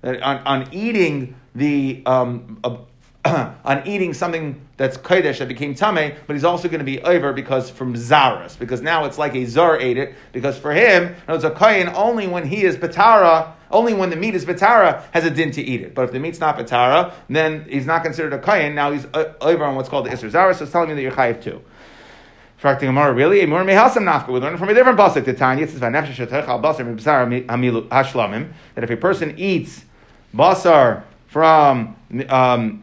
on, 0.03 0.19
on 0.23 0.73
eating 0.73 1.37
the 1.55 2.03
um, 2.07 2.59
uh, 2.65 2.79
on 3.65 3.87
eating 3.87 4.15
something 4.15 4.61
that's 4.77 4.97
kodesh 4.97 5.39
that 5.39 5.49
became 5.49 5.75
tame, 5.75 6.15
but 6.27 6.35
he's 6.35 6.45
also 6.45 6.69
going 6.69 6.79
to 6.79 6.85
be 6.85 7.01
over 7.03 7.33
because 7.33 7.71
from 7.71 7.95
zaras, 7.95 8.59
because 8.59 8.83
now 8.83 9.05
it's 9.05 9.19
like 9.19 9.35
a 9.35 9.45
zar 9.45 9.79
ate 9.81 9.97
it, 9.97 10.15
because 10.33 10.59
for 10.59 10.73
him, 10.73 11.15
it's 11.29 11.45
a 11.45 11.51
kohen 11.51 11.89
only 11.95 12.27
when 12.27 12.47
he 12.47 12.63
is 12.65 12.77
batara, 12.77 13.53
only 13.71 13.95
when 13.95 14.11
the 14.11 14.17
meat 14.17 14.35
is 14.35 14.45
batara 14.45 15.03
has 15.13 15.25
a 15.25 15.31
din 15.31 15.51
to 15.51 15.63
eat 15.63 15.81
it. 15.81 15.95
But 15.95 16.05
if 16.05 16.13
the 16.13 16.21
meat's 16.21 16.39
not 16.39 16.57
batara, 16.57 17.13
then 17.29 17.67
he's 17.69 17.87
not 17.87 18.05
considered 18.05 18.33
a 18.33 18.39
kohen. 18.39 18.75
Now 18.75 18.93
he's 18.93 19.07
uh, 19.07 19.33
over 19.41 19.65
on 19.65 19.75
what's 19.75 19.89
called 19.89 20.07
the 20.07 20.11
isser 20.11 20.31
zaras. 20.31 20.57
So 20.57 20.65
it's 20.65 20.73
telling 20.73 20.89
me 20.89 20.95
that 20.95 21.03
you're 21.03 21.13
chayiv 21.13 21.43
too. 21.43 21.63
Fracting 22.59 22.89
Gemara, 22.89 23.13
really? 23.13 23.41
Emor 23.41 23.65
mehasam 23.65 24.05
nafka. 24.05 24.29
We 24.29 24.41
learn 24.41 24.57
from 24.57 24.71
a 24.71 24.75
different 24.75 24.99
pasuk. 24.99 25.27
The 25.27 25.35
Tanya 25.35 25.67
that 28.75 28.85
if 28.85 28.91
a 28.91 28.97
person 28.97 29.35
eats 29.39 29.85
basar 30.35 31.03
from 31.27 31.97
um, 32.31 32.83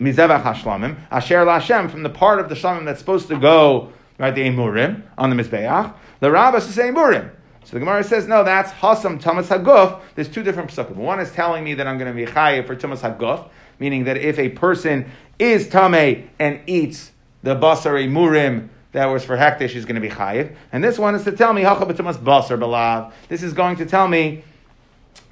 mizevach 0.00 0.42
hashlamim, 0.42 0.96
asher 1.10 1.44
lashem 1.44 1.90
from 1.90 2.02
the 2.02 2.10
part 2.10 2.40
of 2.40 2.48
the 2.48 2.54
shlamim 2.54 2.84
that's 2.84 2.98
supposed 2.98 3.28
to 3.28 3.38
go 3.38 3.92
right 4.18 4.34
the 4.34 4.42
emurim 4.42 5.02
on 5.18 5.30
the 5.30 5.36
mizbeach. 5.36 5.94
The 6.20 6.30
rabbis 6.30 6.68
is 6.68 6.76
emurim. 6.76 7.30
So 7.64 7.72
the 7.72 7.80
Gemara 7.80 8.04
says, 8.04 8.28
no, 8.28 8.44
that's 8.44 8.70
hasam 8.72 9.18
tamas 9.20 9.48
haguf. 9.48 10.00
There's 10.14 10.28
two 10.28 10.42
different 10.42 10.70
psukim. 10.70 10.96
One 10.96 11.18
is 11.18 11.32
telling 11.32 11.64
me 11.64 11.74
that 11.74 11.86
I'm 11.86 11.96
going 11.98 12.14
to 12.14 12.16
be 12.16 12.30
chayiv 12.30 12.66
for 12.66 12.76
tamas 12.76 13.00
haguf, 13.00 13.48
meaning 13.78 14.04
that 14.04 14.18
if 14.18 14.38
a 14.38 14.50
person 14.50 15.10
is 15.38 15.68
tame 15.68 16.28
and 16.38 16.60
eats 16.66 17.10
the 17.42 17.56
basar 17.56 17.92
emurim 18.06 18.68
that 18.92 19.06
was 19.06 19.24
for 19.24 19.36
hektish, 19.36 19.70
he's 19.70 19.86
going 19.86 19.94
to 19.94 20.00
be 20.00 20.10
chayiv. 20.10 20.54
And 20.72 20.84
this 20.84 20.98
one 20.98 21.14
is 21.14 21.24
to 21.24 21.32
tell 21.32 21.52
me 21.52 21.62
hacha 21.62 21.86
b'tamas 21.86 22.16
basar 22.16 22.58
belav. 22.58 23.12
This 23.28 23.42
is 23.42 23.54
going 23.54 23.76
to 23.76 23.86
tell 23.86 24.08
me 24.08 24.44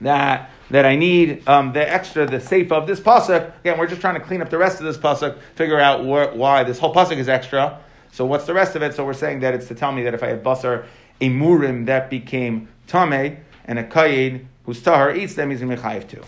that 0.00 0.50
that 0.72 0.86
I 0.86 0.96
need 0.96 1.46
um, 1.46 1.74
the 1.74 1.88
extra, 1.88 2.26
the 2.26 2.40
safe 2.40 2.72
of 2.72 2.86
this 2.86 2.98
pasuk. 2.98 3.52
Again, 3.60 3.78
we're 3.78 3.86
just 3.86 4.00
trying 4.00 4.14
to 4.14 4.20
clean 4.20 4.40
up 4.40 4.48
the 4.48 4.56
rest 4.56 4.80
of 4.80 4.86
this 4.86 4.96
pasuk, 4.96 5.38
figure 5.54 5.78
out 5.78 6.00
wh- 6.00 6.34
why 6.34 6.64
this 6.64 6.78
whole 6.78 6.94
pasuk 6.94 7.18
is 7.18 7.28
extra. 7.28 7.78
So 8.10 8.24
what's 8.24 8.46
the 8.46 8.54
rest 8.54 8.74
of 8.74 8.82
it? 8.82 8.94
So 8.94 9.04
we're 9.04 9.12
saying 9.12 9.40
that 9.40 9.52
it's 9.52 9.68
to 9.68 9.74
tell 9.74 9.92
me 9.92 10.02
that 10.04 10.14
if 10.14 10.22
I 10.22 10.28
have 10.28 10.42
basar, 10.42 10.86
a 11.20 11.28
murim 11.28 11.86
that 11.86 12.08
became 12.08 12.68
tame, 12.86 13.36
and 13.66 13.78
a 13.78 13.84
kayid 13.84 14.46
whose 14.64 14.82
tahar 14.82 15.14
eats 15.14 15.34
them, 15.34 15.50
he's 15.50 15.60
going 15.60 15.76
to 15.76 16.00
be 16.00 16.06
too. 16.06 16.22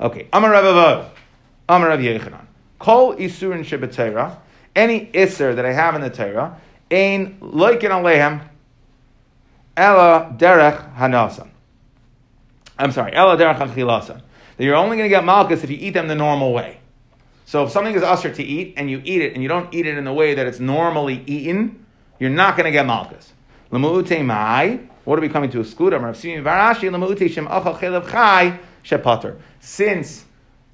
Okay, 0.00 0.28
Amar 0.32 0.50
Rav 0.50 1.10
Amar 1.68 1.88
Rav 1.88 1.98
Yechanan. 1.98 2.44
Kol 2.78 3.16
isurin 3.16 3.64
shebetera, 3.64 4.38
any 4.76 5.10
iser 5.14 5.54
that 5.54 5.64
I 5.64 5.72
have 5.72 5.94
in 5.94 6.02
the 6.02 6.10
Torah, 6.10 6.60
ein 6.90 7.38
loikin 7.40 7.90
alehem, 7.90 8.46
ela 9.76 10.34
derech 10.38 10.94
hanasan. 10.96 11.48
I'm 12.78 12.92
sorry, 12.92 13.12
that 13.12 14.64
you're 14.64 14.76
only 14.76 14.96
going 14.96 15.08
to 15.08 15.14
get 15.14 15.24
malchus 15.24 15.64
if 15.64 15.70
you 15.70 15.78
eat 15.80 15.90
them 15.90 16.08
the 16.08 16.14
normal 16.14 16.52
way. 16.52 16.80
So 17.44 17.64
if 17.64 17.70
something 17.70 17.94
is 17.94 18.02
usher 18.02 18.30
to 18.30 18.42
eat 18.42 18.74
and 18.76 18.90
you 18.90 19.00
eat 19.04 19.22
it 19.22 19.32
and 19.32 19.42
you 19.42 19.48
don't 19.48 19.72
eat 19.72 19.86
it 19.86 19.96
in 19.96 20.04
the 20.04 20.12
way 20.12 20.34
that 20.34 20.46
it's 20.46 20.60
normally 20.60 21.22
eaten, 21.26 21.86
you're 22.18 22.30
not 22.30 22.56
going 22.56 22.66
to 22.66 22.70
get 22.70 22.84
malchus. 22.84 23.32
mai. 23.70 24.80
What 25.04 25.18
are 25.18 25.22
we 25.22 25.28
coming 25.28 25.50
to 25.50 25.60
exclude? 25.60 25.94
Since 29.60 30.24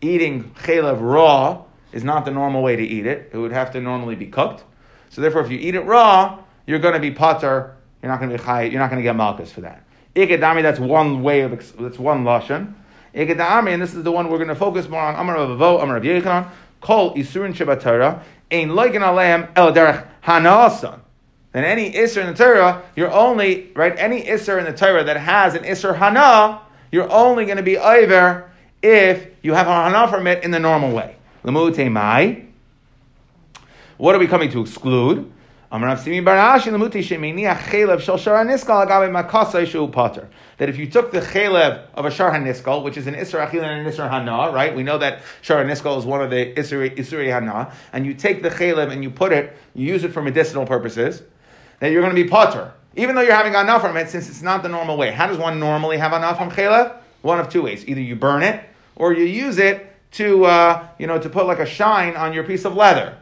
eating 0.00 0.50
chelev 0.54 0.98
raw 1.00 1.64
is 1.92 2.02
not 2.02 2.24
the 2.24 2.30
normal 2.32 2.62
way 2.62 2.74
to 2.74 2.82
eat 2.82 3.06
it, 3.06 3.30
it 3.32 3.38
would 3.38 3.52
have 3.52 3.70
to 3.72 3.80
normally 3.80 4.16
be 4.16 4.26
cooked. 4.26 4.64
So 5.10 5.20
therefore, 5.20 5.42
if 5.42 5.50
you 5.52 5.58
eat 5.58 5.76
it 5.76 5.82
raw, 5.82 6.40
you're 6.66 6.80
going 6.80 6.94
to 6.94 7.00
be 7.00 7.12
pater. 7.12 7.76
You're 8.02 8.10
not 8.10 8.18
going 8.18 8.30
to 8.32 8.36
be 8.36 8.42
chai. 8.42 8.62
You're 8.62 8.80
not 8.80 8.90
going 8.90 9.00
to 9.00 9.04
get 9.04 9.14
malchus 9.14 9.52
for 9.52 9.60
that. 9.60 9.84
Ikadami, 10.14 10.62
that's 10.62 10.78
one 10.78 11.22
way 11.22 11.40
of, 11.40 11.50
that's 11.78 11.98
one 11.98 12.24
lashon. 12.24 12.74
Ikadami, 13.14 13.72
and 13.72 13.82
this 13.82 13.94
is 13.94 14.02
the 14.02 14.12
one 14.12 14.28
we're 14.28 14.38
going 14.38 14.48
to 14.48 14.54
focus 14.54 14.88
more 14.88 15.00
on. 15.00 15.14
Amar 15.16 15.36
Rav 15.36 15.58
Avo, 15.58 15.82
Amar 15.82 16.00
Yechanan, 16.00 16.48
Kol 16.80 17.14
Isurin 17.14 17.54
Shabbat 17.54 18.22
Ein 18.50 18.70
Loikin 18.70 19.00
Aleim 19.00 19.48
El 19.56 19.72
Derech 19.72 20.06
Hanaasan. 20.24 21.00
Then 21.52 21.64
any 21.64 21.92
Isser 21.92 22.20
in 22.20 22.26
the 22.26 22.34
Torah, 22.34 22.82
you're 22.96 23.12
only, 23.12 23.72
right, 23.74 23.94
any 23.96 24.22
Isser 24.22 24.58
in 24.58 24.64
the 24.64 24.72
Torah 24.72 25.04
that 25.04 25.16
has 25.16 25.54
an 25.54 25.62
Isser 25.62 25.96
Hana, 25.96 26.60
you're 26.90 27.10
only 27.10 27.44
going 27.44 27.58
to 27.58 27.62
be 27.62 27.78
over 27.78 28.50
if 28.82 29.28
you 29.42 29.54
have 29.54 29.66
a 29.66 29.72
Hana 29.72 30.08
from 30.08 30.26
it 30.26 30.44
in 30.44 30.50
the 30.50 30.58
normal 30.58 30.92
way. 30.92 31.16
Lemute 31.44 31.90
Mai. 31.90 32.44
What 33.96 34.14
are 34.14 34.18
we 34.18 34.26
coming 34.26 34.50
to 34.50 34.60
exclude? 34.60 35.32
That 35.74 35.98
if 40.68 40.78
you 40.78 40.88
took 40.88 41.10
the 41.10 41.20
chalev 41.20 41.86
of 41.94 42.04
a 42.04 42.12
shar 42.12 42.30
haniskal, 42.30 42.84
which 42.84 42.96
is 42.96 43.08
an 43.08 43.16
isra 43.16 43.48
achil 43.48 43.64
and 43.64 43.84
an 43.84 43.92
isra 43.92 44.08
hana, 44.08 44.52
right? 44.52 44.72
We 44.72 44.84
know 44.84 44.98
that 44.98 45.22
shar 45.42 45.64
haniskal 45.64 45.98
is 45.98 46.04
one 46.04 46.22
of 46.22 46.30
the 46.30 46.54
isra 46.54 46.96
isra 46.96 47.26
hana, 47.26 47.72
and 47.92 48.06
you 48.06 48.14
take 48.14 48.44
the 48.44 48.50
chalev 48.50 48.92
and 48.92 49.02
you 49.02 49.10
put 49.10 49.32
it, 49.32 49.56
you 49.74 49.84
use 49.84 50.04
it 50.04 50.12
for 50.12 50.22
medicinal 50.22 50.64
purposes, 50.64 51.24
that 51.80 51.90
you're 51.90 52.02
going 52.02 52.14
to 52.14 52.22
be 52.22 52.28
potter, 52.28 52.72
even 52.94 53.16
though 53.16 53.22
you're 53.22 53.34
having 53.34 53.54
enough 53.54 53.82
from 53.82 53.96
it, 53.96 54.08
since 54.08 54.28
it's 54.28 54.42
not 54.42 54.62
the 54.62 54.68
normal 54.68 54.96
way. 54.96 55.10
How 55.10 55.26
does 55.26 55.38
one 55.38 55.58
normally 55.58 55.98
have 55.98 56.12
enough 56.12 56.38
from 56.38 56.52
chalev? 56.52 56.94
One 57.22 57.40
of 57.40 57.48
two 57.48 57.62
ways: 57.62 57.84
either 57.88 58.00
you 58.00 58.14
burn 58.14 58.44
it, 58.44 58.64
or 58.94 59.12
you 59.12 59.24
use 59.24 59.58
it 59.58 59.92
to, 60.12 60.44
uh, 60.44 60.86
you 61.00 61.08
know, 61.08 61.18
to 61.18 61.28
put 61.28 61.46
like 61.46 61.58
a 61.58 61.66
shine 61.66 62.14
on 62.14 62.32
your 62.32 62.44
piece 62.44 62.64
of 62.64 62.76
leather. 62.76 63.18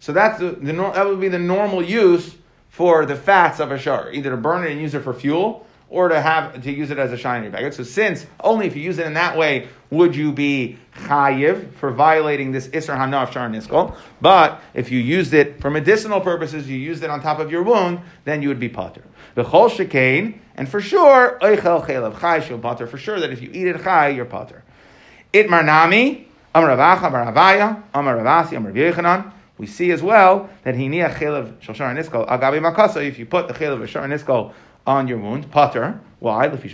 So 0.00 0.12
that's 0.12 0.38
the, 0.38 0.50
the, 0.50 0.72
that 0.72 1.06
would 1.06 1.20
be 1.20 1.28
the 1.28 1.38
normal 1.38 1.82
use 1.82 2.36
for 2.68 3.06
the 3.06 3.16
fats 3.16 3.60
of 3.60 3.72
a 3.72 3.78
shar, 3.78 4.12
either 4.12 4.30
to 4.30 4.36
burn 4.36 4.64
it 4.64 4.70
and 4.70 4.80
use 4.80 4.94
it 4.94 5.02
for 5.02 5.12
fuel, 5.12 5.66
or 5.90 6.08
to 6.08 6.20
have 6.20 6.62
to 6.62 6.70
use 6.70 6.90
it 6.90 6.98
as 6.98 7.12
a 7.12 7.16
shiny 7.16 7.48
bag. 7.48 7.72
So 7.72 7.82
since 7.82 8.26
only 8.40 8.66
if 8.66 8.76
you 8.76 8.82
use 8.82 8.98
it 8.98 9.06
in 9.06 9.14
that 9.14 9.36
way 9.36 9.68
would 9.90 10.14
you 10.14 10.32
be 10.32 10.78
chayiv 10.94 11.72
for 11.74 11.90
violating 11.90 12.52
this 12.52 12.68
isra 12.68 12.96
hana 12.96 13.18
of 13.18 13.32
shar 13.32 13.94
but 14.20 14.62
if 14.74 14.90
you 14.90 14.98
used 14.98 15.32
it 15.32 15.60
for 15.62 15.70
medicinal 15.70 16.20
purposes, 16.20 16.68
you 16.68 16.76
used 16.76 17.02
it 17.02 17.08
on 17.08 17.22
top 17.22 17.38
of 17.38 17.50
your 17.50 17.62
wound, 17.62 18.00
then 18.24 18.42
you 18.42 18.48
would 18.48 18.60
be 18.60 18.68
potter. 18.68 19.02
The 19.34 19.44
chol 19.44 19.70
shekain, 19.70 20.38
and 20.56 20.68
for 20.68 20.80
sure 20.80 21.38
oichel 21.40 21.86
chelav 21.86 22.20
chay 22.20 22.46
shul 22.46 22.58
potter. 22.58 22.86
For 22.86 22.98
sure 22.98 23.18
that 23.18 23.30
if 23.30 23.40
you 23.40 23.50
eat 23.52 23.66
it 23.66 23.82
chay, 23.82 24.14
you're 24.14 24.26
potter. 24.26 24.62
Itmar 25.32 25.64
nami 25.64 26.28
amar 26.54 26.76
Ravacha, 26.76 27.82
amar 27.94 28.16
Yechanan. 28.18 29.32
We 29.58 29.66
see 29.66 29.90
as 29.90 30.02
well 30.02 30.48
that 30.62 30.76
he 30.76 30.88
nia 30.88 31.10
chelav 31.10 31.60
shal 31.60 31.74
niskol 31.74 32.26
agabi 32.28 32.60
makasa. 32.60 33.06
If 33.06 33.18
you 33.18 33.26
put 33.26 33.48
the 33.48 33.54
chelav 33.54 33.82
of 33.82 33.90
shar 33.90 34.06
niskol 34.06 34.54
on 34.86 35.08
your 35.08 35.18
wound, 35.18 35.50
potter. 35.50 36.00
Why? 36.20 36.48
Because 36.48 36.64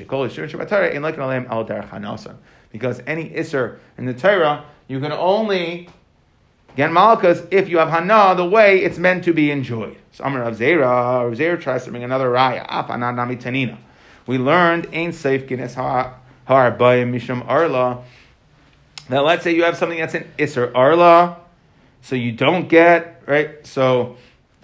any 3.07 3.31
isser 3.31 3.79
in 3.99 4.07
the 4.07 4.15
Torah, 4.15 4.65
you 4.89 5.01
can 5.01 5.13
only 5.13 5.89
get 6.77 6.93
malchus 6.93 7.43
if 7.51 7.69
you 7.69 7.79
have 7.79 7.89
hana 7.89 8.35
the 8.37 8.45
way 8.45 8.83
it's 8.83 8.99
meant 8.99 9.25
to 9.25 9.33
be 9.33 9.51
enjoyed. 9.51 9.97
So 10.13 10.25
Amar 10.25 10.43
Rav 10.43 10.57
Zera, 10.57 11.29
Rav 11.29 11.33
Zera 11.33 11.61
tries 11.61 11.85
to 11.85 11.91
bring 11.91 12.05
another 12.05 12.29
raya. 12.31 12.67
nami 12.99 13.37
tanina. 13.37 13.79
We 14.27 14.39
learned 14.39 14.89
ain't 14.93 15.15
safe 15.15 15.47
guinness 15.47 15.75
har 15.75 16.15
bayim 16.47 17.13
mishum 17.13 17.47
arla. 17.49 18.03
Now 19.09 19.25
let's 19.25 19.45
say 19.45 19.55
you 19.55 19.65
have 19.65 19.77
something 19.77 19.99
that's 19.99 20.15
an 20.15 20.31
isser 20.39 20.73
arla 20.75 21.44
so 22.05 22.17
you 22.17 22.33
don't 22.33 22.69
get, 22.69 23.23
right? 23.25 23.67
So 23.67 24.17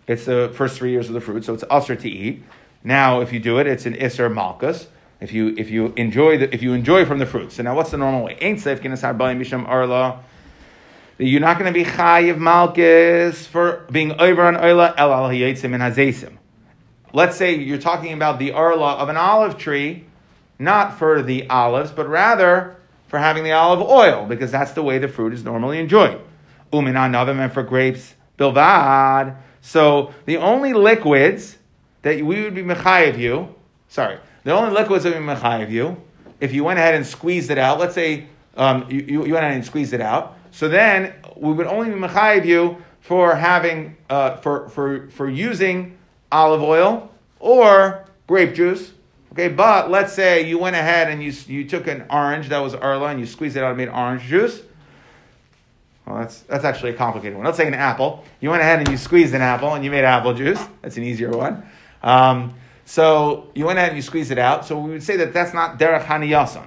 it's 0.07 0.27
the 0.27 0.53
first 0.55 0.77
three 0.77 0.91
years 0.91 1.09
of 1.09 1.15
the 1.15 1.23
fruit, 1.23 1.43
so 1.47 1.55
it's 1.55 1.65
usher 1.71 1.97
to 1.97 2.09
eat. 2.09 2.45
Now, 2.85 3.23
if 3.23 3.33
you 3.33 3.41
do 3.41 3.59
it, 3.59 3.67
it's 3.67 3.87
an 3.87 3.95
isser 3.95 4.33
malchus. 4.33 4.87
If 5.23 5.33
you 5.33 5.55
if 5.57 5.71
you 5.71 5.95
enjoy 5.97 6.37
the, 6.37 6.55
if 6.55 6.63
you 6.63 6.75
enjoy 6.75 7.07
from 7.07 7.19
the 7.19 7.25
fruit. 7.25 7.53
So 7.53 7.63
now, 7.63 7.75
what's 7.75 7.93
the 7.93 7.97
normal 7.97 8.25
way? 8.25 8.37
Ain't 8.43 8.61
safe 8.61 8.83
kinesar 8.83 9.17
misham 9.17 9.67
arla. 9.67 10.23
You're 11.17 11.41
not 11.41 11.59
going 11.59 11.73
to 11.73 11.79
be 11.79 11.85
chayiv 11.85 12.37
malchus 12.37 13.47
for 13.47 13.87
being 13.91 14.21
over 14.21 14.43
on 14.43 14.57
oila 14.57 14.95
el 14.99 15.11
al 15.11 15.27
and 15.27 15.35
hazesim. 15.35 16.37
Let's 17.15 17.39
say 17.39 17.55
you're 17.55 17.79
talking 17.79 18.13
about 18.13 18.39
the 18.39 18.53
arla 18.53 18.97
of 18.97 19.09
an 19.09 19.17
olive 19.17 19.57
tree, 19.57 20.05
not 20.59 20.99
for 20.99 21.23
the 21.23 21.49
olives, 21.49 21.91
but 21.91 22.07
rather 22.07 22.77
for 23.09 23.19
having 23.19 23.45
the 23.45 23.53
olive 23.53 23.81
oil, 23.81 24.27
because 24.27 24.51
that's 24.51 24.73
the 24.73 24.83
way 24.83 24.99
the 24.99 25.09
fruit 25.09 25.33
is 25.33 25.43
normally 25.43 25.79
enjoyed 25.79 26.21
uminan 26.73 27.13
navim, 27.13 27.39
and 27.39 27.53
for 27.53 27.63
grapes, 27.63 28.15
bilvad. 28.39 29.37
So 29.61 30.15
the 30.25 30.39
only 30.39 30.73
liquids 30.73 31.59
that 32.03 32.23
we 32.25 32.43
would 32.43 32.55
be 32.55 32.63
mechayiv 32.63 33.19
you, 33.19 33.55
sorry, 33.89 34.19
the 34.45 34.53
only 34.53 34.73
liquids 34.73 35.05
that 35.05 35.15
we 35.15 35.25
mechayiv 35.25 35.71
you, 35.71 36.01
if 36.41 36.53
you 36.53 36.65
went 36.65 36.79
ahead 36.79 36.95
and 36.95 37.07
squeezed 37.07 37.51
it 37.51 37.59
out, 37.59 37.79
let's 37.79 37.95
say 37.95 38.27
um, 38.57 38.87
you, 38.91 39.01
you, 39.01 39.21
went 39.21 39.45
ahead 39.45 39.53
and 39.53 39.65
squeezed 39.65 39.93
it 39.93 40.01
out, 40.01 40.39
so 40.51 40.69
then 40.69 41.15
we 41.37 41.53
would 41.53 41.67
only 41.67 41.91
be 41.91 41.97
mechayiv 41.97 42.45
you 42.45 42.83
for 43.01 43.35
having, 43.35 43.97
uh, 44.09 44.37
for, 44.37 44.69
for, 44.71 45.09
for 45.09 45.29
using 45.29 45.97
olive 46.33 46.63
oil 46.63 47.11
or 47.39 48.07
grape 48.27 48.55
juice. 48.55 48.93
Okay, 49.33 49.49
but 49.49 49.91
let's 49.91 50.13
say 50.13 50.47
you 50.47 50.59
went 50.59 50.75
ahead 50.75 51.09
and 51.09 51.23
you, 51.23 51.33
you 51.47 51.69
took 51.69 51.87
an 51.87 52.05
orange 52.11 52.49
that 52.49 52.59
was 52.59 52.75
Arla 52.75 53.09
and 53.09 53.21
you 53.21 53.27
squeezed 53.27 53.57
it 53.57 53.63
out 53.63 53.69
and 53.69 53.77
made 53.77 53.89
orange 53.89 54.23
juice. 54.23 54.63
Well, 56.11 56.23
that's, 56.23 56.41
that's 56.41 56.65
actually 56.65 56.91
a 56.91 56.95
complicated 56.95 57.37
one. 57.37 57.47
Let's 57.47 57.57
say 57.57 57.69
an 57.69 57.75
apple. 57.75 58.25
You 58.41 58.51
went 58.51 58.63
ahead 58.63 58.81
and 58.81 58.89
you 58.89 58.97
squeezed 58.97 59.33
an 59.33 59.43
apple 59.43 59.75
and 59.75 59.85
you 59.85 59.93
made 59.93 60.05
apple 60.05 60.35
juice. 60.35 60.61
That's 60.83 60.97
an 60.97 61.05
easier 61.05 61.31
one. 61.31 61.63
Um, 62.03 62.55
so 62.85 63.49
you 63.55 63.65
went 63.67 63.79
ahead 63.79 63.91
and 63.91 63.97
you 63.97 64.03
squeezed 64.03 64.33
it 64.33 64.39
out. 64.39 64.67
So 64.67 64.77
we 64.81 64.91
would 64.91 65.05
say 65.05 65.17
that 65.19 65.33
that's 65.33 65.55
not 65.55 65.79
derech 65.79 66.05
haniyasan. 66.05 66.67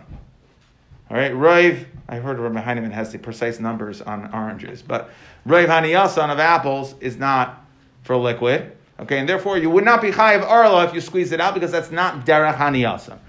All 1.10 1.18
right, 1.18 1.36
Rav, 1.36 1.86
I 2.08 2.16
heard 2.16 2.40
Rabbi 2.40 2.62
Heinemann 2.62 2.92
has 2.92 3.12
the 3.12 3.20
precise 3.20 3.60
numbers 3.60 4.02
on 4.02 4.34
oranges, 4.34 4.82
but 4.82 5.10
Rav 5.46 5.68
haniyasan 5.68 6.32
of 6.32 6.40
apples 6.40 6.96
is 7.02 7.18
not 7.18 7.66
for 8.04 8.16
liquid. 8.16 8.78
Okay, 9.02 9.20
and 9.20 9.28
therefore 9.28 9.58
you 9.58 9.70
would 9.70 9.84
not 9.84 10.02
be 10.02 10.12
high 10.12 10.36
of 10.36 10.44
arla 10.44 10.86
if 10.86 10.94
you 10.94 11.02
squeeze 11.02 11.34
it 11.34 11.42
out 11.42 11.54
because 11.54 11.72
that's 11.72 11.92
not 11.92 12.26
derech 12.26 12.56
haniyasan. 12.56 13.20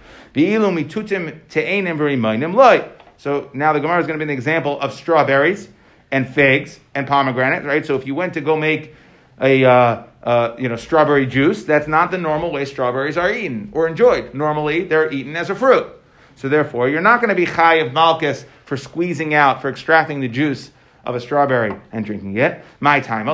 So 3.17 3.51
now 3.55 3.73
the 3.73 3.81
Gemara 3.81 4.01
is 4.01 4.07
going 4.07 4.19
to 4.19 4.25
be 4.25 4.31
an 4.33 4.37
example 4.37 4.81
of 4.81 4.93
strawberries 4.93 5.69
and 6.15 6.33
figs 6.33 6.79
and 6.95 7.09
pomegranate, 7.09 7.65
right? 7.65 7.85
So 7.85 7.97
if 7.97 8.07
you 8.07 8.15
went 8.15 8.35
to 8.35 8.41
go 8.41 8.57
make 8.57 8.95
a 9.41 9.65
uh, 9.65 10.05
uh, 10.23 10.55
you 10.57 10.69
know 10.69 10.77
strawberry 10.77 11.27
juice, 11.27 11.65
that's 11.65 11.89
not 11.89 12.13
the 12.13 12.19
normal 12.19 12.53
way 12.53 12.65
strawberries 12.67 13.17
are 13.17 13.33
eaten 13.33 13.71
or 13.73 13.89
enjoyed. 13.89 14.33
Normally, 14.33 14.85
they're 14.85 15.13
eaten 15.13 15.35
as 15.35 15.51
a 15.51 15.57
fruit. 15.57 15.89
So 16.37 16.49
therefore, 16.49 16.89
you're 16.89 17.01
not 17.01 17.21
going 17.21 17.31
to 17.31 17.35
be 17.35 17.47
high 17.47 17.77
of 17.85 17.93
malchus 17.93 18.47
for 18.65 18.77
squeezing 18.77 19.35
out, 19.35 19.61
for 19.61 19.69
extracting 19.69 20.21
the 20.21 20.29
juice 20.29 20.71
of 21.05 21.17
a 21.17 21.21
strawberry 21.21 21.75
and 21.91 22.05
drinking 22.05 22.37
it. 22.37 22.65
My 22.79 23.01
time, 23.01 23.27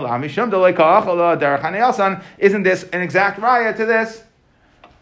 isn't 2.38 2.62
this 2.62 2.83
an 2.85 3.03
exact 3.03 3.40
raya 3.40 3.77
to 3.77 3.85
this? 3.85 4.23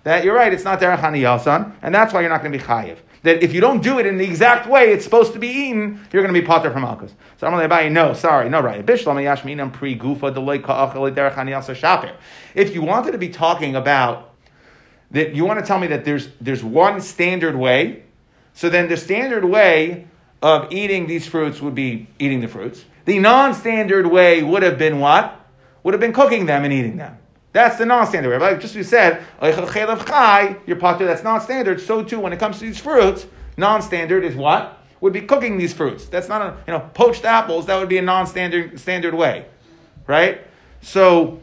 That 0.02 0.24
you're 0.24 0.34
right, 0.34 0.52
it's 0.52 0.64
not 0.64 0.80
derech 0.80 0.98
haniyasan, 0.98 1.74
and 1.82 1.94
that's 1.94 2.12
why 2.12 2.22
you're 2.22 2.30
not 2.30 2.42
going 2.42 2.52
to 2.52 2.58
be 2.58 2.64
chayiv 2.64 2.98
that 3.22 3.42
if 3.42 3.52
you 3.52 3.60
don't 3.60 3.82
do 3.82 3.98
it 3.98 4.06
in 4.06 4.18
the 4.18 4.24
exact 4.24 4.68
way 4.68 4.92
it's 4.92 5.04
supposed 5.04 5.32
to 5.32 5.38
be 5.38 5.48
eaten, 5.48 6.00
you're 6.12 6.22
going 6.22 6.34
to 6.34 6.40
be 6.40 6.46
potter 6.46 6.70
from 6.70 6.82
Malchus. 6.82 7.12
So 7.38 7.46
I'm 7.46 7.68
to 7.68 7.90
no, 7.90 8.14
sorry, 8.14 8.48
no, 8.48 8.60
right. 8.60 8.84
If 12.54 12.74
you 12.74 12.82
wanted 12.82 13.12
to 13.12 13.18
be 13.18 13.28
talking 13.28 13.76
about 13.76 14.34
that, 15.10 15.34
you 15.34 15.44
want 15.44 15.60
to 15.60 15.66
tell 15.66 15.78
me 15.78 15.88
that 15.88 16.04
there's 16.04 16.28
there's 16.40 16.62
one 16.62 17.00
standard 17.00 17.56
way. 17.56 18.02
So 18.54 18.68
then 18.68 18.88
the 18.88 18.96
standard 18.96 19.44
way 19.44 20.06
of 20.42 20.72
eating 20.72 21.06
these 21.06 21.26
fruits 21.26 21.60
would 21.60 21.74
be 21.74 22.08
eating 22.18 22.40
the 22.40 22.48
fruits. 22.48 22.84
The 23.04 23.18
non-standard 23.18 24.06
way 24.06 24.42
would 24.42 24.62
have 24.62 24.78
been 24.78 25.00
what? 25.00 25.34
Would 25.82 25.94
have 25.94 26.00
been 26.00 26.12
cooking 26.12 26.46
them 26.46 26.64
and 26.64 26.72
eating 26.72 26.96
them. 26.96 27.18
That's 27.52 27.78
the 27.78 27.86
non-standard 27.86 28.30
way. 28.30 28.38
Like 28.38 28.60
just 28.60 28.76
we 28.76 28.82
said, 28.82 29.22
your 29.42 30.76
potter, 30.76 31.06
that's 31.06 31.22
non-standard. 31.22 31.80
So 31.80 32.04
too, 32.04 32.20
when 32.20 32.32
it 32.32 32.38
comes 32.38 32.58
to 32.58 32.66
these 32.66 32.78
fruits, 32.78 33.26
non-standard 33.56 34.22
is 34.24 34.36
what? 34.36 34.78
Would 35.00 35.12
be 35.12 35.22
cooking 35.22 35.56
these 35.56 35.72
fruits. 35.72 36.06
That's 36.06 36.28
not 36.28 36.42
a, 36.42 36.56
you 36.66 36.72
know, 36.72 36.90
poached 36.92 37.24
apples, 37.24 37.66
that 37.66 37.78
would 37.78 37.88
be 37.88 37.98
a 37.98 38.02
non-standard 38.02 38.78
standard 38.78 39.14
way. 39.14 39.46
Right? 40.06 40.42
So, 40.82 41.40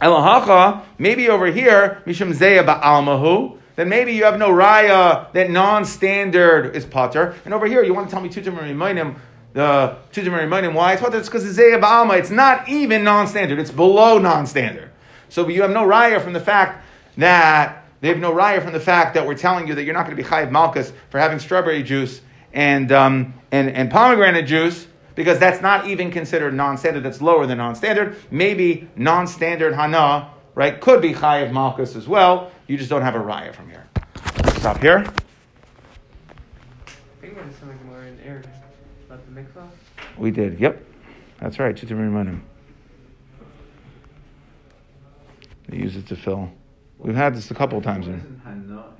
Elahacha, 0.00 0.82
maybe 0.98 1.28
over 1.28 1.46
here, 1.46 2.02
Mishum 2.06 2.32
Zeya 2.34 2.64
Ba'almahu, 2.64 3.58
then 3.76 3.88
maybe 3.88 4.12
you 4.12 4.24
have 4.24 4.38
no 4.38 4.50
raya 4.50 5.30
that 5.32 5.50
non-standard 5.50 6.74
is 6.74 6.84
potter. 6.86 7.34
And 7.44 7.52
over 7.52 7.66
here, 7.66 7.82
you 7.84 7.92
want 7.92 8.08
to 8.08 8.12
tell 8.12 8.22
me 8.22 8.28
tutum 8.28 8.56
remainim, 8.56 9.16
the 9.52 9.96
tutum 10.12 10.38
remainim, 10.38 10.74
why? 10.74 10.94
It's 10.94 11.02
potter, 11.02 11.18
it's 11.18 11.28
because 11.28 11.46
it's 11.46 11.58
Zeya 11.58 11.80
Ba'alma. 11.80 12.18
It's 12.18 12.30
not 12.30 12.68
even 12.68 13.04
non-standard, 13.04 13.58
it's 13.58 13.70
below 13.70 14.18
non-standard. 14.18 14.90
So 15.36 15.46
you 15.46 15.60
have 15.60 15.70
no 15.70 15.84
raya 15.86 16.22
from 16.22 16.32
the 16.32 16.40
fact 16.40 16.82
that 17.18 17.84
they 18.00 18.08
have 18.08 18.16
no 18.16 18.32
raya 18.32 18.62
from 18.62 18.72
the 18.72 18.80
fact 18.80 19.12
that 19.12 19.26
we're 19.26 19.34
telling 19.34 19.68
you 19.68 19.74
that 19.74 19.84
you're 19.84 19.92
not 19.92 20.06
going 20.06 20.16
to 20.16 20.22
be 20.22 20.26
chayiv 20.26 20.50
malchus 20.50 20.94
for 21.10 21.18
having 21.18 21.38
strawberry 21.38 21.82
juice 21.82 22.22
and, 22.54 22.90
um, 22.90 23.34
and, 23.52 23.68
and 23.68 23.90
pomegranate 23.90 24.46
juice 24.46 24.86
because 25.14 25.38
that's 25.38 25.60
not 25.60 25.88
even 25.88 26.10
considered 26.10 26.54
non-standard. 26.54 27.02
That's 27.02 27.20
lower 27.20 27.46
than 27.46 27.58
non-standard. 27.58 28.16
Maybe 28.30 28.88
non-standard 28.96 29.74
hana, 29.74 30.30
right, 30.54 30.80
could 30.80 31.02
be 31.02 31.12
chayiv 31.12 31.52
malchus 31.52 31.96
as 31.96 32.08
well. 32.08 32.50
You 32.66 32.78
just 32.78 32.88
don't 32.88 33.02
have 33.02 33.14
a 33.14 33.18
raya 33.18 33.54
from 33.54 33.68
here. 33.68 33.86
stop 34.54 34.80
here. 34.80 35.00
I 35.00 35.04
think 37.20 37.34
there's 37.34 37.54
something 37.56 37.86
more 37.86 38.02
in 38.04 38.16
there 38.16 38.42
about 39.04 39.20
the 39.26 39.38
mikvah. 39.38 39.68
We 40.16 40.30
did. 40.30 40.58
Yep, 40.58 40.82
that's 41.40 41.58
right. 41.58 41.76
Chitim 41.76 41.98
Rimanim. 41.98 42.40
They 45.68 45.78
use 45.78 45.96
it 45.96 46.06
to 46.08 46.16
fill. 46.16 46.50
We've 46.98 47.14
had 47.14 47.34
this 47.34 47.50
a 47.50 47.54
couple 47.54 47.78
of 47.78 47.84
times. 47.84 48.06
In. 48.06 48.14
Wasn't 48.14 48.44
Hano 48.44 48.78
a 48.78 48.92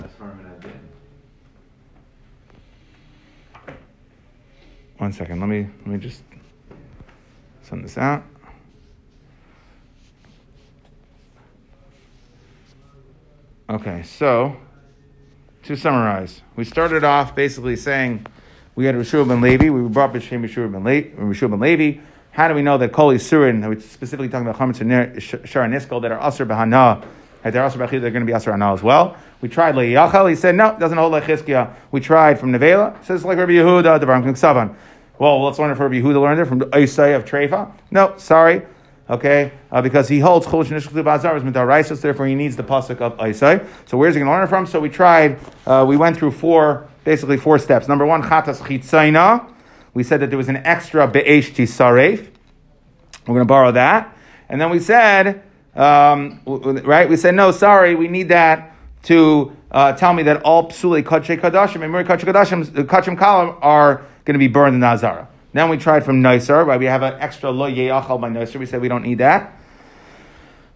That's 0.00 0.16
Harmon 0.16 0.46
Adin. 0.46 0.80
One 4.98 5.12
second. 5.12 5.40
Let 5.40 5.48
me 5.48 5.68
let 5.80 5.86
me 5.86 5.98
just 5.98 6.22
send 7.62 7.84
this 7.84 7.98
out. 7.98 8.22
Okay, 13.68 14.02
so 14.02 14.56
to 15.62 15.76
summarize, 15.76 16.42
we 16.56 16.64
started 16.64 17.04
off 17.04 17.34
basically 17.34 17.74
saying 17.74 18.26
we 18.74 18.84
had 18.84 18.94
Rishua 18.94 19.26
ben 19.26 19.40
Levi, 19.40 19.70
we 19.70 19.88
brought 19.88 20.12
B'Shem 20.12 20.44
Rishua 20.44 20.70
ben 20.70 20.84
Le- 20.84 21.02
Rishua 21.24 21.50
ben 21.50 21.60
Levi. 21.60 22.00
How 22.32 22.48
do 22.48 22.54
we 22.54 22.62
know 22.62 22.78
that 22.78 22.92
Kol 22.92 23.08
Yisurin, 23.08 23.68
we're 23.68 23.78
specifically 23.78 24.30
talking 24.30 24.48
about 24.48 24.58
Chametz 24.58 24.80
and 24.80 24.90
Shara 25.20 25.68
Niskal, 25.68 26.00
that 26.00 26.12
are 26.12 26.18
Asr 26.18 26.46
Bahana, 26.46 27.04
that 27.42 27.52
they're 27.52 27.62
Asr 27.62 27.76
Bachid, 27.76 28.00
they're 28.00 28.10
going 28.10 28.24
to 28.24 28.26
be 28.26 28.32
Asr 28.32 28.54
Anal 28.54 28.72
as 28.72 28.82
well. 28.82 29.18
We 29.42 29.50
tried 29.50 29.74
Le'yachal, 29.74 30.30
he 30.30 30.34
said, 30.34 30.54
no, 30.54 30.74
doesn't 30.78 30.96
hold 30.96 31.12
like 31.12 31.24
Chizkiah. 31.24 31.74
We 31.90 32.00
tried 32.00 32.40
from 32.40 32.52
Nevela, 32.52 33.04
says 33.04 33.22
like 33.22 33.36
Rabbi 33.36 33.52
Yehuda, 33.52 34.00
the 34.00 34.06
Baram 34.06 34.34
Savan. 34.34 34.74
Well, 35.18 35.44
let's 35.44 35.58
learn 35.58 35.72
it 35.72 35.74
from 35.74 35.92
Rabbi 35.92 36.02
Yehuda, 36.02 36.22
learned 36.22 36.40
it 36.40 36.46
from 36.46 36.60
Isai 36.60 37.14
of 37.14 37.26
Treifa. 37.26 37.70
No, 37.90 38.14
sorry. 38.16 38.62
Okay, 39.10 39.52
uh, 39.70 39.82
because 39.82 40.08
he 40.08 40.18
holds 40.18 40.46
Chol 40.46 40.64
Shnishkul 40.64 41.04
Bazar 41.04 41.36
is 41.36 41.42
Midaraisos, 41.42 42.00
therefore 42.00 42.26
he 42.28 42.34
needs 42.34 42.56
the 42.56 42.62
pasuk 42.62 43.02
of 43.02 43.18
Isai. 43.18 43.66
So 43.84 43.98
where's 43.98 44.14
he 44.14 44.20
going 44.20 44.28
to 44.28 44.32
learn 44.32 44.44
it 44.44 44.46
from? 44.46 44.66
So 44.66 44.80
we 44.80 44.88
tried, 44.88 45.38
uh, 45.66 45.84
we 45.86 45.98
went 45.98 46.16
through 46.16 46.30
four, 46.30 46.88
basically 47.04 47.36
four 47.36 47.58
steps. 47.58 47.88
Number 47.88 48.06
one, 48.06 48.22
Chatas 48.22 48.56
Chitzaina. 48.56 49.52
We 49.94 50.02
said 50.02 50.20
that 50.20 50.30
there 50.30 50.38
was 50.38 50.48
an 50.48 50.56
extra 50.56 51.06
Be'esh 51.06 51.52
Tisaref. 51.52 52.28
We're 53.26 53.34
going 53.34 53.38
to 53.40 53.44
borrow 53.44 53.72
that. 53.72 54.16
And 54.48 54.60
then 54.60 54.70
we 54.70 54.78
said, 54.78 55.42
um, 55.74 56.40
right, 56.46 57.08
we 57.08 57.16
said, 57.16 57.34
no, 57.34 57.50
sorry, 57.50 57.94
we 57.94 58.08
need 58.08 58.28
that 58.28 58.74
to 59.04 59.56
uh, 59.70 59.92
tell 59.92 60.12
me 60.12 60.22
that 60.24 60.42
all 60.42 60.68
psuli 60.70 61.02
kachay 61.02 61.40
kadashim 61.40 61.82
and 61.82 61.90
muri 61.90 62.04
kachay 62.04 62.24
kadashim, 62.24 62.64
kachim 62.84 63.18
kalam 63.18 63.58
are 63.62 64.06
going 64.24 64.34
to 64.34 64.38
be 64.38 64.48
burned 64.48 64.74
in 64.74 64.80
the 64.80 64.86
Azara. 64.86 65.28
Then 65.52 65.68
we 65.68 65.76
tried 65.76 66.04
from 66.04 66.22
Nicer, 66.22 66.64
right? 66.64 66.78
We 66.78 66.86
have 66.86 67.02
an 67.02 67.14
extra 67.20 67.50
lo 67.50 67.70
yeachal 67.70 68.20
by 68.20 68.28
Nicer. 68.28 68.58
We 68.58 68.66
said 68.66 68.80
we 68.80 68.88
don't 68.88 69.02
need 69.02 69.18
that. 69.18 69.58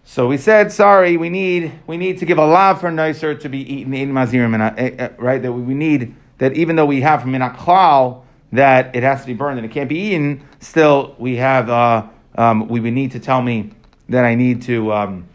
So 0.03 0.27
we 0.27 0.37
said, 0.37 0.71
sorry, 0.71 1.17
we 1.17 1.29
need 1.29 1.79
we 1.85 1.97
need 1.97 2.19
to 2.19 2.25
give 2.25 2.37
a 2.37 2.45
lav 2.45 2.79
for 2.79 2.91
Nicer 2.91 3.35
to 3.35 3.49
be 3.49 3.59
eaten 3.59 3.93
in 3.93 4.11
mazirim, 4.11 5.17
right? 5.17 5.41
That 5.41 5.51
we 5.51 5.73
need 5.73 6.15
that 6.37 6.53
even 6.53 6.75
though 6.75 6.85
we 6.85 7.01
have 7.01 7.21
from 7.21 7.33
minaklal 7.33 8.23
that 8.51 8.95
it 8.95 9.03
has 9.03 9.21
to 9.21 9.27
be 9.27 9.33
burned 9.33 9.59
and 9.59 9.65
it 9.65 9.71
can't 9.71 9.89
be 9.89 9.97
eaten, 9.97 10.47
still 10.59 11.15
we 11.17 11.35
have 11.37 11.69
uh, 11.69 12.07
um, 12.35 12.67
we 12.67 12.79
would 12.79 12.93
need 12.93 13.11
to 13.11 13.19
tell 13.19 13.41
me 13.41 13.71
that 14.09 14.23
I 14.23 14.35
need 14.35 14.61
to, 14.63 14.93
um, 14.93 15.27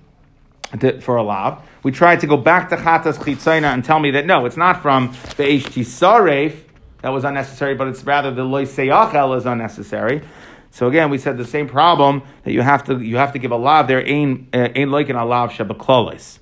for 1.01 1.17
a 1.17 1.23
lav. 1.23 1.63
We 1.83 1.93
tried 1.93 2.21
to 2.21 2.27
go 2.27 2.37
back 2.37 2.71
to 2.71 2.77
chatas 2.77 3.19
chitzayna 3.19 3.75
and 3.75 3.85
tell 3.85 3.99
me 3.99 4.13
that 4.13 4.25
no, 4.25 4.47
it's 4.47 4.57
not 4.57 4.81
from 4.81 5.09
the 5.37 5.43
HT 5.43 5.83
saref 5.83 6.57
that 7.03 7.11
was 7.11 7.25
unnecessary, 7.25 7.75
but 7.75 7.89
it's 7.89 8.03
rather 8.05 8.31
the 8.31 8.45
loy 8.45 8.65
seyachel 8.65 9.37
is 9.37 9.45
unnecessary. 9.45 10.23
So 10.71 10.87
again, 10.89 11.11
we 11.11 11.19
said 11.19 11.37
the 11.37 11.45
same 11.45 11.69
problem 11.69 12.23
that 12.45 12.53
you 12.53 12.63
have 12.63 12.85
to 12.85 12.99
you 13.01 13.17
have 13.17 13.33
to 13.33 13.39
give 13.39 13.51
a 13.51 13.57
lav 13.57 13.89
there 13.89 14.07
ain't 14.07 14.49
ain't 14.55 14.91
like 14.91 15.09
an 15.11 15.17
alav 15.17 15.51
shabaklolis. 15.51 16.39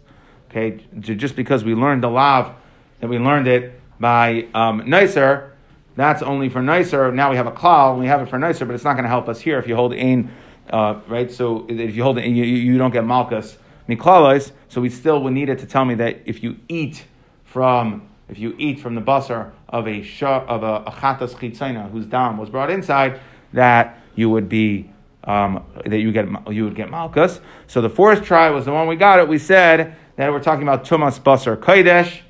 Okay, 0.50 0.84
just 0.98 1.34
because 1.34 1.64
we 1.64 1.74
learned 1.74 2.02
the 2.02 2.10
lav 2.10 2.54
that 3.00 3.08
we 3.08 3.18
learned 3.18 3.48
it 3.48 3.80
by 3.98 4.46
um, 4.54 4.88
nicer, 4.88 5.52
that's 5.96 6.22
only 6.22 6.48
for 6.48 6.62
nicer. 6.62 7.12
Now 7.12 7.30
we 7.30 7.36
have 7.36 7.46
a 7.46 7.52
klal, 7.52 7.98
we 7.98 8.06
have 8.06 8.22
it 8.22 8.28
for 8.28 8.38
nicer, 8.38 8.64
but 8.64 8.74
it's 8.74 8.84
not 8.84 8.94
going 8.94 9.04
to 9.04 9.10
help 9.10 9.28
us 9.28 9.40
here 9.40 9.58
if 9.58 9.66
you 9.66 9.76
hold 9.76 9.92
ain, 9.92 10.30
uh, 10.70 11.00
right? 11.08 11.30
So 11.30 11.66
if 11.68 11.94
you 11.94 12.02
hold 12.02 12.18
it, 12.18 12.26
you, 12.26 12.44
you 12.44 12.78
don't 12.78 12.92
get 12.92 13.04
malchus 13.04 13.58
miklalos. 13.88 14.52
So 14.68 14.80
we 14.80 14.88
still 14.88 15.22
would 15.22 15.32
need 15.32 15.48
it 15.48 15.58
to 15.58 15.66
tell 15.66 15.84
me 15.84 15.94
that 15.96 16.20
if 16.24 16.42
you 16.42 16.56
eat 16.68 17.04
from 17.44 18.06
if 18.28 18.38
you 18.38 18.54
eat 18.58 18.78
from 18.78 18.94
the 18.94 19.00
basar 19.00 19.50
of 19.68 19.88
a 19.88 20.02
shah, 20.02 20.44
of 20.46 20.62
a, 20.62 20.84
a 20.86 20.92
chitzayna 20.92 21.90
whose 21.90 22.06
dam 22.06 22.38
was 22.38 22.48
brought 22.48 22.70
inside, 22.70 23.18
that 23.52 23.98
you 24.14 24.30
would 24.30 24.48
be 24.48 24.88
um, 25.24 25.64
that 25.84 25.98
you 25.98 26.12
get 26.12 26.28
you 26.50 26.64
would 26.64 26.76
get 26.76 26.90
malchus. 26.90 27.40
So 27.66 27.80
the 27.80 27.90
fourth 27.90 28.24
try 28.24 28.50
was 28.50 28.64
the 28.64 28.72
one 28.72 28.86
we 28.86 28.96
got 28.96 29.18
it. 29.18 29.28
We 29.28 29.38
said 29.38 29.96
that 30.16 30.30
we're 30.30 30.42
talking 30.42 30.62
about 30.62 30.84
tumas 30.84 31.20
basar 31.20 31.56
kodesh. 31.56 32.20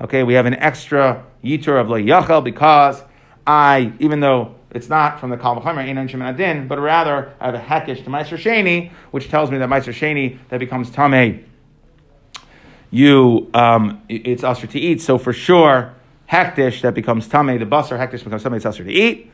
Okay, 0.00 0.22
we 0.22 0.34
have 0.34 0.46
an 0.46 0.54
extra 0.54 1.26
yitur 1.44 1.78
of 1.78 1.88
yachal 1.88 2.42
because 2.42 3.02
I, 3.50 3.92
even 3.98 4.20
though 4.20 4.54
it's 4.70 4.88
not 4.88 5.18
from 5.18 5.30
the 5.30 5.36
Kal 5.36 5.60
V'chomer, 5.60 5.84
Einan 5.84 6.08
Shemin 6.08 6.28
Adin, 6.32 6.68
but 6.68 6.78
rather 6.78 7.34
I 7.40 7.46
have 7.46 7.54
a 7.54 7.58
hekesh 7.58 8.04
to 8.04 8.10
Meiser 8.10 8.38
Sheni, 8.38 8.92
which 9.10 9.28
tells 9.28 9.50
me 9.50 9.58
that 9.58 9.68
Meiser 9.68 9.92
Sheni 9.92 10.38
that 10.48 10.58
becomes 10.58 10.90
Tameh 10.90 11.44
you 12.90 13.48
um, 13.54 14.02
it's 14.08 14.44
usher 14.44 14.66
to 14.66 14.78
eat. 14.78 15.00
So 15.00 15.18
for 15.18 15.32
sure, 15.32 15.94
hektish 16.28 16.82
that 16.82 16.94
becomes 16.94 17.28
tummy. 17.28 17.58
The 17.58 17.64
basar 17.64 17.98
hektish 17.98 18.24
becomes 18.24 18.42
tummy. 18.42 18.56
It's 18.56 18.66
usher 18.66 18.84
to 18.84 18.92
eat, 18.92 19.30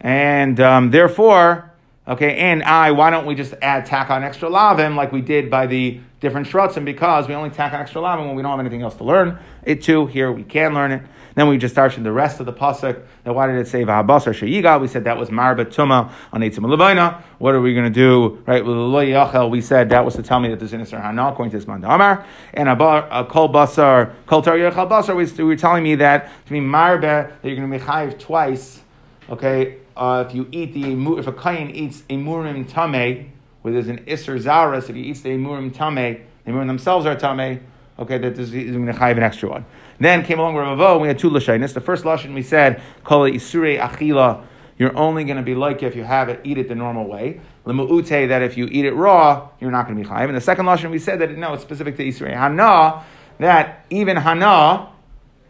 and 0.00 0.58
um, 0.60 0.90
therefore, 0.90 1.70
okay. 2.08 2.36
And 2.36 2.62
I, 2.62 2.92
why 2.92 3.10
don't 3.10 3.26
we 3.26 3.34
just 3.34 3.54
add 3.60 3.86
tack 3.86 4.10
on 4.10 4.24
extra 4.24 4.48
lavim 4.48 4.96
like 4.96 5.12
we 5.12 5.20
did 5.20 5.50
by 5.50 5.66
the 5.66 6.00
different 6.20 6.48
shrotzim? 6.48 6.84
Because 6.84 7.28
we 7.28 7.34
only 7.34 7.50
tack 7.50 7.72
on 7.72 7.80
extra 7.80 8.00
lavim 8.00 8.26
when 8.26 8.36
we 8.36 8.42
don't 8.42 8.52
have 8.52 8.60
anything 8.60 8.82
else 8.82 8.94
to 8.96 9.04
learn 9.04 9.38
it 9.64 9.82
to. 9.82 10.06
Here 10.06 10.32
we 10.32 10.42
can 10.42 10.74
learn 10.74 10.92
it. 10.92 11.02
Then 11.34 11.48
we 11.48 11.58
just 11.58 11.74
started 11.74 12.04
the 12.04 12.12
rest 12.12 12.38
of 12.38 12.46
the 12.46 12.52
pasuk. 12.52 13.02
Now, 13.26 13.32
why 13.32 13.48
did 13.48 13.56
it 13.56 13.66
say 13.66 13.84
v'habasar 13.84 14.32
sheyiga? 14.32 14.80
We 14.80 14.86
said 14.86 15.04
that 15.04 15.18
was 15.18 15.30
marba 15.30 15.64
tuma 15.64 16.12
on 16.32 16.40
eitzim 16.42 16.58
levaina. 16.58 17.22
What 17.38 17.54
are 17.54 17.60
we 17.60 17.74
going 17.74 17.84
to 17.84 17.90
do? 17.90 18.42
Right 18.46 18.64
with 18.64 18.76
yachel, 18.76 19.50
we 19.50 19.60
said 19.60 19.88
that 19.88 20.04
was 20.04 20.14
to 20.14 20.22
tell 20.22 20.38
me 20.38 20.48
that 20.50 20.60
there's 20.60 20.72
isra 20.72 21.02
hana 21.02 21.28
according 21.28 21.50
to 21.50 21.58
this 21.58 21.66
man 21.66 21.84
Amar 21.84 22.24
and 22.52 22.68
a 22.68 23.26
kol 23.28 23.48
basar 23.48 24.12
kol 24.26 24.42
tar 24.42 24.56
yachel 24.56 24.88
basar. 24.88 25.16
We 25.16 25.44
were 25.44 25.56
telling 25.56 25.82
me 25.82 25.96
that 25.96 26.30
to 26.46 26.52
be 26.52 26.60
marba 26.60 27.00
that 27.00 27.38
you're 27.42 27.56
going 27.56 27.70
to 27.70 27.78
be 27.78 27.84
chayiv 27.84 28.18
twice. 28.18 28.80
Okay, 29.28 29.78
uh, 29.96 30.24
if 30.28 30.34
you 30.34 30.46
eat 30.52 30.74
the 30.74 30.92
if 31.18 31.26
a 31.26 31.32
kain 31.32 31.70
eats 31.70 32.02
a 32.10 32.16
murim 32.16 32.68
tame, 32.68 33.32
where 33.62 33.72
there's 33.72 33.88
an 33.88 34.04
isser 34.04 34.38
zaras, 34.40 34.88
if 34.88 34.94
he 34.94 35.02
eats 35.02 35.22
the 35.22 35.30
murim 35.30 35.72
tame, 35.72 36.24
the 36.44 36.52
murim 36.52 36.68
themselves 36.68 37.06
are 37.06 37.16
tame. 37.16 37.64
Okay, 37.98 38.18
that 38.18 38.38
is 38.38 38.50
going 38.50 38.86
to 38.86 38.92
chayiv 38.92 39.16
an 39.16 39.22
extra 39.22 39.48
one. 39.48 39.64
Then 39.98 40.24
came 40.24 40.38
along 40.38 40.54
with 40.54 40.64
Ravo, 40.64 40.98
we 40.98 41.08
had 41.08 41.18
two 41.18 41.30
Lashainis. 41.30 41.72
The 41.72 41.80
first 41.80 42.04
Lashon 42.04 42.34
we 42.34 42.42
said, 42.42 42.82
Kol 43.04 43.22
Isure 43.22 43.78
Achila, 43.78 44.44
you're 44.78 44.96
only 44.96 45.24
going 45.24 45.36
to 45.36 45.42
be 45.42 45.54
like 45.54 45.82
if 45.82 45.94
you 45.94 46.02
have 46.02 46.28
it, 46.28 46.40
eat 46.44 46.58
it 46.58 46.68
the 46.68 46.74
normal 46.74 47.06
way. 47.06 47.40
Lemu'ute, 47.64 48.28
that 48.28 48.42
if 48.42 48.56
you 48.56 48.66
eat 48.66 48.84
it 48.84 48.92
raw, 48.92 49.48
you're 49.60 49.70
not 49.70 49.86
going 49.86 49.96
to 49.96 50.02
be 50.02 50.08
chayiv. 50.08 50.26
And 50.26 50.36
the 50.36 50.40
second 50.40 50.66
Lashon 50.66 50.90
we 50.90 50.98
said 50.98 51.20
that, 51.20 51.30
no, 51.36 51.54
it's 51.54 51.62
specific 51.62 51.96
to 51.96 52.04
Isure 52.04 52.32
Hana, 52.32 53.04
that 53.38 53.86
even 53.90 54.16
Hana, 54.16 54.88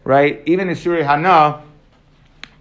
right, 0.04 0.42
even 0.46 0.68
Isure 0.68 1.02
Hana, 1.04 1.62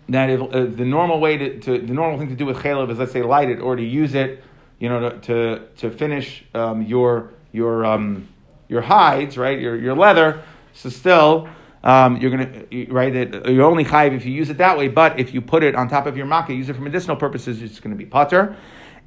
that 0.10 0.30
if, 0.30 0.42
uh, 0.42 0.66
the 0.66 0.86
normal 0.86 1.20
way 1.20 1.38
to, 1.38 1.60
to, 1.60 1.80
the 1.80 1.94
normal 1.94 2.20
thing 2.20 2.30
to 2.30 2.36
do 2.36 2.46
with 2.46 2.58
chalev 2.58 2.90
is 2.92 3.00
let's 3.00 3.12
say 3.12 3.22
light 3.22 3.50
it 3.50 3.60
or 3.60 3.76
to 3.76 3.84
use 3.84 4.16
it, 4.16 4.44
you 4.80 4.90
know, 4.90 5.10
to 5.10 5.20
to, 5.20 5.68
to 5.78 5.92
finish 5.92 6.44
um, 6.54 6.82
your 6.82 7.32
your 7.52 7.86
um, 7.86 8.28
your 8.68 8.82
hides, 8.82 9.38
right, 9.38 9.60
your 9.60 9.76
your 9.78 9.96
leather. 9.96 10.44
So 10.74 10.90
still, 10.90 11.48
um, 11.84 12.18
you're 12.18 12.32
gonna 12.32 12.66
right 12.90 13.12
that 13.14 13.52
you're 13.52 13.66
only 13.66 13.84
chayiv 13.84 14.14
if 14.14 14.26
you 14.26 14.32
use 14.32 14.50
it 14.50 14.58
that 14.58 14.78
way. 14.78 14.88
But 14.88 15.20
if 15.20 15.34
you 15.34 15.42
put 15.42 15.64
it 15.64 15.76
on 15.76 15.90
top 15.90 16.06
of 16.06 16.16
your 16.16 16.26
makkah, 16.26 16.54
use 16.54 16.70
it 16.70 16.76
for 16.76 16.82
medicinal 16.82 17.16
purposes, 17.16 17.62
it's 17.62 17.80
going 17.80 17.92
to 17.92 17.98
be 17.98 18.06
putter. 18.06 18.56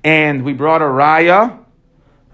And 0.05 0.45
we 0.45 0.53
brought 0.53 0.83
a 0.83 0.87
raya. 0.87 1.59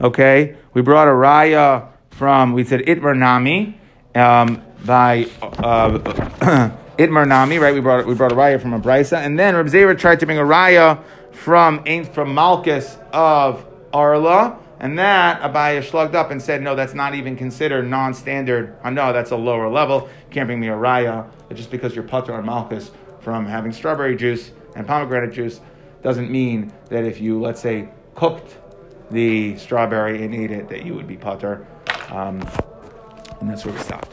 Okay, 0.00 0.56
we 0.74 0.82
brought 0.82 1.06
a 1.06 1.12
raya 1.12 1.88
from 2.10 2.52
we 2.52 2.64
said 2.64 2.80
itmar 2.80 3.16
nami 3.16 3.78
um, 4.16 4.62
by 4.84 5.28
uh, 5.40 5.90
itmar 6.98 7.26
nami. 7.26 7.58
Right, 7.58 7.72
we 7.72 7.80
brought 7.80 8.04
we 8.06 8.14
brought 8.14 8.32
a 8.32 8.36
raya 8.36 8.60
from 8.60 8.72
a 8.72 8.80
Braisa, 8.80 9.18
and 9.18 9.38
then 9.38 9.54
Reb 9.54 9.66
Zera 9.66 9.96
tried 9.96 10.18
to 10.20 10.26
bring 10.26 10.38
a 10.38 10.42
raya 10.42 11.02
from 11.30 11.84
from 12.06 12.34
Malchus 12.34 12.98
of 13.12 13.64
Arla. 13.92 14.58
And 14.82 14.98
that 14.98 15.40
Abaya 15.42 15.88
slugged 15.88 16.16
up 16.16 16.32
and 16.32 16.42
said, 16.42 16.60
no, 16.60 16.74
that's 16.74 16.92
not 16.92 17.14
even 17.14 17.36
considered 17.36 17.88
non-standard. 17.88 18.76
I 18.82 18.90
know 18.90 19.12
that's 19.12 19.30
a 19.30 19.36
lower 19.36 19.68
level. 19.68 20.08
Can't 20.30 20.48
bring 20.48 20.58
me 20.58 20.68
a 20.68 20.72
raya. 20.72 21.30
Just 21.54 21.70
because 21.70 21.94
you're 21.94 22.02
putter 22.02 22.32
or 22.32 22.42
malchus 22.42 22.90
from 23.20 23.46
having 23.46 23.72
strawberry 23.72 24.16
juice 24.16 24.50
and 24.74 24.84
pomegranate 24.84 25.32
juice 25.32 25.60
doesn't 26.02 26.32
mean 26.32 26.72
that 26.88 27.04
if 27.04 27.20
you, 27.20 27.40
let's 27.40 27.60
say, 27.60 27.90
cooked 28.16 28.56
the 29.12 29.56
strawberry 29.56 30.24
and 30.24 30.34
ate 30.34 30.50
it, 30.50 30.68
that 30.68 30.84
you 30.84 30.94
would 30.94 31.06
be 31.06 31.16
putter. 31.16 31.64
Um, 32.10 32.40
and 33.40 33.48
that's 33.48 33.64
where 33.64 33.74
we 33.74 33.80
stopped. 33.80 34.10